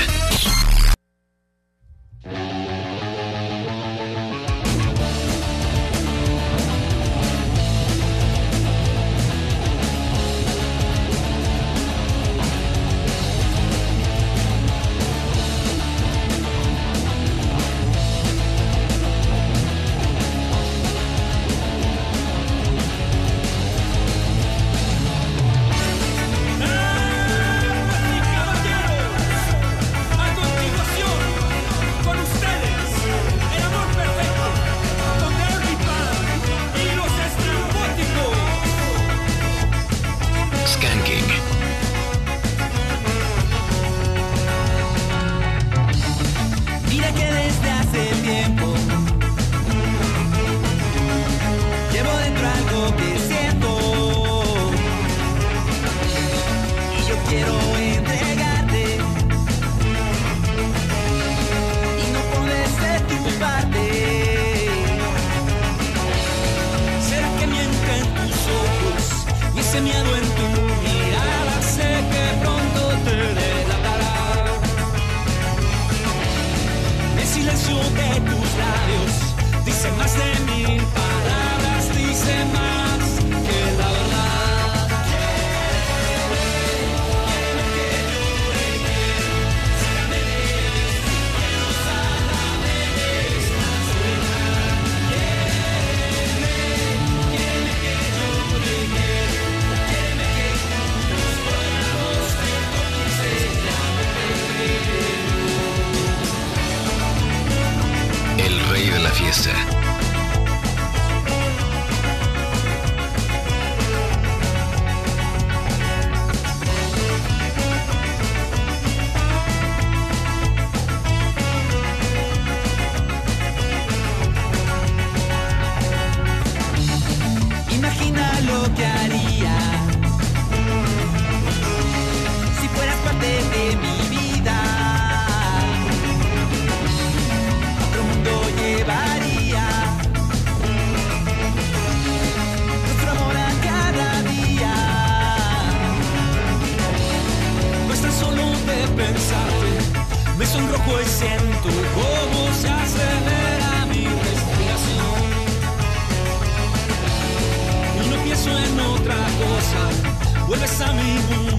Vuelves 160.46 160.80
a 160.80 160.92
mi 160.92 161.55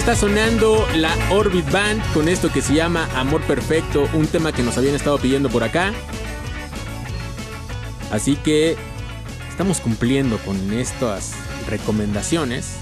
está 0.00 0.16
sonando 0.16 0.88
la 0.96 1.14
Orbit 1.30 1.70
Band 1.70 2.02
con 2.14 2.26
esto 2.26 2.50
que 2.50 2.62
se 2.62 2.72
llama 2.72 3.06
Amor 3.14 3.42
Perfecto, 3.42 4.08
un 4.14 4.26
tema 4.26 4.50
que 4.50 4.62
nos 4.62 4.78
habían 4.78 4.94
estado 4.94 5.18
pidiendo 5.18 5.50
por 5.50 5.62
acá. 5.62 5.92
Así 8.10 8.36
que 8.36 8.78
estamos 9.50 9.78
cumpliendo 9.80 10.38
con 10.38 10.56
estas 10.72 11.34
recomendaciones. 11.68 12.78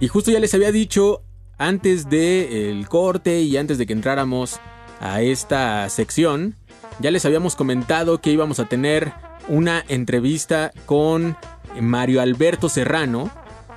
Y 0.00 0.08
justo 0.08 0.30
ya 0.30 0.38
les 0.38 0.52
había 0.52 0.70
dicho 0.70 1.22
antes 1.56 2.10
del 2.10 2.86
corte 2.86 3.40
y 3.40 3.56
antes 3.56 3.78
de 3.78 3.86
que 3.86 3.94
entráramos 3.94 4.60
a 5.00 5.22
esta 5.22 5.88
sección, 5.88 6.56
ya 7.00 7.10
les 7.10 7.24
habíamos 7.24 7.56
comentado 7.56 8.20
que 8.20 8.30
íbamos 8.30 8.60
a 8.60 8.66
tener 8.66 9.14
una 9.48 9.82
entrevista 9.88 10.72
con 10.84 11.38
Mario 11.80 12.20
Alberto 12.20 12.68
Serrano, 12.68 13.30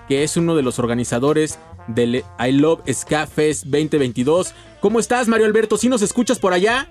que 0.09 0.23
es 0.23 0.35
uno 0.35 0.53
de 0.55 0.63
los 0.63 0.79
organizadores 0.79 1.59
del 1.87 2.23
I 2.39 2.51
Love 2.51 2.81
Ska 2.93 3.27
Fest 3.27 3.65
2022. 3.65 4.53
¿Cómo 4.79 4.99
estás, 4.99 5.27
Mario 5.27 5.45
Alberto? 5.45 5.77
¿Sí 5.77 5.89
nos 5.89 6.01
escuchas 6.01 6.39
por 6.39 6.53
allá? 6.53 6.87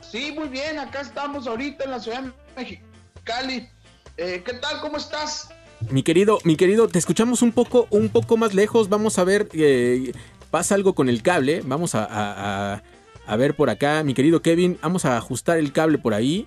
Sí, 0.00 0.32
muy 0.36 0.48
bien, 0.48 0.78
acá 0.78 1.00
estamos 1.00 1.46
ahorita 1.46 1.84
en 1.84 1.90
la 1.90 2.00
ciudad 2.00 2.22
de 2.22 2.32
Mexicali. 2.56 3.68
Eh, 4.16 4.42
¿Qué 4.44 4.54
tal? 4.54 4.80
¿Cómo 4.80 4.96
estás? 4.96 5.50
Mi 5.88 6.02
querido, 6.02 6.38
mi 6.44 6.56
querido, 6.56 6.88
te 6.88 6.98
escuchamos 6.98 7.42
un 7.42 7.52
poco, 7.52 7.86
un 7.90 8.08
poco 8.10 8.36
más 8.36 8.52
lejos. 8.54 8.88
Vamos 8.88 9.18
a 9.18 9.24
ver, 9.24 9.48
eh, 9.52 10.12
pasa 10.50 10.74
algo 10.74 10.94
con 10.94 11.08
el 11.08 11.22
cable. 11.22 11.62
Vamos 11.64 11.94
a, 11.94 12.04
a- 12.04 12.74
a- 12.74 12.82
a 13.26 13.36
ver 13.36 13.54
por 13.54 13.70
acá, 13.70 14.02
mi 14.02 14.12
querido 14.12 14.42
Kevin. 14.42 14.78
Vamos 14.82 15.04
a 15.04 15.16
ajustar 15.16 15.58
el 15.58 15.72
cable 15.72 15.98
por 15.98 16.12
ahí. 16.14 16.46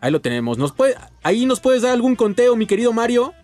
Ahí 0.00 0.10
lo 0.10 0.20
tenemos. 0.20 0.56
¿Nos 0.58 0.72
puede, 0.72 0.96
ahí 1.22 1.44
nos 1.44 1.60
puedes 1.60 1.82
dar 1.82 1.92
algún 1.92 2.16
conteo, 2.16 2.56
mi 2.56 2.66
querido 2.66 2.92
Mario. 2.92 3.34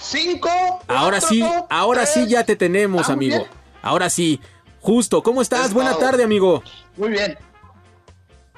Cinco. 0.00 0.50
Ahora 0.88 1.20
sí, 1.20 1.42
ahora 1.70 2.06
sí 2.06 2.26
ya 2.26 2.44
te 2.44 2.56
tenemos, 2.56 3.08
Ah, 3.08 3.12
amigo. 3.14 3.36
bien. 3.38 3.48
Ahora 3.82 4.10
sí. 4.10 4.40
Justo, 4.80 5.22
¿cómo 5.22 5.42
estás? 5.42 5.66
Es 5.66 5.72
Buena 5.74 5.92
todo. 5.92 6.00
tarde, 6.00 6.22
amigo. 6.24 6.62
Muy 6.96 7.10
bien. 7.10 7.36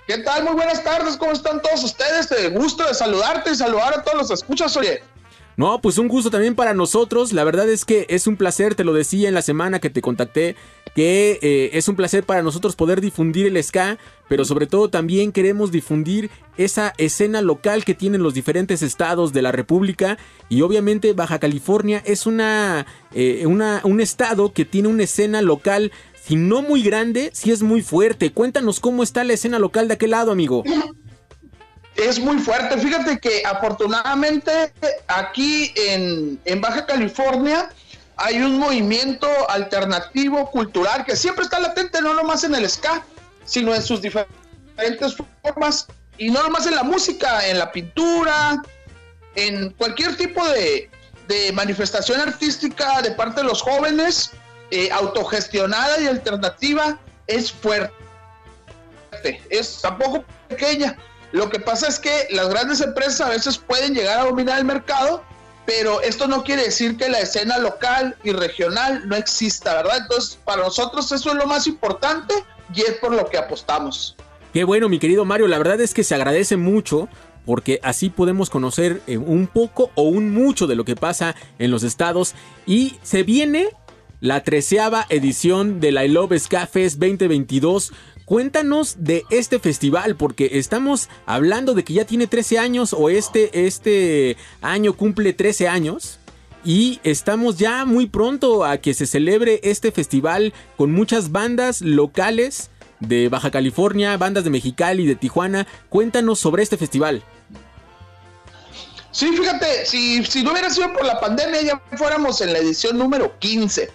¿Qué 0.07 0.19
tal? 0.19 0.45
Muy 0.45 0.55
buenas 0.55 0.83
tardes, 0.85 1.17
¿cómo 1.17 1.33
están 1.33 1.61
todos 1.63 1.85
ustedes? 1.85 2.31
Eh, 2.33 2.49
gusto 2.51 2.87
de 2.87 2.95
saludarte 2.95 3.51
y 3.51 3.55
saludar 3.55 3.95
a 3.99 4.03
todos 4.03 4.17
los 4.19 4.31
escuchas, 4.31 4.77
oye. 4.77 5.03
No, 5.57 5.81
pues 5.81 5.99
un 5.99 6.07
gusto 6.09 6.31
también 6.31 6.55
para 6.55 6.73
nosotros. 6.73 7.33
La 7.33 7.45
verdad 7.45 7.69
es 7.69 7.85
que 7.85 8.07
es 8.09 8.27
un 8.27 8.37
placer, 8.37 8.75
te 8.75 8.85
lo 8.85 8.93
decía 8.93 9.29
en 9.29 9.35
la 9.35 9.43
semana 9.43 9.81
que 9.81 9.91
te 9.91 10.01
contacté, 10.01 10.55
que 10.99 11.39
eh, 11.43 11.71
es 11.75 11.87
un 11.87 11.95
placer 11.95 12.25
para 12.25 12.43
nosotros 12.43 12.75
poder 12.75 13.01
difundir 13.01 13.47
el 13.47 13.63
ska, 13.63 13.99
pero 14.29 14.45
sobre 14.45 14.67
todo 14.67 14.91
también 14.91 15.31
queremos 15.31 15.71
difundir 15.71 16.29
esa 16.57 16.93
escena 16.99 17.41
local 17.41 17.85
que 17.85 17.95
tienen 17.95 18.25
los 18.25 18.35
diferentes 18.35 18.83
estados 18.83 19.33
de 19.33 19.41
la 19.41 19.53
República 19.53 20.19
y 20.49 20.63
obviamente 20.63 21.13
Baja 21.13 21.39
California 21.39 22.03
es 22.05 22.27
una, 22.27 22.85
eh, 23.15 23.47
una 23.47 23.81
un 23.85 24.01
estado 24.01 24.53
que 24.53 24.65
tiene 24.65 24.89
una 24.89 25.05
escena 25.05 25.41
local, 25.41 25.93
si 26.21 26.35
no 26.35 26.63
muy 26.63 26.83
grande, 26.83 27.31
si 27.33 27.53
es 27.53 27.63
muy 27.63 27.81
fuerte. 27.81 28.33
Cuéntanos 28.33 28.81
cómo 28.81 29.05
está 29.05 29.23
la 29.23 29.35
escena 29.35 29.61
local 29.61 29.87
de 29.87 29.95
aquel 29.95 30.11
lado, 30.11 30.33
amigo. 30.33 30.65
Es 31.95 32.19
muy 32.19 32.39
fuerte. 32.39 32.77
Fíjate 32.77 33.21
que 33.21 33.43
afortunadamente 33.45 34.51
aquí 35.07 35.73
en, 35.77 36.41
en 36.45 36.61
Baja 36.61 36.87
California 36.87 37.71
hay 38.19 38.41
un 38.43 38.59
movimiento 38.59 39.29
alternativo 39.49 40.51
cultural 40.51 41.05
que 41.05 41.17
siempre 41.17 41.45
está 41.45 41.61
latente, 41.61 42.03
no 42.03 42.15
nomás 42.15 42.43
en 42.45 42.55
el 42.55 42.69
ska, 42.69 43.05
sino 43.45 43.75
en 43.75 43.83
sus 43.83 44.03
diferentes 44.03 45.17
formas, 45.43 45.87
y 46.19 46.31
no 46.31 46.43
nomás 46.43 46.67
en 46.67 46.75
la 46.75 46.83
música, 46.83 47.47
en 47.49 47.59
la 47.59 47.71
pintura, 47.71 48.61
en 49.37 49.71
cualquier 49.71 50.17
tipo 50.17 50.47
de, 50.49 50.91
manifestación 51.53 52.21
artística 52.21 53.03
de 53.03 53.13
parte 53.13 53.43
de 53.43 53.47
los 53.47 53.63
jóvenes. 53.63 54.33
eh, 54.71 54.91
autogestionada 54.93 55.99
y 55.99 56.07
alternativa 56.07 56.99
es 57.27 57.51
fuerte. 57.51 57.95
Es 59.49 59.81
tampoco 59.81 60.25
pequeña. 60.49 60.97
Lo 61.33 61.49
que 61.49 61.59
pasa 61.59 61.89
es 61.89 61.99
que 61.99 62.27
las 62.31 62.49
grandes 62.49 62.81
empresas 62.83 63.21
a 63.23 63.31
veces 63.31 63.57
pueden 63.57 63.95
llegar 63.95 64.19
a 64.19 64.25
dominar 64.25 64.59
el 64.59 64.65
mercado, 64.65 65.23
pero 65.69 66.01
esto 66.01 66.27
no 66.27 66.45
quiere 66.45 66.63
decir 66.63 66.97
que 66.97 67.11
la 67.11 67.21
escena 67.21 67.59
local 67.59 68.17
y 68.25 68.33
regional 68.33 69.07
no 69.07 69.17
exista, 69.17 69.75
¿verdad? 69.75 69.99
Entonces, 69.99 70.39
para 70.43 70.63
nosotros 70.63 71.13
eso 71.13 71.29
es 71.29 71.37
lo 71.37 71.47
más 71.47 71.67
importante 71.67 72.33
y 72.75 72.81
es 72.81 72.93
por 72.93 73.15
lo 73.15 73.29
que 73.29 73.37
apostamos. 73.37 74.17
Qué 74.55 74.65
bueno, 74.65 74.89
mi 74.89 74.99
querido 74.99 75.27
Mario, 75.27 75.47
la 75.47 75.59
verdad 75.59 75.79
es 75.83 75.93
que 75.93 76.05
se 76.05 76.15
agradece 76.15 76.57
mucho 76.57 77.11
porque 77.45 77.81
así 77.83 78.09
podemos 78.09 78.49
conocer 78.49 79.03
eh, 79.07 79.19
un 79.19 79.47
poco 79.47 79.91
o 79.95 80.05
un 80.05 80.33
mucho 80.33 80.67
de 80.67 80.75
lo 80.75 80.87
que 80.87 80.97
pasa 80.97 81.37
en 81.59 81.71
los 81.71 81.83
estados 81.83 82.35
y 82.65 82.97
se 83.03 83.23
viene 83.23 83.69
la 84.21 84.45
treceava 84.45 85.05
edición 85.11 85.81
de 85.81 85.93
la 85.93 86.07
I 86.07 86.09
Love 86.09 86.39
Ska 86.39 86.67
Fest 86.67 86.99
2022. 86.99 87.93
Cuéntanos 88.29 88.97
de 88.99 89.25
este 89.31 89.59
festival, 89.59 90.15
porque 90.15 90.51
estamos 90.59 91.09
hablando 91.25 91.73
de 91.73 91.83
que 91.83 91.95
ya 91.95 92.05
tiene 92.05 92.27
13 92.27 92.59
años 92.59 92.93
o 92.93 93.09
este, 93.09 93.67
este 93.67 94.37
año 94.61 94.93
cumple 94.93 95.33
13 95.33 95.67
años. 95.67 96.19
Y 96.63 97.01
estamos 97.05 97.57
ya 97.57 97.87
muy 97.87 98.07
pronto 98.07 98.67
a 98.67 98.77
que 98.77 98.93
se 98.93 99.07
celebre 99.07 99.61
este 99.63 99.93
festival 99.93 100.53
con 100.77 100.93
muchas 100.93 101.33
bandas 101.33 101.81
locales 101.81 102.69
de 103.01 103.31
Baja 103.31 103.51
California, 103.51 104.15
bandas 104.19 104.45
de 104.45 104.51
Mexicali, 104.51 105.07
de 105.07 105.15
Tijuana. 105.15 105.67
Cuéntanos 105.89 106.39
sobre 106.39 106.63
este 106.63 106.77
festival. 106.77 107.23
Sí, 109.11 109.35
fíjate, 109.35 109.87
si, 109.87 110.23
si 110.27 110.43
no 110.43 110.53
hubiera 110.53 110.69
sido 110.69 110.93
por 110.93 111.07
la 111.07 111.19
pandemia, 111.19 111.63
ya 111.63 111.83
fuéramos 111.97 112.43
en 112.43 112.53
la 112.53 112.59
edición 112.59 112.99
número 112.99 113.39
15. 113.39 113.89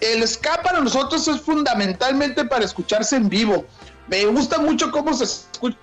El 0.00 0.26
ska 0.26 0.62
para 0.62 0.80
nosotros 0.80 1.26
es 1.28 1.40
fundamentalmente 1.40 2.44
para 2.44 2.64
escucharse 2.64 3.16
en 3.16 3.28
vivo. 3.28 3.66
Me 4.06 4.24
gusta 4.26 4.58
mucho 4.58 4.90
cómo 4.90 5.12
se 5.14 5.24
escucha 5.24 5.76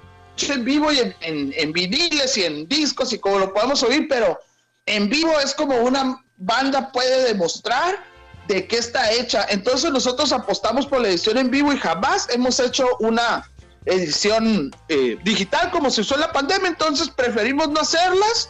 en 0.54 0.66
vivo 0.66 0.92
y 0.92 1.00
en, 1.22 1.74
viniles 1.74 2.38
y 2.38 2.44
en 2.44 2.68
discos 2.68 3.14
y 3.14 3.20
cómo 3.20 3.40
lo 3.40 3.54
podemos 3.54 3.84
oír, 3.84 4.08
pero 4.10 4.40
en 4.86 5.10
vivo 5.10 5.32
es 5.40 5.54
como 5.54 5.76
una 5.78 6.22
banda 6.38 6.92
puede 6.92 7.24
demostrar 7.34 8.04
de 8.48 8.68
qué 8.68 8.78
está 8.78 9.12
hecha. 9.12 9.46
Entonces 9.50 9.92
nosotros 9.92 10.32
apostamos 10.32 10.86
por 10.88 11.02
la 11.02 11.08
edición 11.10 11.38
en 11.38 11.50
vivo 11.52 11.74
y 11.74 11.78
jamás 11.78 12.28
hemos 12.30 12.60
hecho 12.60 12.86
una 13.00 13.50
edición 13.86 14.72
eh, 14.90 15.18
digital 15.24 15.72
como 15.72 15.90
se 15.90 16.02
usó 16.02 16.16
en 16.16 16.22
la 16.22 16.32
pandemia. 16.32 16.68
Entonces 16.70 17.10
preferimos 17.10 17.70
no 17.70 17.80
hacerlas, 17.82 18.50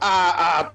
a- 0.00 0.72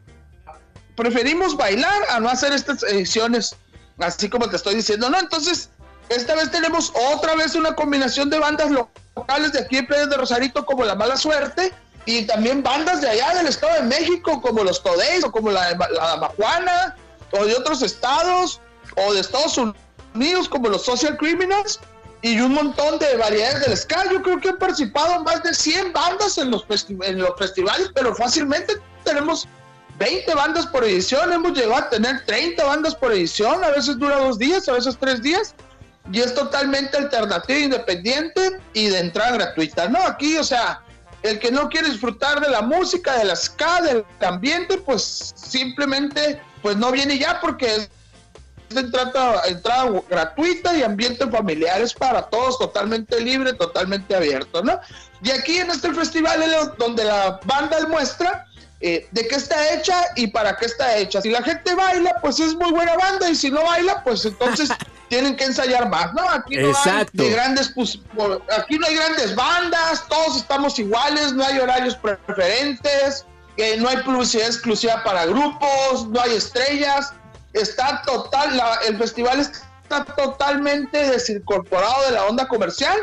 preferimos 0.95 1.55
bailar 1.55 2.01
a 2.09 2.19
no 2.19 2.29
hacer 2.29 2.53
estas 2.53 2.81
ediciones, 2.83 3.55
así 3.99 4.29
como 4.29 4.49
te 4.49 4.55
estoy 4.55 4.75
diciendo. 4.75 5.09
No, 5.09 5.19
entonces 5.19 5.69
esta 6.09 6.35
vez 6.35 6.51
tenemos 6.51 6.93
otra 7.13 7.35
vez 7.35 7.55
una 7.55 7.75
combinación 7.75 8.29
de 8.29 8.39
bandas 8.39 8.71
locales 8.71 9.51
de 9.51 9.59
aquí 9.59 9.77
en 9.77 9.87
Pérez 9.87 10.09
de 10.09 10.17
Rosarito 10.17 10.65
como 10.65 10.85
La 10.85 10.95
Mala 10.95 11.17
Suerte 11.17 11.73
y 12.05 12.25
también 12.25 12.63
bandas 12.63 13.01
de 13.01 13.09
allá 13.09 13.35
del 13.35 13.47
Estado 13.47 13.81
de 13.81 13.87
México 13.87 14.41
como 14.41 14.63
los 14.63 14.81
Todays 14.81 15.23
o 15.23 15.31
como 15.31 15.51
la, 15.51 15.71
la 15.71 16.07
Damajuana 16.07 16.95
o 17.31 17.45
de 17.45 17.55
otros 17.55 17.81
estados 17.81 18.61
o 18.95 19.13
de 19.13 19.19
Estados 19.19 19.59
Unidos 20.13 20.47
como 20.47 20.69
los 20.69 20.85
Social 20.85 21.17
Criminals 21.17 21.79
y 22.21 22.39
un 22.39 22.53
montón 22.53 22.97
de 22.99 23.15
variedades 23.17 23.61
del 23.61 23.77
ska. 23.77 24.05
Yo 24.11 24.21
creo 24.21 24.39
que 24.39 24.49
han 24.49 24.57
participado 24.57 25.23
más 25.23 25.43
de 25.43 25.53
100 25.53 25.93
bandas 25.93 26.37
en 26.37 26.51
los, 26.51 26.65
en 26.69 27.19
los 27.19 27.37
festivales, 27.37 27.91
pero 27.93 28.15
fácilmente 28.15 28.73
tenemos 29.03 29.47
20 29.97 30.33
bandas 30.35 30.67
por 30.67 30.83
edición, 30.83 31.33
hemos 31.33 31.53
llegado 31.53 31.77
a 31.77 31.89
tener 31.89 32.23
30 32.25 32.63
bandas 32.63 32.95
por 32.95 33.11
edición, 33.11 33.63
a 33.63 33.69
veces 33.69 33.97
dura 33.97 34.17
dos 34.17 34.37
días, 34.37 34.67
a 34.69 34.73
veces 34.73 34.95
tres 34.99 35.21
días, 35.21 35.55
y 36.11 36.19
es 36.19 36.33
totalmente 36.35 36.97
alternativa, 36.97 37.59
independiente 37.59 38.59
y 38.73 38.87
de 38.87 38.99
entrada 38.99 39.31
gratuita. 39.31 39.87
No, 39.89 39.99
aquí, 40.03 40.37
o 40.37 40.43
sea, 40.43 40.81
el 41.23 41.39
que 41.39 41.51
no 41.51 41.67
quiere 41.67 41.89
disfrutar 41.89 42.39
de 42.39 42.49
la 42.49 42.61
música, 42.61 43.17
de 43.17 43.25
la 43.25 43.35
ska, 43.35 43.81
del 43.81 44.05
ambiente, 44.21 44.77
pues 44.77 45.33
simplemente, 45.35 46.39
pues 46.61 46.77
no 46.77 46.91
viene 46.91 47.17
ya 47.17 47.41
porque 47.41 47.65
es 47.75 47.89
entrada, 48.75 49.41
entrada 49.47 50.03
gratuita 50.09 50.77
y 50.77 50.83
ambiente 50.83 51.25
familiar 51.27 51.81
es 51.81 51.93
para 51.93 52.21
todos, 52.23 52.59
totalmente 52.59 53.19
libre, 53.19 53.53
totalmente 53.53 54.15
abierto, 54.15 54.63
¿no? 54.63 54.79
Y 55.23 55.31
aquí 55.31 55.57
en 55.57 55.71
este 55.71 55.93
festival 55.93 56.43
donde 56.77 57.03
la 57.03 57.39
banda 57.45 57.77
muestra 57.87 58.46
eh, 58.79 59.07
de 59.11 59.27
qué 59.27 59.35
está 59.35 59.73
hecha 59.73 59.95
y 60.15 60.27
para 60.27 60.55
qué 60.55 60.65
está 60.65 60.95
hecha. 60.97 61.21
Si 61.21 61.29
la 61.29 61.41
gente 61.41 61.73
baila, 61.73 62.15
pues 62.21 62.39
es 62.39 62.53
muy 62.55 62.71
buena 62.71 62.95
banda 62.95 63.29
y 63.29 63.35
si 63.35 63.49
no 63.49 63.63
baila, 63.63 64.03
pues 64.03 64.23
entonces 64.25 64.69
tienen 65.09 65.35
que 65.35 65.45
ensayar 65.45 65.89
más, 65.89 66.13
¿no? 66.13 66.29
Aquí 66.29 66.57
no 66.57 66.69
Exacto. 66.69 67.23
hay 67.23 67.29
de 67.29 67.35
grandes, 67.35 67.71
pues, 67.73 67.99
aquí 68.57 68.77
no 68.77 68.85
hay 68.87 68.95
grandes 68.95 69.33
bandas, 69.35 70.05
todos 70.07 70.37
estamos 70.37 70.77
iguales, 70.79 71.33
no 71.33 71.43
hay 71.45 71.57
horarios 71.59 71.95
preferentes, 71.95 73.25
eh, 73.57 73.77
no 73.77 73.89
hay 73.89 73.97
publicidad 73.97 74.47
exclusiva 74.47 75.03
para 75.03 75.25
grupos, 75.25 76.07
no 76.09 76.21
hay 76.21 76.35
estrellas, 76.35 77.13
está 77.53 78.01
total, 78.05 78.55
la- 78.57 78.79
el 78.87 78.97
festival 78.97 79.39
está 79.39 80.03
totalmente 80.15 80.97
desincorporado 81.09 82.05
de 82.05 82.11
la 82.11 82.25
onda 82.25 82.47
comercial 82.47 82.97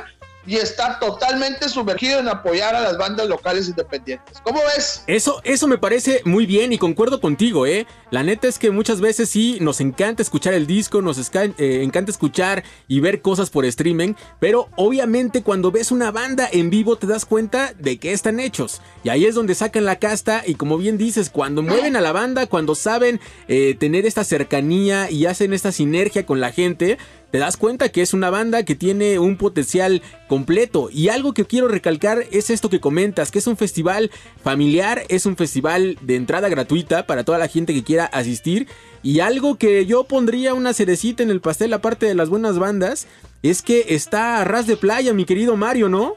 y 0.46 0.56
está 0.56 0.98
totalmente 0.98 1.68
sumergido 1.68 2.20
en 2.20 2.28
apoyar 2.28 2.74
a 2.74 2.80
las 2.80 2.98
bandas 2.98 3.28
locales 3.28 3.68
independientes. 3.68 4.38
¿Cómo 4.42 4.60
ves? 4.74 5.02
Eso, 5.06 5.40
eso 5.44 5.66
me 5.66 5.78
parece 5.78 6.22
muy 6.24 6.46
bien 6.46 6.72
y 6.72 6.78
concuerdo 6.78 7.20
contigo, 7.20 7.66
¿eh? 7.66 7.86
La 8.10 8.22
neta 8.22 8.48
es 8.48 8.58
que 8.58 8.70
muchas 8.70 9.00
veces 9.00 9.30
sí 9.30 9.58
nos 9.60 9.80
encanta 9.80 10.22
escuchar 10.22 10.54
el 10.54 10.66
disco, 10.66 11.02
nos 11.02 11.18
eh, 11.18 11.82
encanta 11.82 12.10
escuchar 12.10 12.64
y 12.88 13.00
ver 13.00 13.22
cosas 13.22 13.50
por 13.50 13.64
streaming, 13.64 14.14
pero 14.38 14.68
obviamente 14.76 15.42
cuando 15.42 15.70
ves 15.70 15.90
una 15.90 16.10
banda 16.10 16.48
en 16.50 16.70
vivo 16.70 16.96
te 16.96 17.06
das 17.06 17.24
cuenta 17.24 17.72
de 17.78 17.98
qué 17.98 18.12
están 18.12 18.40
hechos. 18.40 18.80
Y 19.02 19.08
ahí 19.08 19.24
es 19.24 19.34
donde 19.34 19.54
sacan 19.54 19.84
la 19.84 19.96
casta 19.96 20.42
y 20.46 20.54
como 20.54 20.78
bien 20.78 20.98
dices, 20.98 21.30
cuando 21.30 21.62
mueven 21.62 21.96
a 21.96 22.00
la 22.00 22.12
banda, 22.12 22.46
cuando 22.46 22.74
saben 22.74 23.20
eh, 23.48 23.74
tener 23.78 24.06
esta 24.06 24.24
cercanía 24.24 25.10
y 25.10 25.26
hacen 25.26 25.52
esta 25.52 25.72
sinergia 25.72 26.26
con 26.26 26.40
la 26.40 26.52
gente, 26.52 26.98
te 27.34 27.40
das 27.40 27.56
cuenta 27.56 27.88
que 27.88 28.00
es 28.00 28.14
una 28.14 28.30
banda 28.30 28.62
que 28.64 28.76
tiene 28.76 29.18
un 29.18 29.36
potencial 29.36 30.02
completo. 30.28 30.88
Y 30.92 31.08
algo 31.08 31.34
que 31.34 31.44
quiero 31.44 31.66
recalcar 31.66 32.26
es 32.30 32.48
esto 32.48 32.70
que 32.70 32.78
comentas, 32.78 33.32
que 33.32 33.40
es 33.40 33.48
un 33.48 33.56
festival 33.56 34.12
familiar, 34.44 35.02
es 35.08 35.26
un 35.26 35.36
festival 35.36 35.98
de 36.00 36.14
entrada 36.14 36.48
gratuita 36.48 37.08
para 37.08 37.24
toda 37.24 37.38
la 37.38 37.48
gente 37.48 37.74
que 37.74 37.82
quiera 37.82 38.04
asistir. 38.04 38.68
Y 39.02 39.18
algo 39.18 39.56
que 39.58 39.84
yo 39.84 40.04
pondría 40.04 40.54
una 40.54 40.74
cerecita 40.74 41.24
en 41.24 41.30
el 41.30 41.40
pastel, 41.40 41.72
aparte 41.72 42.06
de 42.06 42.14
las 42.14 42.28
buenas 42.28 42.56
bandas, 42.56 43.08
es 43.42 43.62
que 43.62 43.86
está 43.88 44.40
a 44.40 44.44
ras 44.44 44.68
de 44.68 44.76
playa, 44.76 45.12
mi 45.12 45.24
querido 45.24 45.56
Mario, 45.56 45.88
¿no? 45.88 46.14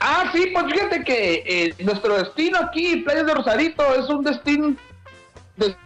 Ah, 0.00 0.28
sí, 0.34 0.48
pues 0.52 0.64
fíjate 0.72 1.04
que 1.04 1.44
eh, 1.46 1.74
nuestro 1.84 2.18
destino 2.18 2.58
aquí, 2.58 2.96
Playa 2.96 3.22
de 3.22 3.32
Rosarito, 3.32 3.84
es 3.94 4.10
un 4.10 4.24
destino, 4.24 4.74
de- 5.56 5.76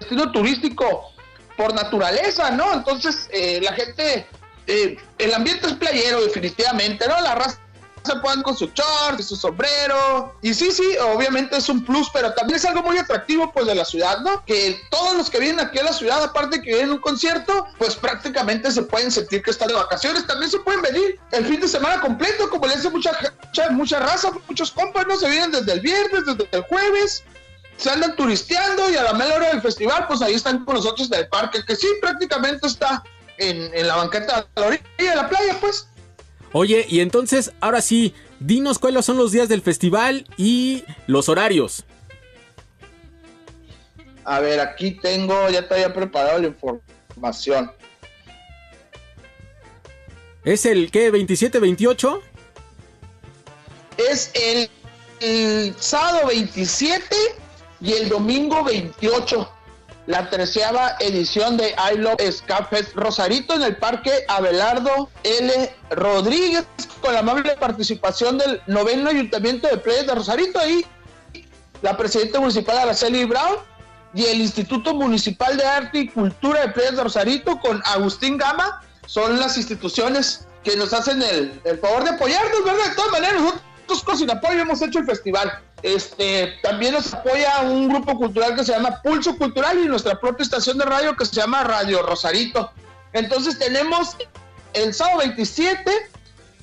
destino 0.00 0.30
turístico 0.32 1.14
por 1.60 1.74
naturaleza, 1.74 2.50
¿no? 2.52 2.72
Entonces, 2.72 3.28
eh, 3.30 3.60
la 3.62 3.74
gente, 3.74 4.26
eh, 4.66 4.96
el 5.18 5.34
ambiente 5.34 5.66
es 5.66 5.74
playero 5.74 6.22
definitivamente, 6.22 7.06
¿no? 7.06 7.20
La 7.20 7.34
raza 7.34 7.58
se 8.02 8.16
pueden 8.16 8.42
con 8.42 8.56
su 8.56 8.64
short 8.68 9.20
y 9.20 9.22
su 9.22 9.36
sombrero. 9.36 10.34
Y 10.40 10.54
sí, 10.54 10.72
sí, 10.72 10.96
obviamente 11.14 11.58
es 11.58 11.68
un 11.68 11.84
plus, 11.84 12.08
pero 12.14 12.32
también 12.32 12.56
es 12.56 12.64
algo 12.64 12.82
muy 12.82 12.96
atractivo 12.96 13.52
pues 13.52 13.66
de 13.66 13.74
la 13.74 13.84
ciudad, 13.84 14.20
¿no? 14.20 14.42
Que 14.46 14.80
todos 14.90 15.14
los 15.14 15.28
que 15.28 15.38
vienen 15.38 15.60
aquí 15.60 15.78
a 15.78 15.82
la 15.82 15.92
ciudad, 15.92 16.24
aparte 16.24 16.62
que 16.62 16.70
vienen 16.70 16.92
a 16.92 16.94
un 16.94 17.00
concierto, 17.02 17.66
pues 17.76 17.94
prácticamente 17.94 18.70
se 18.72 18.80
pueden 18.80 19.10
sentir 19.10 19.42
que 19.42 19.50
están 19.50 19.68
de 19.68 19.74
vacaciones. 19.74 20.26
También 20.26 20.50
se 20.50 20.60
pueden 20.60 20.80
venir 20.80 21.20
el 21.32 21.44
fin 21.44 21.60
de 21.60 21.68
semana 21.68 22.00
completo, 22.00 22.48
como 22.48 22.68
le 22.68 22.76
dice 22.76 22.88
mucha, 22.88 23.10
mucha, 23.44 23.68
mucha 23.68 23.98
raza, 23.98 24.30
muchos 24.48 24.70
compas, 24.70 25.06
¿no? 25.06 25.14
Se 25.18 25.28
vienen 25.28 25.50
desde 25.50 25.72
el 25.72 25.80
viernes, 25.80 26.24
desde 26.24 26.48
el 26.52 26.62
jueves. 26.62 27.22
Se 27.80 27.88
andan 27.88 28.14
turisteando 28.14 28.90
y 28.90 28.96
a 28.96 29.02
la 29.04 29.14
mera 29.14 29.36
hora 29.36 29.48
del 29.48 29.62
festival, 29.62 30.06
pues 30.06 30.20
ahí 30.20 30.34
están 30.34 30.66
con 30.66 30.74
nosotros 30.74 31.10
en 31.10 31.20
el 31.20 31.28
parque, 31.28 31.60
que 31.66 31.74
sí, 31.74 31.86
prácticamente 32.02 32.66
está 32.66 33.02
en, 33.38 33.74
en 33.74 33.88
la 33.88 33.96
banqueta 33.96 34.46
a 34.54 34.60
la 34.60 34.66
orilla 34.66 34.84
de 34.98 35.16
la 35.16 35.28
playa, 35.30 35.56
pues. 35.62 35.88
Oye, 36.52 36.84
y 36.86 37.00
entonces, 37.00 37.52
ahora 37.60 37.80
sí, 37.80 38.14
dinos 38.38 38.78
cuáles 38.78 39.06
son 39.06 39.16
los 39.16 39.32
días 39.32 39.48
del 39.48 39.62
festival 39.62 40.26
y 40.36 40.84
los 41.06 41.30
horarios. 41.30 41.86
A 44.24 44.40
ver, 44.40 44.60
aquí 44.60 44.90
tengo, 44.90 45.48
ya 45.48 45.66
te 45.66 45.72
había 45.72 45.94
preparado 45.94 46.38
la 46.38 46.48
información. 46.48 47.72
¿Es 50.44 50.66
el 50.66 50.90
qué? 50.90 51.10
¿27, 51.10 51.58
28? 51.58 52.20
Es 53.96 54.30
el, 54.34 54.68
el 55.20 55.74
sábado 55.78 56.26
27 56.26 57.16
y 57.80 57.92
el 57.94 58.08
domingo 58.08 58.62
28. 58.64 59.52
La 60.06 60.28
treceava 60.28 60.96
edición 60.98 61.56
de 61.56 61.74
I 61.92 61.98
Love 61.98 62.20
Fest 62.70 62.94
Rosarito 62.94 63.54
en 63.54 63.62
el 63.62 63.76
Parque 63.76 64.24
Abelardo 64.28 65.08
L. 65.22 65.74
Rodríguez 65.90 66.64
con 67.00 67.14
la 67.14 67.20
amable 67.20 67.56
participación 67.56 68.38
del 68.38 68.60
noveno 68.66 69.10
Ayuntamiento 69.10 69.68
de 69.68 69.76
Playas 69.76 70.06
de 70.06 70.14
Rosarito. 70.14 70.58
Ahí 70.58 70.84
la 71.82 71.96
presidenta 71.96 72.40
municipal 72.40 72.78
Araceli 72.78 73.24
Brown 73.24 73.56
y 74.12 74.24
el 74.24 74.40
Instituto 74.40 74.94
Municipal 74.94 75.56
de 75.56 75.64
Arte 75.64 75.98
y 75.98 76.08
Cultura 76.08 76.62
de 76.62 76.68
Playas 76.68 76.96
de 76.96 77.04
Rosarito 77.04 77.60
con 77.60 77.80
Agustín 77.84 78.36
Gama 78.36 78.82
son 79.06 79.38
las 79.38 79.56
instituciones 79.56 80.46
que 80.64 80.76
nos 80.76 80.92
hacen 80.92 81.22
el, 81.22 81.60
el 81.64 81.78
favor 81.78 82.04
de 82.04 82.10
apoyarnos, 82.10 82.64
¿verdad? 82.64 82.88
De 82.88 82.94
todas 82.94 83.12
maneras, 83.12 83.42
nosotros 83.88 84.18
sin 84.18 84.30
apoyo 84.30 84.60
hemos 84.60 84.82
hecho 84.82 84.98
el 84.98 85.06
festival. 85.06 85.50
Este, 85.82 86.58
también 86.62 86.92
nos 86.92 87.12
apoya 87.14 87.60
un 87.60 87.88
grupo 87.88 88.16
cultural 88.16 88.54
que 88.54 88.64
se 88.64 88.72
llama 88.72 89.00
Pulso 89.02 89.36
Cultural 89.36 89.78
y 89.78 89.86
nuestra 89.86 90.20
propia 90.20 90.42
estación 90.42 90.76
de 90.76 90.84
radio 90.84 91.16
que 91.16 91.24
se 91.24 91.34
llama 91.34 91.64
Radio 91.64 92.02
Rosarito. 92.02 92.70
Entonces 93.12 93.58
tenemos 93.58 94.16
el 94.74 94.92
sábado 94.94 95.18
27, 95.18 95.90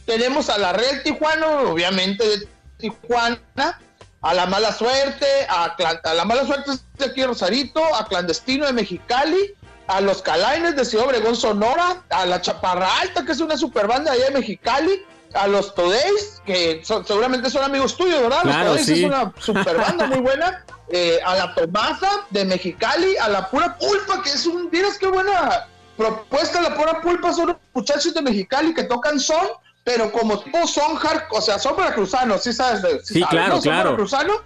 tenemos 0.06 0.50
a 0.50 0.58
la 0.58 0.74
Red 0.74 1.04
Tijuana, 1.04 1.62
obviamente 1.62 2.28
de 2.28 2.48
Tijuana, 2.78 3.82
a 4.22 4.34
la 4.34 4.46
mala 4.46 4.72
suerte, 4.72 5.26
a, 5.50 5.76
la 6.14 6.26
mala 6.26 6.46
suerte 6.46 6.72
de 6.98 7.06
aquí 7.06 7.24
Rosarito, 7.24 7.84
a 7.96 8.06
Clandestino 8.06 8.66
de 8.66 8.74
Mexicali, 8.74 9.54
a 9.88 10.02
los 10.02 10.22
Calaines 10.22 10.76
de 10.76 10.86
Ciudad 10.86 11.08
Obregón 11.08 11.36
Sonora, 11.36 12.04
a 12.10 12.26
la 12.26 12.42
Chaparra 12.42 12.88
Alta, 13.02 13.26
que 13.26 13.32
es 13.32 13.40
una 13.40 13.58
super 13.58 13.88
banda 13.88 14.12
allá 14.12 14.26
de 14.26 14.32
Mexicali, 14.32 15.02
a 15.38 15.48
los 15.48 15.74
Todays, 15.76 16.42
que 16.46 16.82
son- 16.84 17.06
seguramente 17.06 17.50
son 17.50 17.64
amigos 17.64 17.96
tuyos, 17.96 18.22
¿verdad? 18.22 18.42
Claro, 18.44 18.64
los 18.64 18.68
Todays 18.82 18.86
sí. 18.86 18.94
es 19.04 19.10
una 19.10 19.34
super 19.40 19.78
banda 19.78 20.08
muy 20.08 20.20
buena. 20.20 20.64
eh, 20.90 21.20
a 21.26 21.36
la 21.36 21.54
Tomasa 21.54 22.10
de 22.30 22.46
Mexicali, 22.46 23.18
a 23.18 23.28
la 23.28 23.50
Pura 23.50 23.78
Pulpa, 23.78 24.24
que 24.24 24.30
es 24.30 24.46
un, 24.46 24.70
miras 24.72 24.98
qué 24.98 25.08
buena 25.08 25.68
propuesta, 25.98 26.62
la 26.62 26.76
Pura 26.78 27.02
Pulpa 27.02 27.34
son 27.34 27.44
unos 27.46 27.58
muchachos 27.74 28.14
de 28.14 28.22
Mexicali 28.22 28.74
que 28.74 28.84
tocan 28.84 29.20
son, 29.20 29.48
pero 29.84 30.10
como 30.14 30.40
tipo 30.40 30.66
son 30.66 30.96
hardcore, 30.96 31.40
o 31.40 31.42
sea, 31.42 31.60
son 31.60 31.76
veracruzanos, 31.76 32.42
sí 32.44 32.54
sabes, 32.54 32.82
Sí, 33.06 33.16
sabes, 33.20 33.28
claro, 33.30 33.48
¿no? 33.48 33.54
Son 33.56 33.62
claro. 33.64 33.84
veracruzanos, 33.84 34.38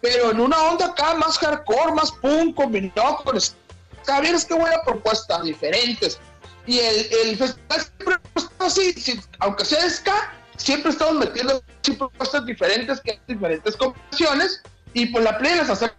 pero 0.00 0.30
en 0.30 0.40
una 0.40 0.56
onda 0.62 0.86
acá 0.86 1.12
más 1.14 1.36
hardcore, 1.38 1.92
más 1.92 2.10
punk, 2.12 2.54
combinado 2.56 3.18
con 3.24 3.38
ska. 3.38 4.20
Vieras 4.22 4.46
qué 4.46 4.54
buena 4.54 4.80
propuesta, 4.82 5.42
diferentes. 5.42 6.18
Y 6.66 6.78
el, 6.78 7.08
el 7.24 7.36
festival 7.36 7.80
siempre 7.80 8.16
así, 8.58 8.92
sí, 8.94 9.20
aunque 9.38 9.64
sea 9.64 9.88
ska, 9.88 10.32
siempre 10.56 10.90
estamos 10.90 11.14
metiendo 11.14 11.62
propuestas 11.98 12.44
diferentes, 12.44 13.00
que 13.00 13.12
hay 13.12 13.20
diferentes 13.28 13.76
combinaciones, 13.76 14.62
y 14.92 15.06
por 15.06 15.22
la 15.22 15.38
play 15.38 15.54
las 15.56 15.70
hacemos 15.70 15.94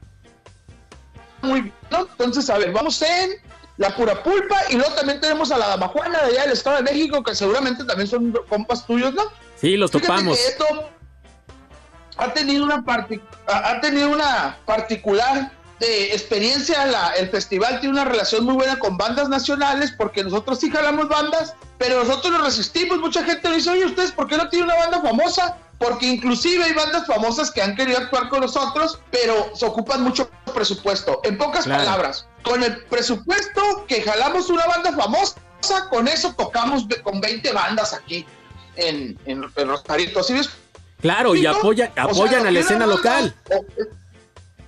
muy 1.41 1.61
bien, 1.61 1.73
¿no? 1.91 2.02
Entonces, 2.02 2.49
a 2.49 2.57
ver, 2.57 2.72
vamos 2.73 3.02
en 3.02 3.31
la 3.77 3.95
pura 3.95 4.22
pulpa, 4.23 4.57
y 4.69 4.76
luego 4.76 4.94
también 4.95 5.22
tenemos 5.22 5.52
a 5.52 5.57
la 5.57 5.68
Dama 5.69 5.88
Juana 5.88 6.19
de 6.23 6.31
allá 6.31 6.41
del 6.44 6.52
Estado 6.52 6.77
de 6.77 6.84
México, 6.84 7.23
que 7.23 7.35
seguramente 7.35 7.85
también 7.85 8.07
son 8.07 8.34
compas 8.49 8.85
tuyos, 8.85 9.14
¿no? 9.14 9.23
Sí, 9.56 9.77
los 9.77 9.91
Fíjate 9.91 10.07
topamos. 10.07 10.38
que 10.38 10.48
esto 10.48 10.65
ha 12.18 12.34
tenido 12.34 12.65
una 12.65 12.84
ha 13.48 13.80
tenido 13.80 14.10
una 14.10 14.57
particular 14.65 15.52
eh, 15.79 16.09
experiencia 16.11 16.85
la- 16.87 17.11
el 17.17 17.29
festival 17.29 17.79
tiene 17.79 17.93
una 17.93 18.05
relación 18.05 18.43
muy 18.45 18.55
buena 18.55 18.79
con 18.79 18.97
bandas 18.97 19.29
nacionales 19.29 19.93
porque 19.97 20.23
nosotros 20.23 20.59
sí 20.59 20.71
jalamos 20.71 21.07
bandas 21.07 21.53
pero 21.77 22.03
nosotros 22.03 22.33
nos 22.33 22.43
resistimos 22.43 22.97
mucha 22.99 23.23
gente 23.23 23.47
nos 23.47 23.57
dice 23.57 23.69
oye 23.69 23.85
ustedes 23.85 24.11
por 24.11 24.27
qué 24.27 24.37
no 24.37 24.49
tienen 24.49 24.69
una 24.69 24.75
banda 24.79 25.01
famosa 25.01 25.57
porque 25.77 26.07
inclusive 26.07 26.63
hay 26.63 26.73
bandas 26.73 27.05
famosas 27.05 27.51
que 27.51 27.61
han 27.61 27.75
querido 27.75 27.99
actuar 27.99 28.29
con 28.29 28.41
nosotros 28.41 28.99
pero 29.11 29.51
se 29.55 29.65
ocupan 29.65 30.01
mucho 30.01 30.29
presupuesto 30.53 31.21
en 31.23 31.37
pocas 31.37 31.65
Claro. 31.65 31.83
palabras 31.85 32.25
con 32.41 32.63
el 32.63 32.83
presupuesto 32.85 33.85
que 33.87 34.01
jalamos 34.01 34.49
una 34.49 34.65
banda 34.65 34.91
famosa 34.93 35.35
con 35.91 36.07
eso 36.07 36.33
tocamos 36.35 36.87
de- 36.87 37.01
con 37.03 37.21
20 37.21 37.51
bandas 37.51 37.93
aquí 37.93 38.25
en, 38.77 39.15
en, 39.25 39.45
en 39.55 39.67
Rosarito 39.69 40.23
¿sí 40.23 40.33
ves? 40.33 40.49
Claro, 41.01 41.35
y 41.35 41.45
apoyan, 41.45 41.91
O 41.91 41.93
sea, 41.93 42.03
apoyan 42.05 42.47
a 42.47 42.51
la 42.51 42.59
escena 42.59 42.87
local. 42.87 43.35
banda- 43.47 43.65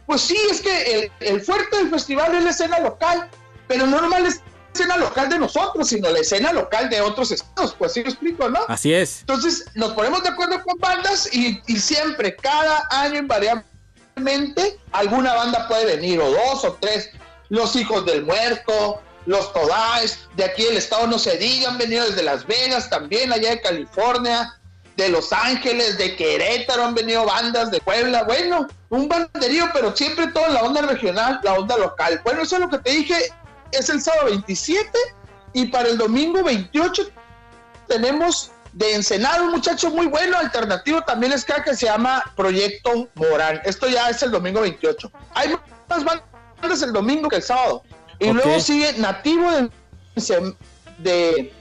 Pues 0.10 0.22
sí, 0.22 0.40
es 0.49 0.61
que 0.61 0.94
el, 0.95 1.11
el 1.19 1.40
fuerte 1.40 1.77
del 1.77 1.91
festival 1.91 2.34
es 2.34 2.44
la 2.44 2.49
escena 2.49 2.80
local, 2.80 3.30
pero 3.68 3.86
no 3.86 4.02
nomás 4.02 4.23
la 4.23 4.30
escena 4.73 4.98
local 4.98 5.30
de 5.30 5.38
nosotros, 5.38 5.88
sino 5.88 6.10
la 6.10 6.18
escena 6.18 6.52
local 6.52 6.90
de 6.90 6.99
otros 6.99 7.31
estados, 7.31 7.76
pues 7.77 7.94
sí 7.94 8.02
lo 8.02 8.10
explico, 8.10 8.49
¿no? 8.49 8.60
Así 8.68 8.91
es. 8.91 9.19
Entonces 9.19 9.65
nos 9.76 9.91
ponemos 9.94 10.23
de 10.23 10.30
acuerdo 10.30 10.64
con 10.64 10.80
bandas 10.80 11.31
y, 11.31 11.61
y 11.68 11.80
siempre, 11.80 12.36
cada 12.36 12.88
año 12.90 13.19
invariablemente, 13.19 14.80
alguna 14.94 15.36
banda 15.36 15.68
puede 15.68 15.86
venir, 15.86 16.19
o 16.19 16.31
dos 16.31 16.65
o 16.65 16.76
tres. 16.81 17.11
Los 17.49 17.76
Hijos 17.76 18.03
del 18.07 18.26
Muerto, 18.26 19.03
los 19.27 19.53
Todais, 19.53 20.27
de 20.36 20.44
aquí 20.44 20.64
del 20.64 20.77
estado 20.77 21.06
no 21.06 21.19
se 21.19 21.38
diga, 21.38 21.69
han 21.69 21.77
venido 21.77 22.03
desde 22.03 22.23
Las 22.23 22.48
Vegas 22.48 22.90
también, 22.90 23.31
allá 23.31 23.52
de 23.52 23.61
California, 23.61 24.59
de 25.00 25.10
Los 25.10 25.32
Ángeles, 25.32 25.98
de 25.98 26.16
Querétaro, 26.16 26.84
han 26.84 26.94
venido 26.94 27.26
bandas 27.26 27.72
de 27.72 27.80
Puebla, 27.80 28.24
bueno, 28.24 28.68
un 28.90 29.08
banderío, 29.08 29.66
pero 29.74 29.96
siempre 29.96 30.28
todo 30.28 30.46
en 30.48 30.54
la 30.54 30.64
onda 30.64 30.82
regional, 30.82 31.40
la 31.44 31.54
onda 31.54 31.78
local. 31.78 32.22
Bueno, 32.24 32.42
eso 32.42 32.56
es 32.56 32.62
lo 32.62 32.70
que 32.70 32.80
te 32.80 32.92
dije, 32.92 33.16
es 33.72 33.90
el 33.90 34.02
sábado 34.02 34.26
27 34.26 34.90
y 35.54 35.68
para 35.68 35.90
el 35.90 35.98
domingo 35.98 36.44
28 36.44 37.10
tenemos 37.88 38.52
de 38.74 38.96
Ensenada 38.96 39.42
un 39.42 39.52
muchacho 39.52 39.90
muy 39.90 40.08
bueno, 40.08 40.38
alternativo 40.38 41.02
también 41.02 41.32
es 41.34 41.46
que 41.46 41.76
se 41.76 41.86
llama 41.86 42.24
Proyecto 42.36 43.08
Morán. 43.16 43.62
Esto 43.64 43.88
ya 43.88 44.10
es 44.10 44.22
el 44.22 44.32
domingo 44.32 44.62
28. 44.62 45.12
Hay 45.34 45.56
más 45.88 46.04
bandas 46.04 46.82
el 46.82 46.94
domingo 46.94 47.30
que 47.30 47.38
el 47.38 47.44
sábado. 47.44 47.84
Y 48.20 48.32
luego 48.32 48.60
sigue 48.60 48.94
Nativo 48.98 49.50
de, 49.50 49.70
de 51.00 51.54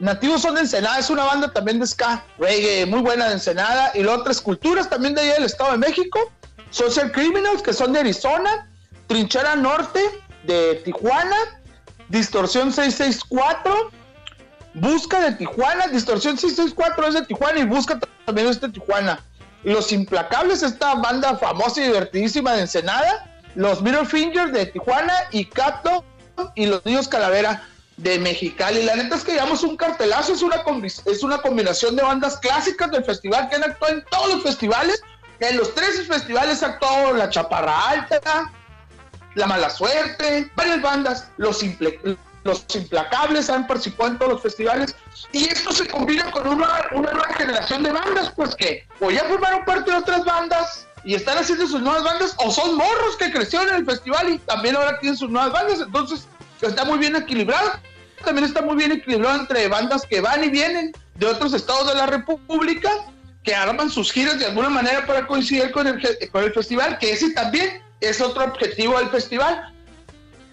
Nativos 0.00 0.42
son 0.42 0.54
de 0.54 0.60
Ensenada, 0.60 0.98
es 0.98 1.10
una 1.10 1.24
banda 1.24 1.52
también 1.52 1.80
de 1.80 1.86
ska, 1.86 2.24
reggae, 2.38 2.86
muy 2.86 3.00
buena 3.00 3.26
de 3.26 3.34
Ensenada. 3.34 3.90
Y 3.94 4.02
luego 4.02 4.20
otras 4.20 4.40
culturas 4.40 4.88
también 4.88 5.14
de 5.14 5.22
allá 5.22 5.34
del 5.34 5.44
Estado 5.44 5.72
de 5.72 5.78
México. 5.78 6.32
Social 6.70 7.10
Criminals, 7.10 7.62
que 7.62 7.72
son 7.72 7.92
de 7.92 8.00
Arizona. 8.00 8.68
Trinchera 9.08 9.56
Norte, 9.56 10.00
de 10.44 10.76
Tijuana. 10.84 11.36
Distorsión 12.08 12.72
664. 12.72 13.90
Busca 14.74 15.20
de 15.20 15.32
Tijuana, 15.32 15.88
Distorsión 15.88 16.38
664 16.38 17.08
es 17.08 17.14
de 17.14 17.22
Tijuana 17.22 17.58
y 17.58 17.64
Busca 17.64 17.98
también 18.24 18.48
es 18.48 18.60
de 18.60 18.68
Tijuana. 18.68 19.20
Los 19.64 19.90
Implacables, 19.90 20.62
esta 20.62 20.94
banda 20.94 21.36
famosa 21.36 21.80
y 21.80 21.84
divertidísima 21.86 22.52
de 22.52 22.62
Ensenada. 22.62 23.28
Los 23.56 23.82
Middle 23.82 24.06
Fingers 24.06 24.52
de 24.52 24.66
Tijuana 24.66 25.12
y 25.32 25.46
Cato 25.46 26.04
y 26.54 26.66
los 26.66 26.84
Niños 26.86 27.08
Calavera 27.08 27.66
de 27.98 28.18
Mexicali. 28.18 28.84
La 28.84 28.96
neta 28.96 29.16
es 29.16 29.24
que 29.24 29.32
llevamos 29.32 29.62
un 29.62 29.76
cartelazo, 29.76 30.32
es 30.32 30.42
una, 30.42 30.62
es 31.04 31.22
una 31.22 31.38
combinación 31.42 31.96
de 31.96 32.02
bandas 32.02 32.38
clásicas 32.38 32.90
del 32.90 33.04
festival 33.04 33.48
que 33.48 33.56
han 33.56 33.64
actuado 33.64 33.94
en 33.94 34.04
todos 34.10 34.34
los 34.34 34.42
festivales. 34.42 35.02
En 35.40 35.56
los 35.56 35.74
tres 35.74 36.06
festivales 36.06 36.62
ha 36.62 36.66
actuado 36.66 37.12
La 37.14 37.28
Chaparra 37.28 37.90
Alta, 37.90 38.50
La 39.34 39.46
Mala 39.46 39.68
Suerte, 39.68 40.50
varias 40.56 40.80
bandas, 40.80 41.28
Los, 41.36 41.62
Imple- 41.62 42.16
los 42.44 42.64
Implacables 42.74 43.50
han 43.50 43.66
participado 43.66 44.10
en 44.10 44.18
todos 44.18 44.32
los 44.32 44.42
festivales. 44.42 44.94
Y 45.32 45.48
esto 45.48 45.72
se 45.72 45.86
combina 45.88 46.30
con 46.30 46.46
una, 46.46 46.68
una 46.92 47.12
nueva 47.12 47.34
generación 47.34 47.82
de 47.82 47.92
bandas, 47.92 48.32
pues 48.34 48.54
que 48.54 48.86
o 49.00 49.10
ya 49.10 49.24
formaron 49.24 49.64
parte 49.64 49.90
de 49.90 49.96
otras 49.96 50.24
bandas 50.24 50.86
y 51.04 51.14
están 51.14 51.38
haciendo 51.38 51.66
sus 51.66 51.80
nuevas 51.80 52.04
bandas, 52.04 52.34
o 52.38 52.50
son 52.50 52.76
morros 52.76 53.16
que 53.16 53.32
crecieron 53.32 53.68
en 53.68 53.74
el 53.76 53.84
festival 53.86 54.28
y 54.28 54.38
también 54.38 54.76
ahora 54.76 54.98
tienen 55.00 55.16
sus 55.16 55.30
nuevas 55.30 55.52
bandas. 55.52 55.80
Entonces 55.80 56.26
está 56.62 56.84
muy 56.84 56.98
bien 56.98 57.16
equilibrado. 57.16 57.72
También 58.24 58.46
está 58.46 58.62
muy 58.62 58.76
bien 58.76 58.92
equilibrado 58.92 59.40
entre 59.40 59.68
bandas 59.68 60.02
que 60.04 60.20
van 60.20 60.42
y 60.42 60.48
vienen 60.48 60.92
de 61.14 61.26
otros 61.26 61.52
estados 61.54 61.88
de 61.88 61.94
la 61.94 62.06
República, 62.06 62.90
que 63.44 63.54
arman 63.54 63.90
sus 63.90 64.12
giras 64.12 64.38
de 64.38 64.46
alguna 64.46 64.68
manera 64.68 65.06
para 65.06 65.26
coincidir 65.26 65.70
con 65.70 65.86
el, 65.86 66.00
con 66.30 66.44
el 66.44 66.52
festival, 66.52 66.98
que 66.98 67.12
ese 67.12 67.30
también 67.30 67.82
es 68.00 68.20
otro 68.20 68.44
objetivo 68.44 68.98
del 68.98 69.08
festival, 69.08 69.72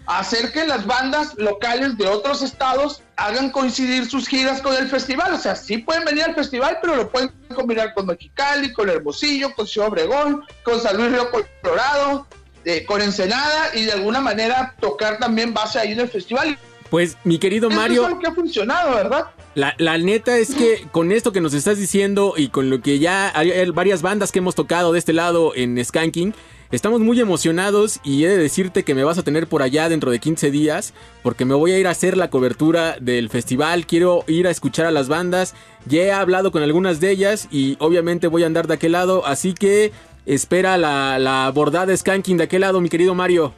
hacer 0.06 0.52
que 0.52 0.68
las 0.68 0.86
bandas 0.86 1.34
locales 1.36 1.98
de 1.98 2.07
otros 2.07 2.41
estados 2.41 3.02
hagan 3.15 3.49
coincidir 3.49 4.10
sus 4.10 4.27
giras 4.27 4.61
con 4.61 4.76
el 4.76 4.88
festival. 4.88 5.34
O 5.34 5.38
sea, 5.38 5.56
sí 5.56 5.80
pueden 5.80 6.06
venir 6.06 6.23
al 6.23 6.36
festival, 6.36 6.77
pero 6.82 6.95
lo 6.95 7.10
pueden 7.10 7.32
combinar 7.53 7.94
con 7.94 8.06
Mexicali, 8.06 8.72
con 8.73 8.90
Hermosillo, 8.90 9.53
con 9.56 9.68
Ciudad 9.68 9.90
Obregón, 9.90 10.44
con 10.64 10.80
San 10.80 10.98
Luis 10.98 11.11
Río 11.11 11.30
Colorado, 11.61 12.27
eh, 12.66 12.84
con 12.86 13.02
Ensenada 13.02 13.70
y 13.76 13.86
de 13.86 13.94
alguna 13.94 14.20
manera 14.22 14.76
tocar 14.80 15.20
también 15.20 15.54
base 15.54 15.80
ahí 15.80 15.92
en 15.92 16.00
el 16.00 16.10
festival. 16.10 16.58
Pues, 16.90 17.18
mi 17.24 17.40
querido 17.40 17.70
Eso 17.70 17.78
Mario, 17.78 18.02
es 18.02 18.08
algo 18.08 18.20
que 18.20 18.28
ha 18.28 18.34
funcionado, 18.34 18.96
¿verdad? 18.96 19.26
La, 19.56 19.74
la 19.78 19.98
neta 19.98 20.38
es 20.38 20.54
que 20.54 20.86
con 20.92 21.12
esto 21.12 21.32
que 21.32 21.42
nos 21.42 21.54
estás 21.54 21.78
diciendo 21.78 22.34
y 22.36 22.50
con 22.50 22.70
lo 22.70 22.82
que 22.82 23.00
ya 23.00 23.32
hay 23.34 23.52
hay 23.52 23.70
varias 23.70 24.02
bandas 24.02 24.32
que 24.32 24.40
hemos 24.40 24.56
tocado 24.56 24.92
de 24.92 25.00
este 25.00 25.14
lado 25.14 25.54
en 25.56 25.84
Skanking, 25.84 26.34
estamos 26.72 27.00
muy 27.00 27.20
emocionados 27.20 28.00
y 28.04 28.26
he 28.26 28.30
de 28.30 28.38
decirte 28.38 28.84
que 28.84 28.94
me 28.94 29.04
vas 29.04 29.18
a 29.18 29.24
tener 29.24 29.48
por 29.48 29.62
allá 29.62 29.88
dentro 29.88 30.12
de 30.12 30.20
15 30.20 30.52
días 30.52 30.94
porque 31.24 31.46
me 31.46 31.54
voy 31.54 31.72
a 31.72 31.80
ir 31.80 31.88
a 31.88 31.92
hacer 31.92 32.18
la 32.18 32.30
cobertura 32.30 32.98
del 33.00 33.30
festival, 33.30 33.88
quiero 33.88 34.26
ir 34.28 34.48
a 34.48 34.52
escuchar 34.52 34.86
a 34.86 34.92
las 34.92 35.08
bandas, 35.08 35.54
ya 35.86 36.02
he 36.02 36.12
hablado 36.12 36.52
con 36.52 36.62
algunas 36.62 37.00
de 37.00 37.12
ellas 37.12 37.48
y 37.50 37.78
obviamente 37.80 38.28
voy 38.28 38.44
a 38.44 38.48
andar 38.48 38.68
de 38.68 38.74
aquel 38.74 38.92
lado, 38.92 39.26
así 39.26 39.54
que 39.54 39.92
espera 40.26 40.77
la, 40.77 41.19
la 41.19 41.52
bordada 41.52 41.95
Skanking 41.95 42.38
de 42.38 42.45
aquel 42.45 42.61
lado, 42.61 42.81
mi 42.81 42.89
querido 42.89 43.14
Mario. 43.14 43.53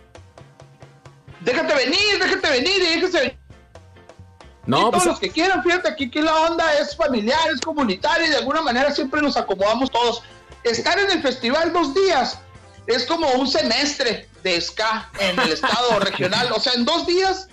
Déjate 1.42 1.74
venir, 1.74 2.20
déjate 2.20 2.50
venir 2.50 2.82
y 2.82 3.00
déjate 3.00 3.18
venir. 3.20 3.38
No, 4.66 4.78
Y 4.78 4.82
todos 4.82 4.94
pues 4.96 5.06
los 5.06 5.20
que 5.20 5.30
quieran, 5.32 5.64
fíjate 5.64 5.88
aquí 5.88 6.12
que 6.12 6.22
la 6.22 6.36
onda 6.36 6.74
es 6.80 6.96
familiar, 6.96 7.40
es 7.54 7.62
comunitaria 7.62 8.28
y 8.28 8.30
de 8.32 8.38
alguna 8.38 8.62
manera 8.62 8.92
siempre 8.92 9.22
nos 9.22 9.38
acomodamos 9.38 9.90
todos. 9.90 10.24
Estar 10.64 11.00
en 11.00 11.10
el 11.10 11.22
festival 11.22 11.72
dos 11.72 11.94
días 11.94 12.40
es 12.86 13.06
como 13.06 13.32
un 13.32 13.48
semestre 13.48 14.28
de 14.44 14.60
ska 14.60 15.10
en 15.20 15.40
el 15.40 15.54
estado 15.54 16.00
regional. 16.02 16.52
O 16.52 16.60
sea, 16.60 16.74
en 16.74 16.84
dos 16.84 17.08
días 17.08 17.48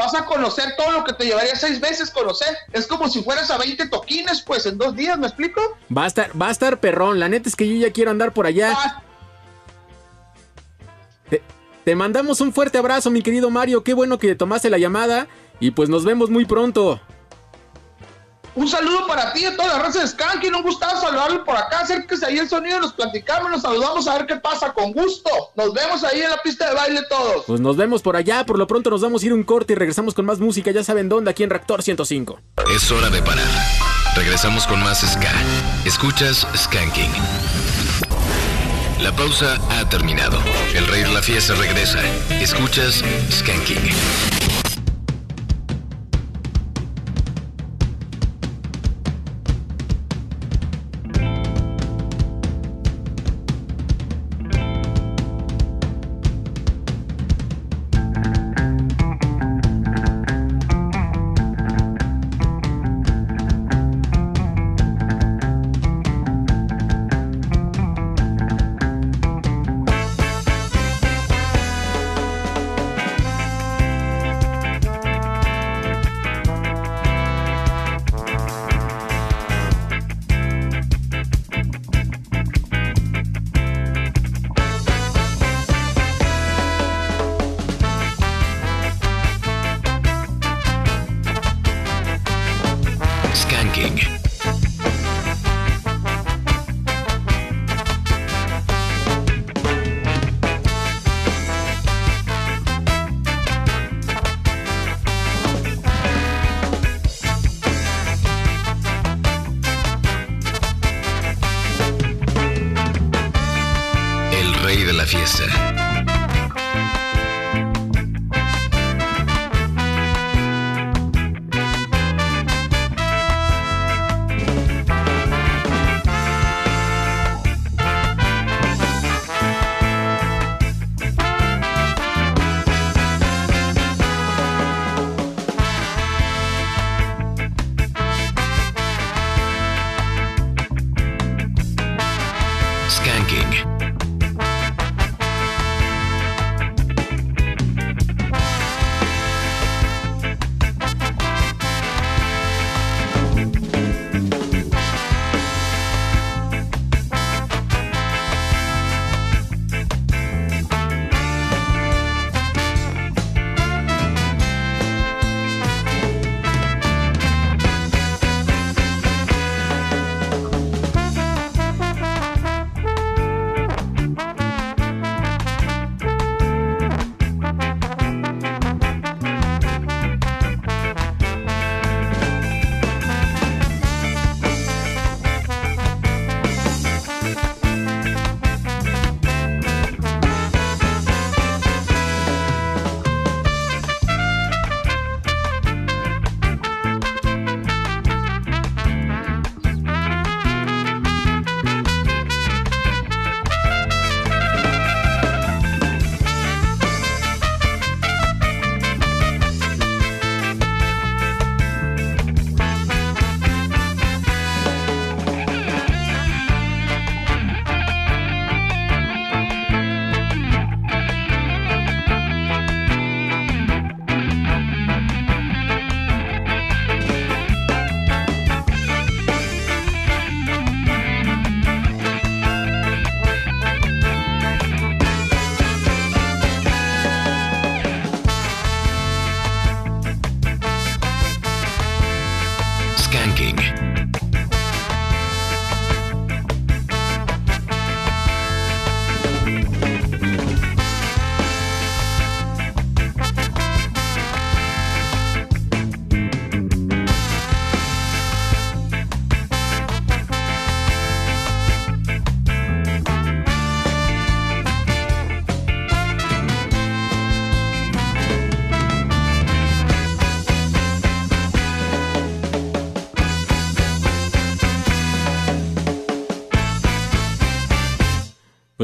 vas 0.00 0.14
a 0.14 0.24
conocer 0.24 0.74
todo 0.76 0.90
lo 0.92 1.04
que 1.04 1.12
te 1.12 1.24
llevaría 1.26 1.54
seis 1.54 1.80
veces 1.80 2.10
conocer. 2.10 2.56
Es 2.72 2.86
como 2.86 3.08
si 3.08 3.22
fueras 3.22 3.50
a 3.50 3.58
20 3.58 3.88
toquines, 3.88 4.42
pues 4.42 4.66
en 4.66 4.78
dos 4.78 4.96
días, 4.96 5.18
¿me 5.18 5.26
explico? 5.26 5.60
Va 5.96 6.04
a 6.04 6.06
estar, 6.06 6.30
va 6.40 6.48
a 6.48 6.50
estar 6.50 6.80
perrón. 6.80 7.20
La 7.20 7.28
neta 7.28 7.48
es 7.48 7.54
que 7.56 7.68
yo 7.68 7.74
ya 7.86 7.92
quiero 7.92 8.10
andar 8.10 8.32
por 8.32 8.46
allá. 8.46 8.72
Ah, 8.74 9.02
Te, 11.28 11.42
te 11.84 11.94
mandamos 11.94 12.40
un 12.40 12.52
fuerte 12.52 12.78
abrazo, 12.78 13.10
mi 13.10 13.22
querido 13.22 13.50
Mario. 13.50 13.84
Qué 13.84 13.94
bueno 13.94 14.18
que 14.18 14.34
tomaste 14.34 14.70
la 14.70 14.78
llamada. 14.78 15.28
Y 15.60 15.72
pues 15.72 15.88
nos 15.88 16.04
vemos 16.04 16.30
muy 16.30 16.46
pronto. 16.46 17.00
Un 18.60 18.68
saludo 18.68 19.06
para 19.06 19.32
ti, 19.32 19.46
a 19.46 19.56
toda 19.56 19.68
la 19.68 19.82
raza 19.84 20.00
de 20.00 20.08
Skanking. 20.08 20.54
Un 20.54 20.62
gustado 20.62 21.00
saludarlo 21.00 21.44
por 21.44 21.56
acá. 21.56 21.80
Acérquese 21.80 22.26
ahí 22.26 22.38
el 22.38 22.48
sonido, 22.48 22.78
nos 22.78 22.92
platicamos, 22.92 23.50
nos 23.50 23.62
saludamos 23.62 24.06
a 24.06 24.18
ver 24.18 24.26
qué 24.26 24.36
pasa. 24.36 24.72
Con 24.74 24.92
gusto. 24.92 25.30
Nos 25.56 25.72
vemos 25.72 26.04
ahí 26.04 26.20
en 26.20 26.28
la 26.28 26.42
pista 26.42 26.68
de 26.68 26.74
baile 26.74 27.00
todos. 27.08 27.44
Pues 27.46 27.60
nos 27.60 27.78
vemos 27.78 28.02
por 28.02 28.16
allá. 28.16 28.44
Por 28.44 28.58
lo 28.58 28.66
pronto 28.66 28.90
nos 28.90 29.00
vamos 29.00 29.22
a 29.22 29.26
ir 29.26 29.32
un 29.32 29.44
corte 29.44 29.72
y 29.72 29.76
regresamos 29.76 30.12
con 30.12 30.26
más 30.26 30.40
música. 30.40 30.70
Ya 30.70 30.84
saben 30.84 31.08
dónde, 31.08 31.30
aquí 31.30 31.42
en 31.42 31.48
Reactor 31.48 31.82
105. 31.82 32.38
Es 32.76 32.90
hora 32.92 33.08
de 33.08 33.22
parar. 33.22 33.48
Regresamos 34.14 34.66
con 34.66 34.82
más 34.82 35.00
Ska. 35.00 35.32
Escuchas 35.86 36.46
Skanking. 36.54 37.12
La 39.00 39.12
pausa 39.12 39.56
ha 39.70 39.88
terminado. 39.88 40.38
El 40.74 40.86
rey 40.86 41.02
de 41.02 41.12
la 41.12 41.22
fiesta 41.22 41.54
regresa. 41.54 42.00
Escuchas. 42.42 43.02
Skanking. 43.30 44.29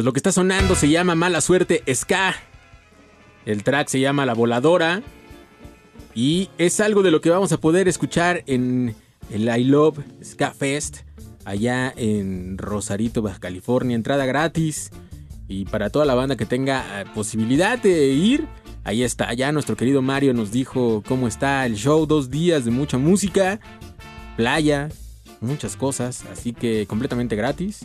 Lo 0.06 0.12
que 0.12 0.20
está 0.20 0.30
sonando 0.30 0.76
se 0.76 0.88
llama 0.88 1.16
Mala 1.16 1.40
Suerte 1.40 1.82
Ska. 1.92 2.36
El 3.44 3.64
track 3.64 3.88
se 3.88 3.98
llama 3.98 4.24
La 4.24 4.34
Voladora. 4.34 5.02
Y 6.14 6.48
es 6.58 6.78
algo 6.78 7.02
de 7.02 7.10
lo 7.10 7.20
que 7.20 7.28
vamos 7.28 7.50
a 7.50 7.58
poder 7.58 7.88
escuchar 7.88 8.44
en 8.46 8.94
el 9.32 9.48
I 9.48 9.64
Love 9.64 9.98
Ska 10.22 10.52
Fest. 10.52 10.98
Allá 11.44 11.92
en 11.96 12.56
Rosarito, 12.56 13.20
Baja 13.20 13.40
California. 13.40 13.96
Entrada 13.96 14.26
gratis. 14.26 14.92
Y 15.48 15.64
para 15.64 15.90
toda 15.90 16.04
la 16.04 16.14
banda 16.14 16.36
que 16.36 16.46
tenga 16.46 17.00
eh, 17.00 17.04
posibilidad 17.12 17.76
de 17.76 18.06
ir, 18.10 18.46
ahí 18.84 19.02
está. 19.02 19.34
Ya 19.34 19.50
nuestro 19.50 19.76
querido 19.76 20.02
Mario 20.02 20.34
nos 20.34 20.52
dijo 20.52 21.02
cómo 21.08 21.26
está 21.26 21.66
el 21.66 21.74
show. 21.74 22.06
Dos 22.06 22.30
días 22.30 22.64
de 22.64 22.70
mucha 22.70 22.96
música, 22.96 23.58
playa, 24.36 24.88
muchas 25.40 25.74
cosas. 25.74 26.22
Así 26.32 26.52
que 26.52 26.86
completamente 26.86 27.34
gratis. 27.34 27.84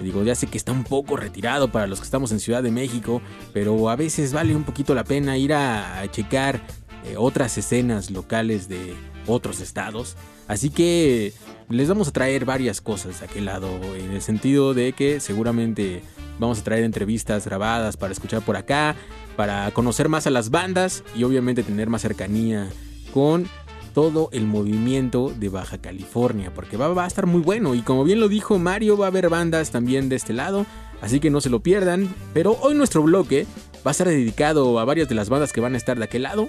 Digo, 0.00 0.22
ya 0.22 0.34
sé 0.34 0.46
que 0.46 0.58
está 0.58 0.72
un 0.72 0.84
poco 0.84 1.16
retirado 1.16 1.70
para 1.70 1.86
los 1.86 2.00
que 2.00 2.04
estamos 2.04 2.32
en 2.32 2.40
Ciudad 2.40 2.62
de 2.62 2.70
México, 2.70 3.20
pero 3.52 3.90
a 3.90 3.96
veces 3.96 4.32
vale 4.32 4.56
un 4.56 4.64
poquito 4.64 4.94
la 4.94 5.04
pena 5.04 5.36
ir 5.36 5.52
a, 5.52 6.00
a 6.00 6.10
checar 6.10 6.60
eh, 7.04 7.16
otras 7.16 7.56
escenas 7.56 8.10
locales 8.10 8.68
de 8.68 8.94
otros 9.26 9.60
estados. 9.60 10.16
Así 10.48 10.70
que 10.70 11.32
les 11.68 11.88
vamos 11.88 12.08
a 12.08 12.10
traer 12.10 12.44
varias 12.44 12.80
cosas 12.80 13.20
de 13.20 13.26
aquel 13.26 13.44
lado, 13.44 13.68
en 13.94 14.10
el 14.10 14.20
sentido 14.20 14.74
de 14.74 14.92
que 14.92 15.20
seguramente 15.20 16.02
vamos 16.38 16.58
a 16.58 16.64
traer 16.64 16.84
entrevistas 16.84 17.44
grabadas 17.44 17.96
para 17.96 18.12
escuchar 18.12 18.42
por 18.42 18.56
acá, 18.56 18.96
para 19.36 19.70
conocer 19.70 20.08
más 20.08 20.26
a 20.26 20.30
las 20.30 20.50
bandas 20.50 21.04
y 21.14 21.22
obviamente 21.24 21.62
tener 21.62 21.88
más 21.88 22.02
cercanía 22.02 22.68
con 23.14 23.48
todo 23.92 24.28
el 24.32 24.46
movimiento 24.46 25.32
de 25.36 25.48
Baja 25.48 25.78
California, 25.78 26.52
porque 26.54 26.76
va, 26.76 27.04
a 27.04 27.06
estar 27.06 27.26
muy 27.26 27.40
bueno 27.42 27.74
y 27.74 27.82
como 27.82 28.04
bien 28.04 28.20
lo 28.20 28.28
dijo 28.28 28.58
Mario, 28.58 28.96
va 28.96 29.06
a 29.06 29.08
haber 29.08 29.28
bandas 29.28 29.70
también 29.70 30.08
de 30.08 30.16
este 30.16 30.32
lado, 30.32 30.66
así 31.00 31.20
que 31.20 31.30
no 31.30 31.40
se 31.40 31.50
lo 31.50 31.60
pierdan, 31.60 32.14
pero 32.32 32.56
hoy 32.60 32.74
nuestro 32.74 33.02
bloque 33.02 33.46
va 33.86 33.90
a 33.90 33.92
estar 33.92 34.08
dedicado 34.08 34.78
a 34.78 34.84
varias 34.84 35.08
de 35.08 35.14
las 35.14 35.28
bandas 35.28 35.52
que 35.52 35.60
van 35.60 35.74
a 35.74 35.78
estar 35.78 35.98
de 35.98 36.04
aquel 36.04 36.22
lado. 36.22 36.48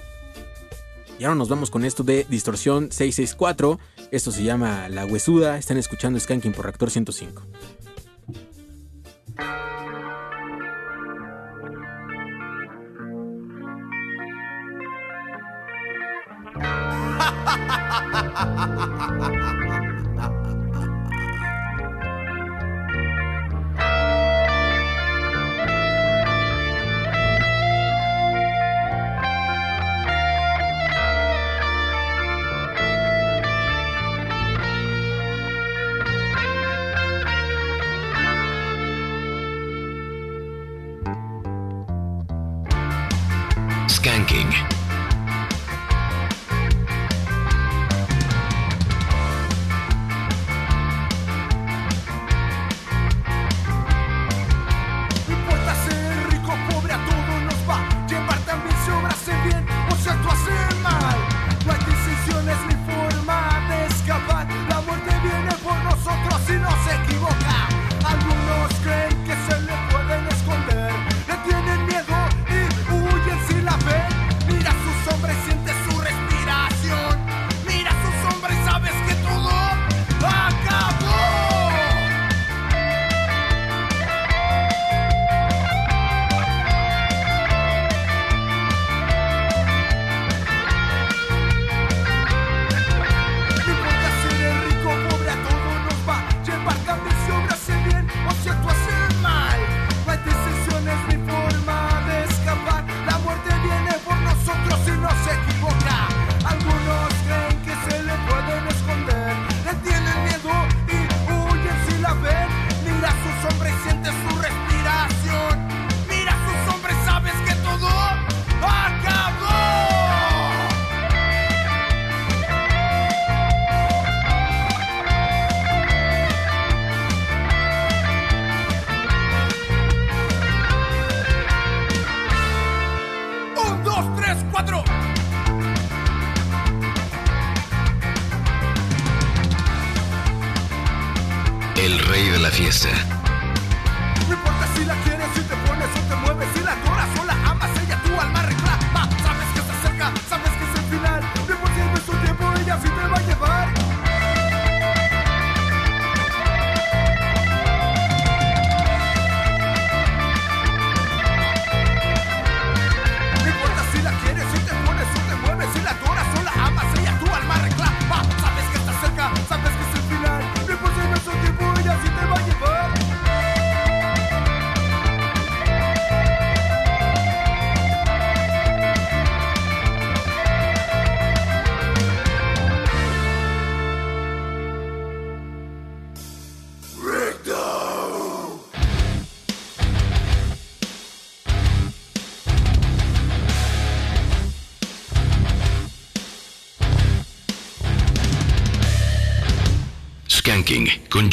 Y 1.18 1.24
ahora 1.24 1.36
nos 1.36 1.48
vamos 1.48 1.70
con 1.70 1.84
esto 1.84 2.02
de 2.02 2.26
Distorsión 2.28 2.90
664. 2.90 3.78
Esto 4.10 4.32
se 4.32 4.42
llama 4.42 4.88
La 4.88 5.06
Huesuda. 5.06 5.56
Están 5.56 5.76
escuchando 5.76 6.18
Skanking 6.18 6.52
por 6.52 6.64
Reactor 6.64 6.90
105. 6.90 7.42
Skanking. 16.54 16.92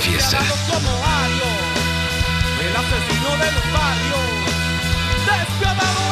fiesta. 0.00 0.38
Como 0.66 0.90
Ario, 0.90 1.50
el 2.64 2.76
asesino 2.76 3.30
de 3.36 3.52
los 3.52 3.72
barrios, 3.72 4.28
despiadado. 5.26 6.09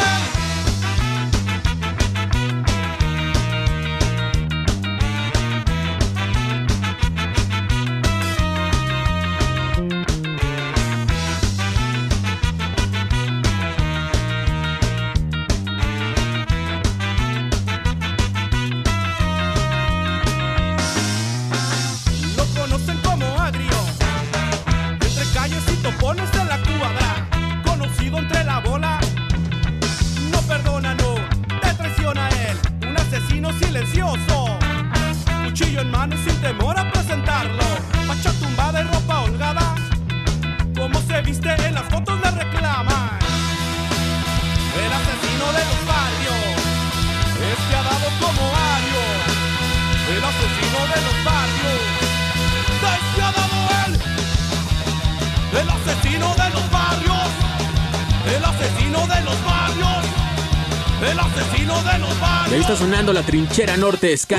Norte 63.67 64.17
Ska 64.17 64.39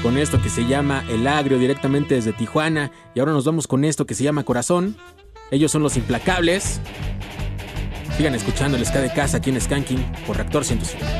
con 0.00 0.16
esto 0.16 0.40
que 0.40 0.48
se 0.48 0.64
llama 0.64 1.04
El 1.08 1.26
Agrio 1.26 1.58
directamente 1.58 2.14
desde 2.14 2.32
Tijuana. 2.32 2.92
Y 3.16 3.20
ahora 3.20 3.32
nos 3.32 3.44
vamos 3.44 3.66
con 3.66 3.84
esto 3.84 4.06
que 4.06 4.14
se 4.14 4.22
llama 4.22 4.44
Corazón. 4.44 4.96
Ellos 5.50 5.72
son 5.72 5.82
los 5.82 5.96
implacables. 5.96 6.80
Sigan 8.16 8.36
escuchando 8.36 8.76
el 8.76 8.86
Ska 8.86 9.00
de 9.00 9.12
casa 9.12 9.38
aquí 9.38 9.50
en 9.50 9.60
Skanking 9.60 10.04
por 10.24 10.36
Reactor 10.36 10.64
105. 10.64 11.15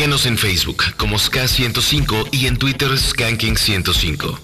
Síguenos 0.00 0.24
en 0.24 0.38
Facebook 0.38 0.82
como 0.96 1.18
SK105 1.18 2.28
y 2.32 2.46
en 2.46 2.56
Twitter 2.56 2.88
Skanking105. 2.92 4.38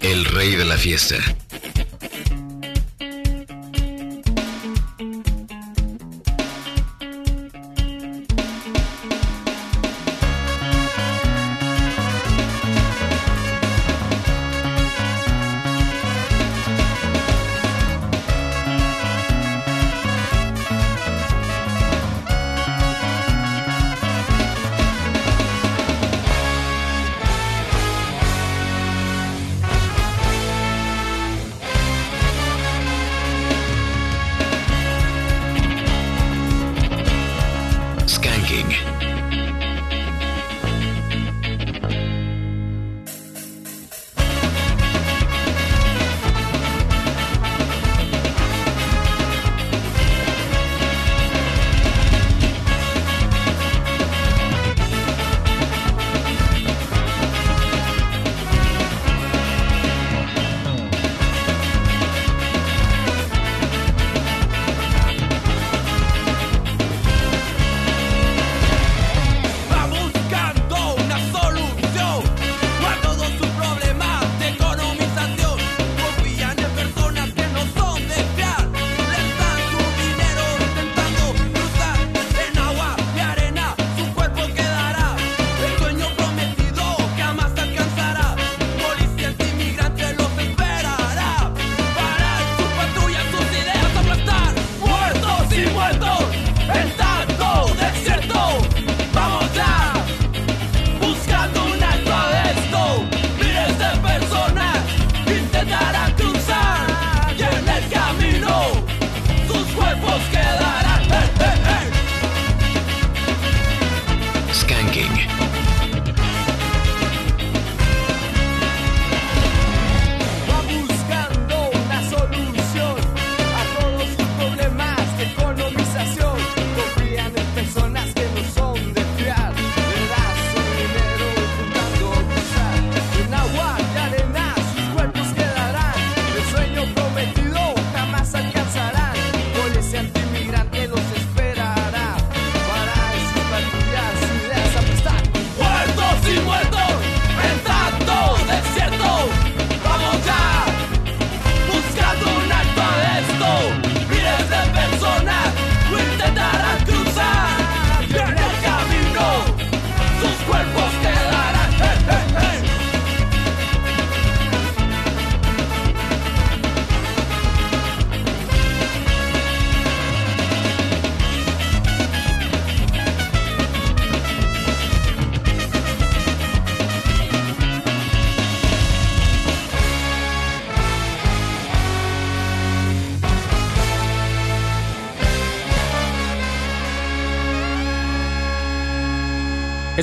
El 0.00 0.24
rey 0.24 0.56
de 0.56 0.64
la 0.64 0.78
fiesta. 0.78 1.16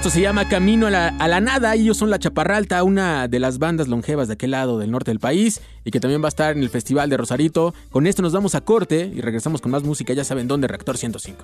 Esto 0.05 0.13
se 0.13 0.21
llama 0.21 0.47
Camino 0.47 0.85
a 0.85 0.91
la, 0.91 1.41
Nada. 1.41 1.75
Y 1.75 1.81
ellos 1.81 1.97
son 1.97 2.11
La 2.11 2.19
Chaparralta, 2.19 2.83
una 2.83 3.27
de 3.27 3.39
las 3.39 3.57
bandas 3.57 3.87
longevas 3.87 4.27
de 4.27 4.35
aquel 4.35 4.51
lado 4.51 4.77
del 4.77 4.91
norte 4.91 5.09
del 5.09 5.19
país 5.19 5.61
y 5.83 5.89
que 5.89 5.99
también 5.99 6.21
va 6.21 6.27
a 6.27 6.29
estar 6.29 6.55
en 6.55 6.61
el 6.61 6.69
Festival 6.69 7.09
de 7.09 7.17
Rosarito. 7.17 7.73
Con 7.89 8.05
esto 8.05 8.21
nos 8.21 8.31
vamos 8.31 8.53
a 8.53 8.61
corte 8.61 9.11
y 9.11 9.21
regresamos 9.21 9.61
con 9.61 9.71
más 9.71 9.81
música. 9.81 10.13
Ya 10.13 10.23
saben 10.23 10.47
dónde, 10.47 10.67
Reactor 10.67 10.99
105. 10.99 11.43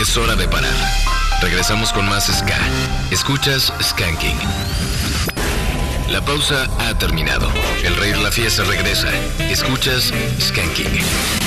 Es 0.00 0.16
hora 0.16 0.34
de 0.36 0.48
parar. 0.48 0.72
Regresamos 1.42 1.92
con 1.92 2.06
más 2.06 2.28
Ska. 2.34 2.56
Escuchas 3.10 3.70
Skanking. 3.82 4.38
La 6.10 6.24
pausa 6.24 6.70
ha 6.78 6.96
terminado. 6.96 7.46
El 7.84 7.94
rey 7.96 8.12
de 8.12 8.22
la 8.22 8.30
fiesta 8.30 8.64
regresa. 8.64 9.08
Escuchas 9.50 10.14
Skanking. 10.40 11.41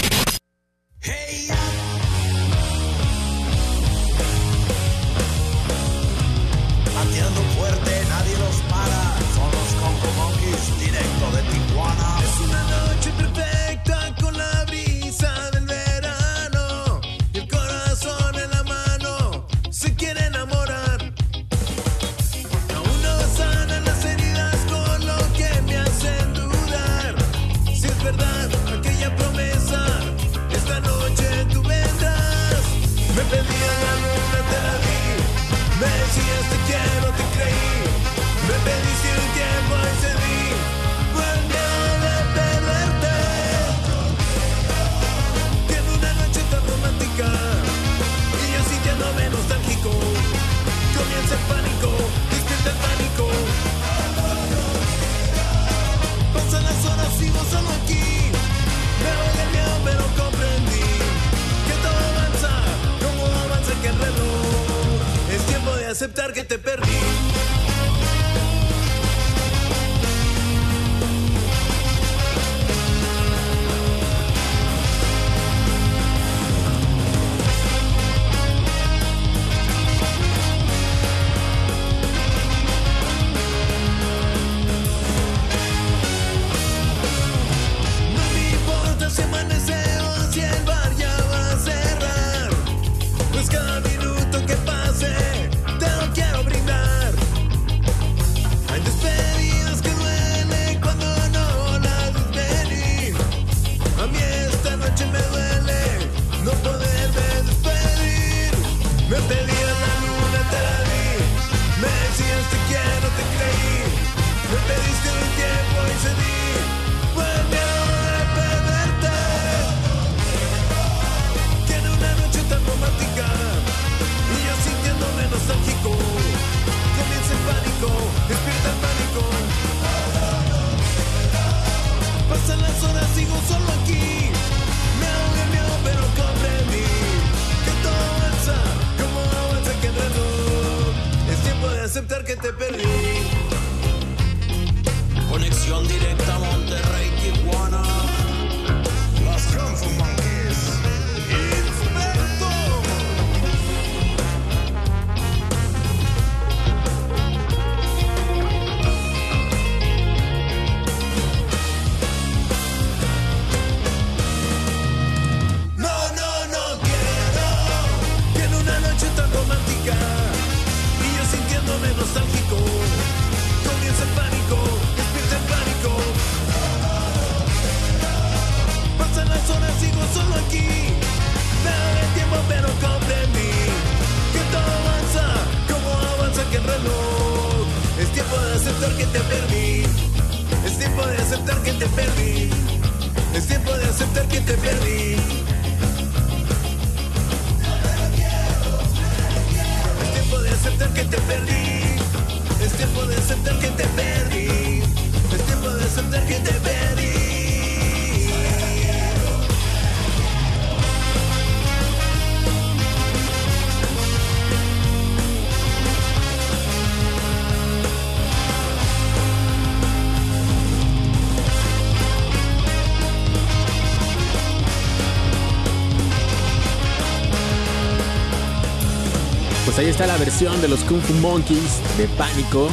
Está 229.95 230.07
la 230.07 230.17
versión 230.17 230.59
de 230.59 230.67
los 230.67 230.83
Kung 230.83 230.99
Fu 230.99 231.13
Monkeys 231.21 231.79
de 231.97 232.05
Pánico, 232.17 232.67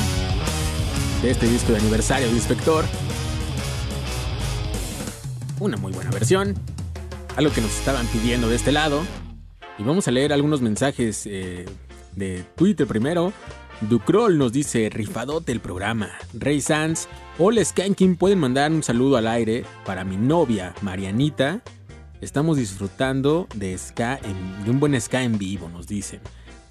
de 1.23 1.31
este 1.31 1.47
disco 1.47 1.71
de 1.71 1.79
aniversario 1.79 2.27
de 2.27 2.33
Inspector. 2.33 2.85
Una 5.61 5.77
muy 5.77 5.93
buena 5.93 6.11
versión, 6.11 6.57
algo 7.37 7.53
que 7.53 7.61
nos 7.61 7.79
estaban 7.79 8.09
pidiendo 8.09 8.49
de 8.49 8.57
este 8.57 8.73
lado. 8.73 9.03
Y 9.79 9.85
vamos 9.85 10.09
a 10.09 10.11
leer 10.11 10.33
algunos 10.33 10.63
mensajes 10.63 11.23
eh, 11.27 11.65
de 12.17 12.45
Twitter 12.57 12.89
primero. 12.89 13.33
Ducrol 13.83 14.37
nos 14.37 14.53
dice, 14.53 14.91
rifadote 14.91 15.53
el 15.53 15.61
programa. 15.61 16.11
Rey 16.35 16.61
Sanz, 16.61 17.07
hola 17.39 17.65
Skanking, 17.65 18.17
pueden 18.17 18.41
mandar 18.41 18.73
un 18.73 18.83
saludo 18.83 19.17
al 19.17 19.29
aire 19.29 19.65
para 19.87 20.03
mi 20.03 20.17
novia, 20.17 20.75
Marianita. 20.83 21.63
Estamos 22.21 22.57
disfrutando 22.57 23.47
de, 23.55 23.79
ska 23.79 24.19
de 24.65 24.71
un 24.73 24.81
buen 24.81 25.01
ska 25.01 25.23
en 25.23 25.39
vivo, 25.39 25.69
nos 25.69 25.87
dicen. 25.87 26.21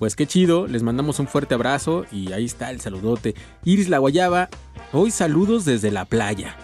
Pues 0.01 0.15
qué 0.15 0.25
chido, 0.25 0.65
les 0.65 0.81
mandamos 0.81 1.19
un 1.19 1.27
fuerte 1.27 1.53
abrazo 1.53 2.07
y 2.11 2.33
ahí 2.33 2.45
está 2.45 2.71
el 2.71 2.81
saludote. 2.81 3.35
Iris 3.65 3.87
La 3.87 3.99
Guayaba, 3.99 4.49
hoy 4.93 5.11
saludos 5.11 5.63
desde 5.63 5.91
la 5.91 6.05
playa. 6.05 6.55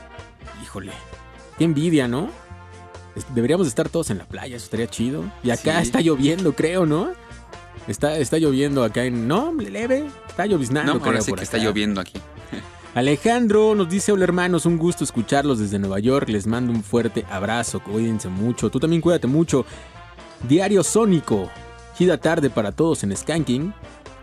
Híjole, 0.63 0.91
qué 1.59 1.65
envidia, 1.65 2.07
¿no? 2.07 2.31
Deberíamos 3.35 3.67
estar 3.67 3.89
todos 3.89 4.09
en 4.09 4.17
la 4.17 4.25
playa, 4.25 4.55
eso 4.55 4.63
estaría 4.65 4.87
chido. 4.87 5.23
Y 5.43 5.51
acá 5.51 5.75
Sí. 5.81 5.83
está 5.83 6.01
lloviendo, 6.01 6.53
creo, 6.55 6.87
¿no? 6.87 7.09
Está, 7.87 8.17
está 8.17 8.39
lloviendo 8.39 8.83
acá 8.83 9.03
en... 9.03 9.27
No, 9.27 9.53
leve, 9.53 10.07
está 10.27 10.47
lloviznando. 10.47 10.95
No, 10.95 10.99
ahora 10.99 11.11
creo, 11.11 11.21
sí 11.21 11.33
que 11.33 11.43
está 11.43 11.57
acá. 11.57 11.65
lloviendo 11.67 12.01
aquí. 12.01 12.19
Alejandro 12.95 13.75
nos 13.75 13.87
dice, 13.87 14.11
hola 14.13 14.23
hermanos, 14.23 14.65
un 14.65 14.79
gusto 14.79 15.03
escucharlos 15.03 15.59
desde 15.59 15.77
Nueva 15.77 15.99
York, 15.99 16.27
les 16.29 16.47
mando 16.47 16.73
un 16.73 16.83
fuerte 16.83 17.23
abrazo, 17.29 17.81
cuídense 17.83 18.29
mucho, 18.29 18.71
tú 18.71 18.79
también 18.79 18.99
cuídate 18.99 19.27
mucho. 19.27 19.63
Diario 20.49 20.83
Sónico, 20.83 21.51
chida 21.97 22.17
tarde 22.17 22.49
para 22.49 22.71
todos 22.71 23.03
en 23.03 23.15
Skanking, 23.15 23.73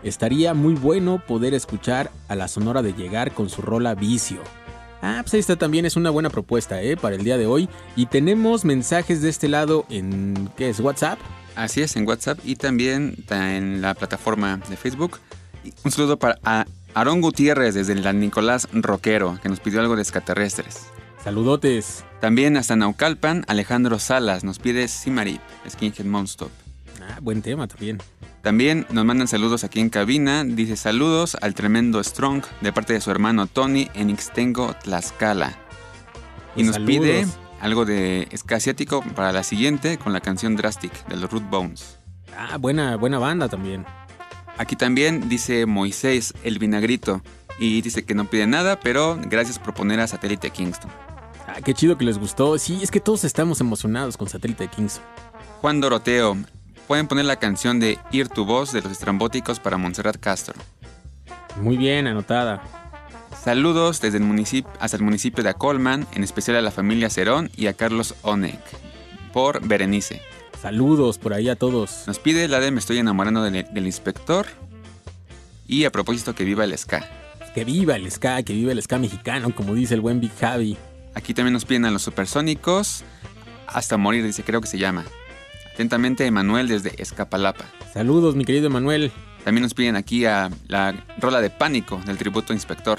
estaría 0.03 0.53
muy 0.53 0.73
bueno 0.75 1.21
poder 1.25 1.53
escuchar 1.53 2.11
a 2.27 2.35
la 2.35 2.47
Sonora 2.47 2.81
de 2.81 2.93
llegar 2.93 3.33
con 3.33 3.49
su 3.49 3.61
rola 3.61 3.95
Vicio. 3.95 4.41
Ah, 5.01 5.19
pues 5.21 5.35
esta 5.35 5.55
también 5.55 5.85
es 5.85 5.95
una 5.97 6.09
buena 6.09 6.29
propuesta, 6.29 6.81
¿eh? 6.81 6.97
Para 6.97 7.15
el 7.15 7.23
día 7.23 7.37
de 7.37 7.45
hoy. 7.45 7.69
Y 7.95 8.07
tenemos 8.07 8.65
mensajes 8.65 9.21
de 9.21 9.29
este 9.29 9.47
lado 9.47 9.85
en, 9.89 10.49
¿qué 10.57 10.69
es? 10.69 10.79
¿WhatsApp? 10.79 11.19
Así 11.55 11.81
es, 11.81 11.95
en 11.95 12.07
WhatsApp 12.07 12.39
y 12.43 12.55
también 12.55 13.15
ta- 13.27 13.55
en 13.55 13.81
la 13.81 13.93
plataforma 13.93 14.59
de 14.69 14.75
Facebook. 14.77 15.19
Un 15.83 15.91
saludo 15.91 16.17
para 16.17 16.39
a 16.43 16.65
Aarón 16.93 17.21
Gutiérrez 17.21 17.75
desde 17.75 17.95
la 17.95 18.13
Nicolás 18.13 18.67
Roquero, 18.71 19.37
que 19.43 19.49
nos 19.49 19.59
pidió 19.59 19.81
algo 19.81 19.95
de 19.95 20.01
extraterrestres. 20.01 20.87
Saludotes. 21.23 22.03
También 22.21 22.55
hasta 22.57 22.75
Naucalpan, 22.75 23.43
Alejandro 23.47 23.99
Salas 23.99 24.43
nos 24.43 24.59
pide 24.59 24.87
Simarip, 24.87 25.41
Skinhead 25.69 26.05
Monstop. 26.05 26.51
Ah, 27.07 27.19
buen 27.21 27.41
tema 27.41 27.67
también. 27.67 27.99
También 28.41 28.85
nos 28.89 29.05
mandan 29.05 29.27
saludos 29.27 29.63
aquí 29.63 29.79
en 29.79 29.89
cabina. 29.89 30.43
Dice 30.43 30.75
saludos 30.75 31.37
al 31.41 31.53
tremendo 31.55 32.03
Strong 32.03 32.43
de 32.61 32.73
parte 32.73 32.93
de 32.93 33.01
su 33.01 33.11
hermano 33.11 33.47
Tony 33.47 33.89
en 33.93 34.09
Ixtengo, 34.09 34.73
Tlaxcala. 34.83 35.49
Y 36.55 36.63
Pues 36.63 36.65
nos 36.67 36.75
saludos. 36.75 36.95
pide 36.99 37.25
algo 37.61 37.85
de 37.85 38.27
ska 38.35 38.57
asiático 38.57 39.01
para 39.15 39.31
la 39.31 39.43
siguiente 39.43 39.97
con 39.97 40.13
la 40.13 40.21
canción 40.21 40.55
Drastic 40.55 41.07
de 41.07 41.17
los 41.17 41.29
Root 41.31 41.49
Bones. 41.49 41.99
Ah, 42.37 42.57
buena, 42.57 42.95
buena 42.97 43.17
banda 43.19 43.49
también. 43.49 43.85
Aquí 44.57 44.75
también 44.75 45.27
dice 45.29 45.65
Moisés 45.65 46.33
el 46.43 46.59
Vinagrito 46.59 47.21
y 47.59 47.81
dice 47.81 48.03
que 48.05 48.13
no 48.15 48.25
pide 48.29 48.47
nada, 48.47 48.79
pero 48.79 49.17
gracias 49.29 49.59
por 49.59 49.73
poner 49.73 49.99
a 49.99 50.07
Satélite 50.07 50.49
Kingston. 50.49 50.89
Ah, 51.47 51.61
qué 51.63 51.73
chido 51.73 51.97
que 51.97 52.05
les 52.05 52.17
gustó. 52.17 52.57
Sí, 52.57 52.79
es 52.81 52.89
que 52.91 52.99
todos 52.99 53.23
estamos 53.23 53.59
emocionados 53.61 54.17
con 54.17 54.27
Satélite 54.29 54.67
Kingston. 54.67 55.03
Juan 55.61 55.81
Doroteo, 55.81 56.37
pueden 56.87 57.07
poner 57.07 57.25
la 57.25 57.37
canción 57.37 57.79
de 57.79 57.99
Ir 58.11 58.29
tu 58.29 58.45
voz 58.45 58.71
de 58.71 58.81
los 58.81 58.91
estrambóticos 58.91 59.59
para 59.59 59.77
Montserrat 59.77 60.17
Castro. 60.17 60.55
Muy 61.61 61.77
bien, 61.77 62.07
anotada. 62.07 62.61
Saludos 63.43 64.01
desde 64.01 64.17
el 64.17 64.23
municipio 64.23 64.71
hasta 64.79 64.97
el 64.97 65.03
municipio 65.03 65.43
de 65.43 65.51
Acolman, 65.51 66.07
en 66.13 66.23
especial 66.23 66.57
a 66.57 66.61
la 66.61 66.71
familia 66.71 67.09
Cerón 67.09 67.51
y 67.55 67.67
a 67.67 67.73
Carlos 67.73 68.15
Onek. 68.23 68.59
Por 69.33 69.65
Berenice. 69.67 70.21
Saludos 70.61 71.17
por 71.17 71.33
ahí 71.33 71.49
a 71.49 71.55
todos. 71.55 72.05
Nos 72.07 72.19
pide 72.19 72.47
la 72.47 72.59
de 72.59 72.71
Me 72.71 72.79
estoy 72.79 72.97
enamorando 72.97 73.43
del, 73.43 73.67
del 73.71 73.85
inspector. 73.85 74.47
Y 75.67 75.85
a 75.85 75.91
propósito, 75.91 76.33
que 76.33 76.43
viva 76.43 76.63
el 76.63 76.77
ska. 76.77 77.07
Que 77.53 77.63
viva 77.63 77.95
el 77.95 78.09
ska, 78.11 78.41
que 78.43 78.53
viva 78.53 78.71
el 78.71 78.81
ska 78.81 78.97
mexicano, 78.97 79.53
como 79.53 79.75
dice 79.75 79.93
el 79.93 80.01
buen 80.01 80.19
Big 80.19 80.31
Javi. 80.39 80.77
Aquí 81.13 81.33
también 81.33 81.53
nos 81.53 81.65
piden 81.65 81.85
a 81.85 81.91
los 81.91 82.01
supersónicos. 82.01 83.03
Hasta 83.67 83.97
morir, 83.97 84.23
dice, 84.23 84.43
creo 84.43 84.61
que 84.61 84.67
se 84.67 84.77
llama. 84.77 85.05
Atentamente, 85.75 86.25
Emanuel 86.25 86.69
desde 86.69 87.01
Escapalapa. 87.01 87.65
Saludos, 87.93 88.37
mi 88.37 88.45
querido 88.45 88.67
Emanuel. 88.67 89.11
También 89.43 89.61
nos 89.63 89.73
piden 89.73 89.97
aquí 89.97 90.23
a 90.23 90.49
la 90.69 90.95
rola 91.19 91.41
de 91.41 91.49
pánico 91.49 92.01
del 92.05 92.17
tributo 92.17 92.53
inspector. 92.53 92.97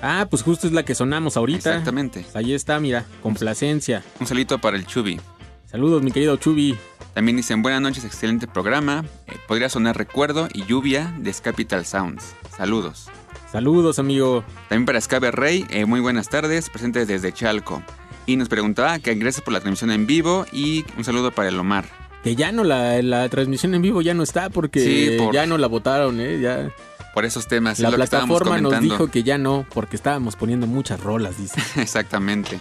Ah, 0.00 0.26
pues 0.30 0.42
justo 0.42 0.66
es 0.66 0.72
la 0.72 0.86
que 0.86 0.94
sonamos 0.94 1.36
ahorita. 1.36 1.68
Exactamente. 1.68 2.20
Pues 2.22 2.34
ahí 2.34 2.54
está, 2.54 2.80
mira, 2.80 3.04
complacencia. 3.22 4.02
Un 4.20 4.26
salito 4.26 4.58
para 4.58 4.78
el 4.78 4.86
Chubi. 4.86 5.20
Saludos, 5.66 6.02
mi 6.02 6.12
querido 6.12 6.34
Chubi. 6.38 6.78
También 7.12 7.36
dicen 7.36 7.60
buenas 7.60 7.82
noches, 7.82 8.06
excelente 8.06 8.46
programa. 8.46 9.04
Eh, 9.26 9.36
podría 9.46 9.68
sonar 9.68 9.98
Recuerdo 9.98 10.48
y 10.54 10.64
Lluvia 10.64 11.14
de 11.18 11.30
Capital 11.34 11.84
Sounds. 11.84 12.34
Saludos. 12.56 13.10
Saludos, 13.52 13.98
amigo. 13.98 14.44
También 14.70 14.86
para 14.86 14.98
Scabe 14.98 15.30
Rey, 15.30 15.66
eh, 15.68 15.84
muy 15.84 16.00
buenas 16.00 16.30
tardes, 16.30 16.70
presentes 16.70 17.06
desde 17.06 17.34
Chalco. 17.34 17.82
Y 18.24 18.36
nos 18.36 18.48
preguntaba 18.48 18.98
que 18.98 19.14
gracias 19.14 19.44
por 19.44 19.52
la 19.52 19.60
transmisión 19.60 19.90
en 19.90 20.06
vivo 20.06 20.46
y 20.52 20.86
un 20.96 21.04
saludo 21.04 21.30
para 21.30 21.50
el 21.50 21.58
Omar. 21.58 22.03
Que 22.24 22.34
ya 22.34 22.50
no, 22.52 22.64
la, 22.64 23.00
la 23.02 23.28
transmisión 23.28 23.74
en 23.74 23.82
vivo 23.82 24.00
ya 24.02 24.14
no 24.14 24.22
está 24.22 24.48
porque 24.50 24.80
Sí, 24.80 25.16
por- 25.18 25.32
ya 25.34 25.46
no 25.46 25.58
la 25.58 25.66
votaron, 25.68 26.20
¿eh? 26.20 26.40
Ya. 26.40 26.70
Por 27.12 27.24
esos 27.24 27.46
temas, 27.46 27.78
La 27.78 27.90
es 27.90 27.94
plataforma 27.94 28.60
nos 28.60 28.80
dijo 28.80 29.06
que 29.08 29.22
ya 29.22 29.38
no, 29.38 29.64
porque 29.72 29.94
estábamos 29.94 30.34
poniendo 30.34 30.66
muchas 30.66 30.98
rolas, 31.00 31.38
dice. 31.38 31.60
Exactamente. 31.80 32.58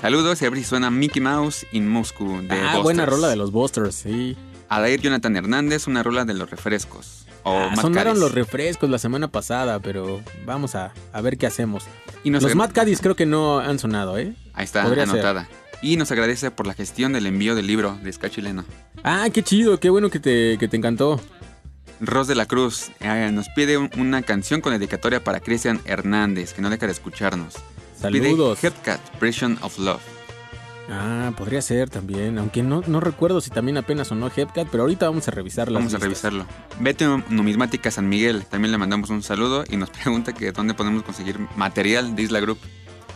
Saludos 0.00 0.42
y 0.42 0.46
a 0.46 0.50
ver 0.50 0.58
si 0.58 0.64
suena 0.64 0.90
Mickey 0.90 1.22
Mouse 1.22 1.64
in 1.70 1.88
Moscow 1.88 2.40
de 2.40 2.48
ah, 2.50 2.62
Busters. 2.64 2.82
buena 2.82 3.06
rola 3.06 3.28
de 3.28 3.36
los 3.36 3.52
Busters, 3.52 3.94
sí. 3.94 4.36
Adair 4.68 5.00
Jonathan 5.00 5.36
Hernández, 5.36 5.86
una 5.86 6.02
rola 6.02 6.24
de 6.24 6.34
los 6.34 6.50
refrescos. 6.50 7.26
O 7.44 7.56
Ah, 7.56 7.76
sonaron 7.76 8.18
los 8.18 8.32
refrescos 8.32 8.88
la 8.90 8.98
semana 8.98 9.28
pasada, 9.28 9.78
pero 9.80 10.20
vamos 10.46 10.74
a, 10.74 10.92
a 11.12 11.20
ver 11.20 11.36
qué 11.38 11.46
hacemos. 11.46 11.84
Y 12.24 12.30
los 12.30 12.54
Mad 12.56 12.70
Caddies 12.72 13.00
creo 13.00 13.14
que 13.14 13.26
no 13.26 13.60
han 13.60 13.78
sonado, 13.78 14.16
¿eh? 14.18 14.34
Ahí 14.54 14.64
está, 14.64 14.82
Podría 14.84 15.06
ser. 15.06 15.46
Y 15.82 15.96
nos 15.96 16.10
agradece 16.12 16.50
por 16.50 16.66
la 16.66 16.74
gestión 16.74 17.12
del 17.12 17.26
envío 17.26 17.54
del 17.54 17.66
libro 17.66 17.98
de 18.02 18.12
Ska 18.12 18.30
Chileno. 18.30 18.64
Ah, 19.02 19.26
qué 19.32 19.42
chido, 19.42 19.80
qué 19.80 19.90
bueno 19.90 20.10
que 20.10 20.20
te, 20.20 20.56
que 20.58 20.68
te 20.68 20.76
encantó. 20.76 21.20
Ros 22.00 22.26
de 22.28 22.34
la 22.36 22.46
Cruz 22.46 22.90
eh, 23.00 23.30
nos 23.32 23.48
pide 23.50 23.78
un- 23.78 23.90
una 23.96 24.22
canción 24.22 24.60
con 24.60 24.72
dedicatoria 24.72 25.22
para 25.22 25.40
Cristian 25.40 25.80
Hernández, 25.84 26.52
que 26.52 26.62
no 26.62 26.70
deja 26.70 26.86
de 26.86 26.92
escucharnos. 26.92 27.54
Saludos. 28.00 28.58
Pide 28.60 28.68
Headcat, 28.68 29.20
Version 29.20 29.58
of 29.62 29.78
Love. 29.78 30.00
Ah, 30.90 31.32
podría 31.36 31.62
ser 31.62 31.88
también, 31.90 32.38
aunque 32.38 32.62
no, 32.62 32.82
no 32.86 32.98
recuerdo 33.00 33.40
si 33.40 33.50
también 33.50 33.76
apenas 33.76 34.08
sonó 34.08 34.30
Hepcat, 34.34 34.68
pero 34.70 34.82
ahorita 34.82 35.08
vamos 35.08 35.26
a 35.28 35.30
revisar 35.30 35.70
las 35.70 35.80
Vamos 35.80 35.94
a 35.94 35.98
revisarlo. 35.98 36.44
Vete 36.80 37.06
Numismática 37.28 37.90
San 37.92 38.08
Miguel, 38.08 38.44
también 38.46 38.72
le 38.72 38.78
mandamos 38.78 39.08
un 39.10 39.22
saludo 39.22 39.64
y 39.70 39.76
nos 39.76 39.90
pregunta 40.02 40.32
que 40.32 40.50
dónde 40.52 40.74
podemos 40.74 41.02
conseguir 41.04 41.38
material 41.56 42.14
de 42.16 42.22
Isla 42.22 42.40
Group. 42.40 42.58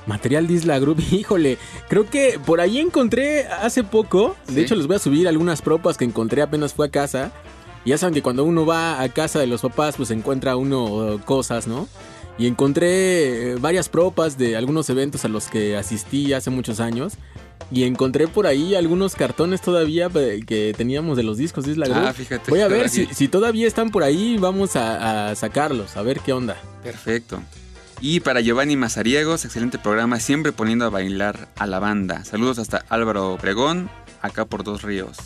Material 0.07 0.47
de 0.47 0.55
Isla 0.55 0.79
Group, 0.79 1.01
híjole, 1.11 1.59
creo 1.89 2.09
que 2.09 2.39
por 2.45 2.61
ahí 2.61 2.79
encontré 2.79 3.47
hace 3.47 3.83
poco, 3.85 4.37
de 4.47 4.55
¿Sí? 4.55 4.61
hecho 4.61 4.75
les 4.77 4.87
voy 4.87 4.97
a 4.97 5.01
subir 5.01 5.29
algunas 5.29 5.63
propas 5.63 5.97
que 5.97 6.05
encontré 6.05 6.43
apenas 6.43 6.75
fue 6.75 6.87
a 6.87 6.91
casa. 6.91 7.33
Y 7.85 7.91
ya 7.91 7.99
saben 7.99 8.15
que 8.15 8.23
cuando 8.23 8.43
uno 8.45 8.67
va 8.67 9.01
a 9.01 9.09
casa 9.11 9.39
de 9.39 9.47
los 9.47 9.61
papás, 9.63 9.97
pues 9.97 10.11
encuentra 10.11 10.57
uno 10.57 11.21
cosas, 11.25 11.69
¿no? 11.69 11.89
Y 12.37 12.49
encontré 12.49 13.53
eh, 13.53 13.55
varias 13.57 13.89
propas 13.89 14.37
de 14.37 14.57
algunos 14.57 14.91
eventos 14.91 15.25
a 15.25 15.29
los 15.29 15.47
que 15.47 15.77
asistí 15.77 16.33
hace 16.33 16.51
muchos 16.51 16.81
años. 16.81 17.15
Y 17.71 17.85
encontré 17.85 18.29
por 18.29 18.47
ahí 18.47 18.75
algunos 18.75 19.15
cartones 19.15 19.61
todavía 19.61 20.09
que 20.11 20.73
teníamos 20.77 21.17
de 21.17 21.23
los 21.23 21.37
discos 21.37 21.65
de 21.65 21.73
Isla 21.73 21.87
Group. 21.87 22.05
Ah, 22.07 22.13
fíjate. 22.13 22.51
Voy 22.51 22.61
a 22.61 22.69
ver 22.69 22.89
si 22.89 23.29
todavía 23.29 23.67
están 23.67 23.91
por 23.91 24.03
ahí, 24.03 24.37
vamos 24.37 24.77
a, 24.77 25.31
a 25.31 25.35
sacarlos, 25.35 25.97
a 25.97 26.03
ver 26.03 26.21
qué 26.21 26.33
onda. 26.33 26.57
Perfecto. 26.83 27.41
Y 28.01 28.21
para 28.21 28.41
Giovanni 28.41 28.77
Mazariegos, 28.77 29.45
excelente 29.45 29.79
programa, 29.79 30.21
siempre 30.21 30.53
poniendo 30.53 30.85
a 30.85 30.91
bailar 30.91 31.49
a 31.57 31.67
la 31.67 31.79
banda. 31.79 32.25
Saludos 32.25 32.59
hasta 32.59 32.85
Álvaro 32.89 33.33
Obregón, 33.33 33.89
acá 34.23 34.45
por 34.45 34.65
Dos 34.65 34.83
Ríos. 34.83 35.17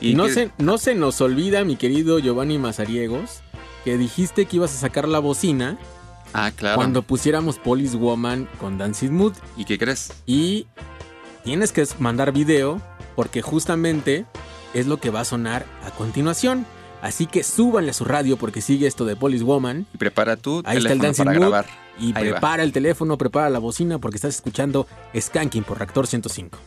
Y 0.00 0.14
no 0.14 0.26
que- 0.26 0.32
se, 0.32 0.50
no 0.58 0.76
se 0.78 0.94
nos 0.94 1.20
olvida, 1.20 1.64
mi 1.64 1.76
querido 1.76 2.18
Giovanni 2.18 2.58
Mazariegos, 2.58 3.40
que 3.84 3.96
dijiste 3.96 4.44
que 4.46 4.56
ibas 4.56 4.74
a 4.74 4.78
sacar 4.78 5.08
la 5.08 5.18
bocina 5.18 5.78
Ah, 6.34 6.50
claro. 6.54 6.76
cuando 6.76 7.02
pusiéramos 7.02 7.58
Police 7.58 7.96
Woman 7.96 8.48
con 8.60 8.76
Dancing 8.76 9.10
Mood. 9.12 9.32
¿Y 9.56 9.64
qué 9.64 9.78
crees? 9.78 10.12
Y 10.26 10.66
tienes 11.42 11.72
que 11.72 11.86
mandar 11.98 12.32
video 12.32 12.82
porque 13.16 13.40
justamente 13.40 14.26
es 14.74 14.86
lo 14.86 14.98
que 14.98 15.10
va 15.10 15.20
a 15.20 15.24
sonar 15.24 15.64
a 15.86 15.90
continuación. 15.90 16.66
Así 17.00 17.26
que 17.26 17.42
súbanle 17.44 17.90
a 17.90 17.94
su 17.94 18.04
radio 18.04 18.36
porque 18.36 18.60
sigue 18.62 18.86
esto 18.86 19.04
de 19.04 19.14
Police 19.16 19.44
Woman. 19.44 19.86
Y 19.94 19.98
prepara 19.98 20.36
tu 20.36 20.62
Ahí 20.64 20.78
está 20.78 20.92
el 20.92 20.98
Dancing 20.98 21.24
para 21.24 21.38
Mood. 21.38 21.48
grabar. 21.48 21.83
Y 21.98 22.06
Ahí 22.16 22.26
va. 22.26 22.32
prepara 22.32 22.62
el 22.62 22.72
teléfono, 22.72 23.16
prepara 23.18 23.48
la 23.50 23.58
bocina 23.58 23.98
porque 23.98 24.16
estás 24.16 24.34
escuchando 24.34 24.86
Skanking 25.18 25.62
por 25.64 25.78
Reactor 25.78 26.06
105. 26.06 26.58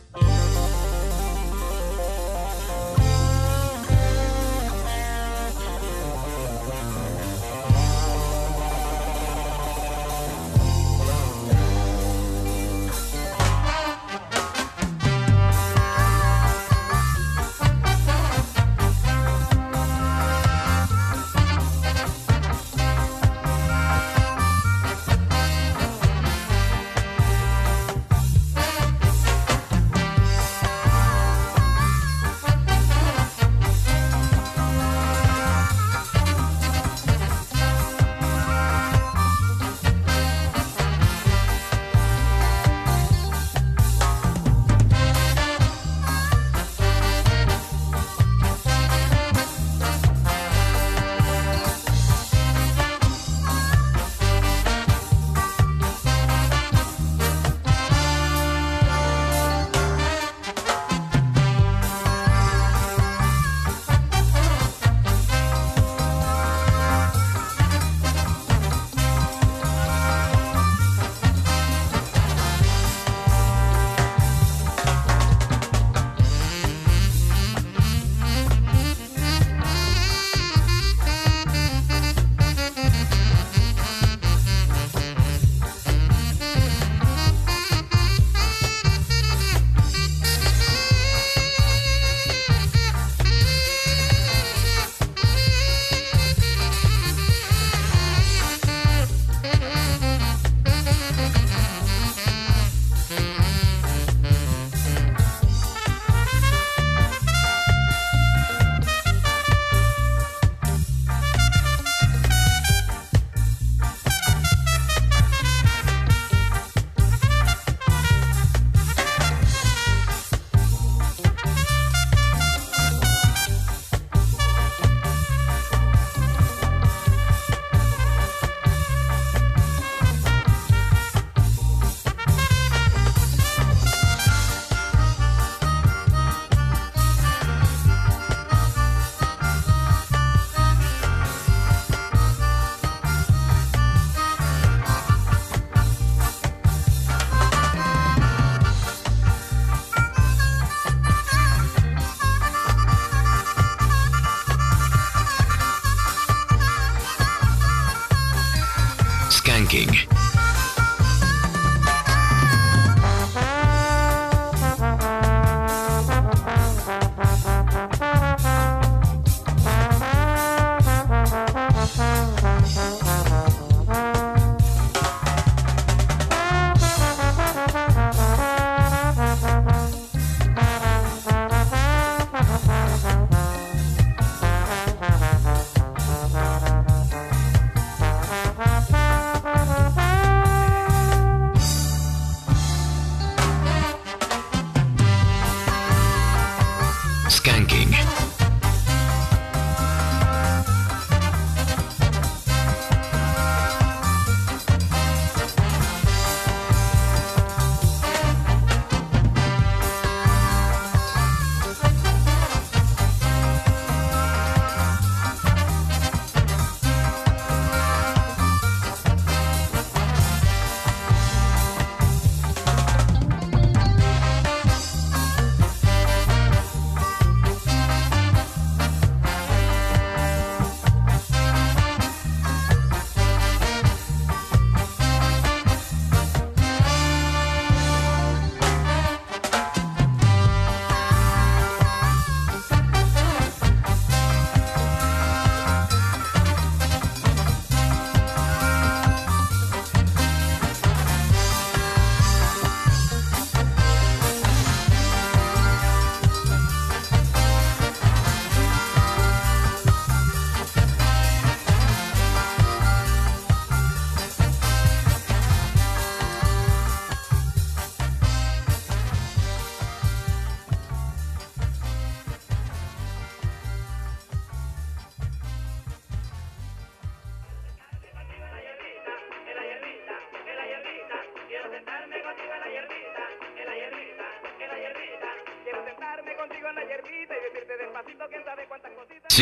thinking. 159.68 160.17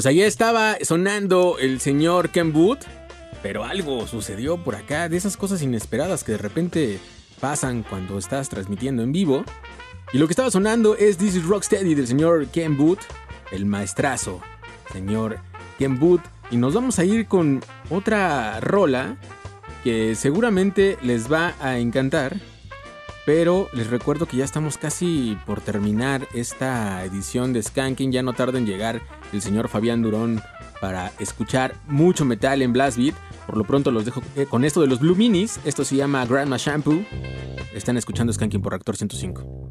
Pues 0.00 0.06
ahí 0.06 0.22
estaba 0.22 0.78
sonando 0.80 1.58
el 1.58 1.78
señor 1.78 2.30
Ken 2.30 2.54
Booth, 2.54 2.86
pero 3.42 3.64
algo 3.64 4.06
sucedió 4.06 4.56
por 4.56 4.74
acá, 4.74 5.10
de 5.10 5.18
esas 5.18 5.36
cosas 5.36 5.60
inesperadas 5.60 6.24
que 6.24 6.32
de 6.32 6.38
repente 6.38 6.98
pasan 7.38 7.82
cuando 7.82 8.16
estás 8.16 8.48
transmitiendo 8.48 9.02
en 9.02 9.12
vivo. 9.12 9.44
Y 10.14 10.16
lo 10.16 10.26
que 10.26 10.32
estaba 10.32 10.50
sonando 10.50 10.96
es 10.96 11.18
This 11.18 11.34
is 11.34 11.44
Rocksteady 11.44 11.94
del 11.94 12.06
señor 12.06 12.46
Ken 12.46 12.78
Booth, 12.78 13.02
el 13.52 13.66
maestrazo, 13.66 14.40
señor 14.90 15.36
Ken 15.78 15.98
Booth. 15.98 16.22
Y 16.50 16.56
nos 16.56 16.72
vamos 16.72 16.98
a 16.98 17.04
ir 17.04 17.26
con 17.26 17.60
otra 17.90 18.58
rola 18.60 19.18
que 19.84 20.14
seguramente 20.14 20.96
les 21.02 21.30
va 21.30 21.52
a 21.60 21.76
encantar. 21.76 22.40
Pero 23.32 23.68
les 23.72 23.88
recuerdo 23.88 24.26
que 24.26 24.38
ya 24.38 24.44
estamos 24.44 24.76
casi 24.76 25.38
por 25.46 25.60
terminar 25.60 26.26
esta 26.34 27.04
edición 27.04 27.52
de 27.52 27.62
Skanking. 27.62 28.10
Ya 28.10 28.24
no 28.24 28.32
tarda 28.32 28.58
en 28.58 28.66
llegar 28.66 29.00
el 29.32 29.40
señor 29.40 29.68
Fabián 29.68 30.02
Durón 30.02 30.42
para 30.80 31.12
escuchar 31.20 31.76
mucho 31.86 32.24
metal 32.24 32.60
en 32.60 32.72
Blast 32.72 32.98
Beat. 32.98 33.14
Por 33.46 33.56
lo 33.56 33.62
pronto 33.62 33.92
los 33.92 34.04
dejo 34.04 34.20
eh, 34.34 34.46
con 34.46 34.64
esto 34.64 34.80
de 34.80 34.88
los 34.88 34.98
Blue 34.98 35.14
Minis. 35.14 35.60
Esto 35.64 35.84
se 35.84 35.94
llama 35.94 36.26
Grandma 36.26 36.56
Shampoo. 36.56 37.04
Están 37.72 37.96
escuchando 37.96 38.32
Skanking 38.32 38.62
por 38.62 38.72
Reactor 38.72 38.96
105. 38.96 39.70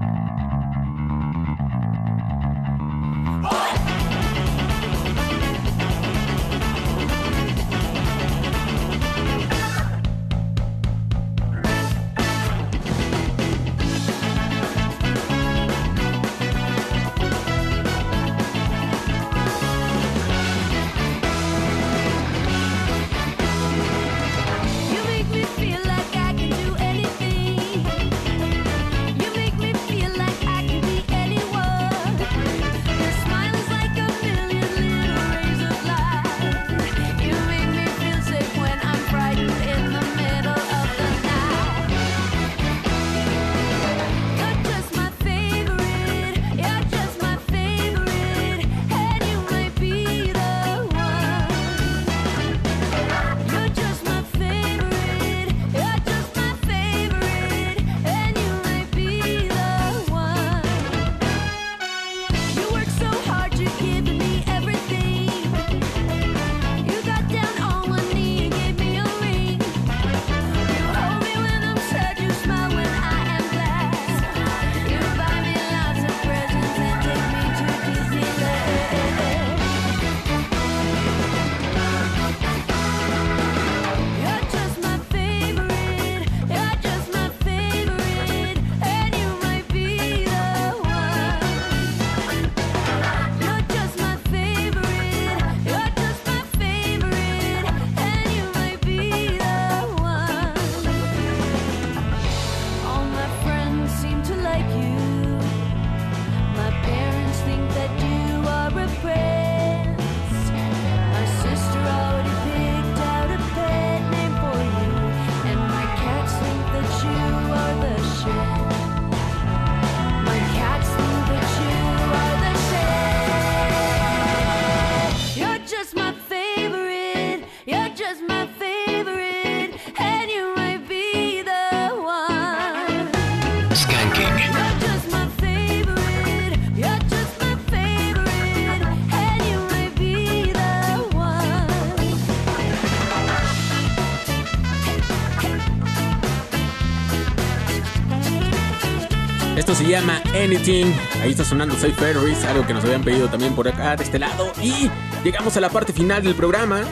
llama 149.91 150.21
Anything. 150.33 150.93
Ahí 151.21 151.31
está 151.31 151.43
sonando 151.43 151.75
Safe 151.75 151.91
Ferries, 151.91 152.45
algo 152.45 152.65
que 152.65 152.73
nos 152.73 152.83
habían 152.85 153.03
pedido 153.03 153.27
también 153.27 153.53
por 153.53 153.67
acá 153.67 153.97
de 153.97 154.05
este 154.05 154.19
lado. 154.19 154.53
Y 154.63 154.89
llegamos 155.21 155.57
a 155.57 155.59
la 155.59 155.69
parte 155.69 155.91
final 155.91 156.23
del 156.23 156.33
programa. 156.33 156.85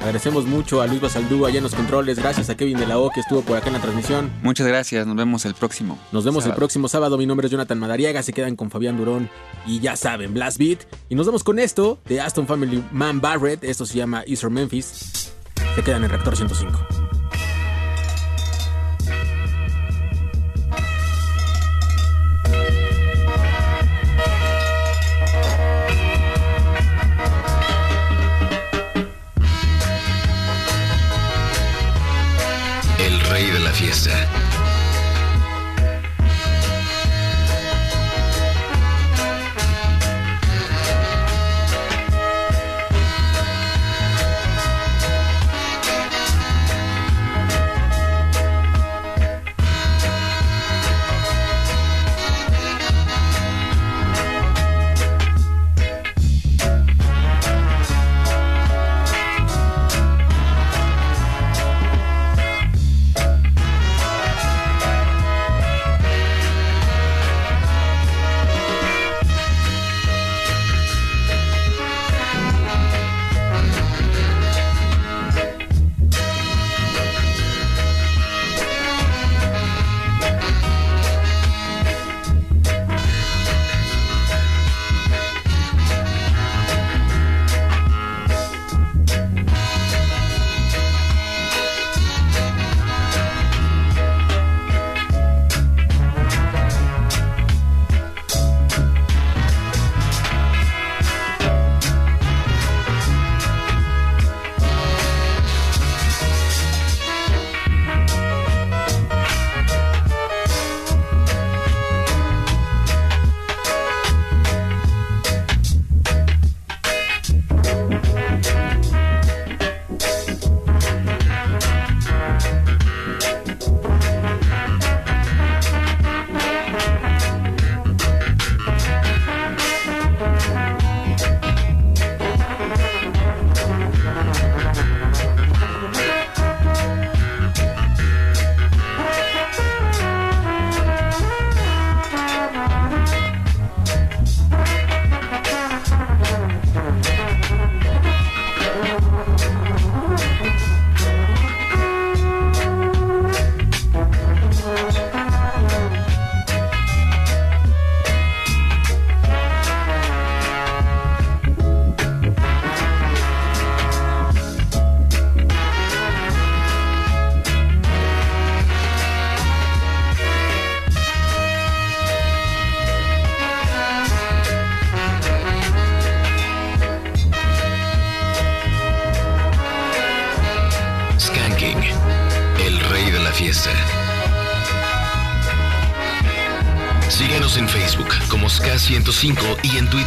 Agradecemos 0.00 0.46
mucho 0.46 0.80
a 0.80 0.86
Luis 0.86 1.02
Basaldú 1.02 1.44
allá 1.44 1.58
en 1.58 1.64
los 1.64 1.74
controles. 1.74 2.18
Gracias 2.18 2.48
a 2.48 2.56
Kevin 2.56 2.78
de 2.78 2.86
la 2.86 2.98
O 2.98 3.10
que 3.10 3.20
estuvo 3.20 3.42
por 3.42 3.58
acá 3.58 3.66
en 3.66 3.74
la 3.74 3.80
transmisión. 3.80 4.32
Muchas 4.42 4.66
gracias. 4.66 5.06
Nos 5.06 5.16
vemos 5.16 5.44
el 5.44 5.54
próximo. 5.54 5.98
Nos 6.12 6.24
vemos 6.24 6.46
el 6.46 6.54
próximo 6.54 6.88
sábado. 6.88 7.18
Mi 7.18 7.26
nombre 7.26 7.46
es 7.46 7.50
Jonathan 7.50 7.78
Madariaga. 7.78 8.22
Se 8.22 8.32
quedan 8.32 8.56
con 8.56 8.70
Fabián 8.70 8.96
Durón 8.96 9.28
y 9.66 9.80
ya 9.80 9.94
saben, 9.94 10.32
Blast 10.32 10.58
Beat. 10.58 10.80
Y 11.10 11.14
nos 11.14 11.26
vemos 11.26 11.44
con 11.44 11.58
esto 11.58 11.98
de 12.06 12.22
Aston 12.22 12.46
Family 12.46 12.82
Man 12.90 13.20
Barrett. 13.20 13.64
Esto 13.64 13.84
se 13.84 13.98
llama 13.98 14.24
Easter 14.26 14.48
Memphis. 14.48 15.30
Se 15.74 15.82
quedan 15.82 16.04
en 16.04 16.10
Reactor 16.10 16.36
105. 16.36 16.93
fiesta. 33.84 34.53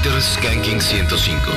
Peter 0.07 0.21
Skanking 0.21 0.79
105. 0.79 1.56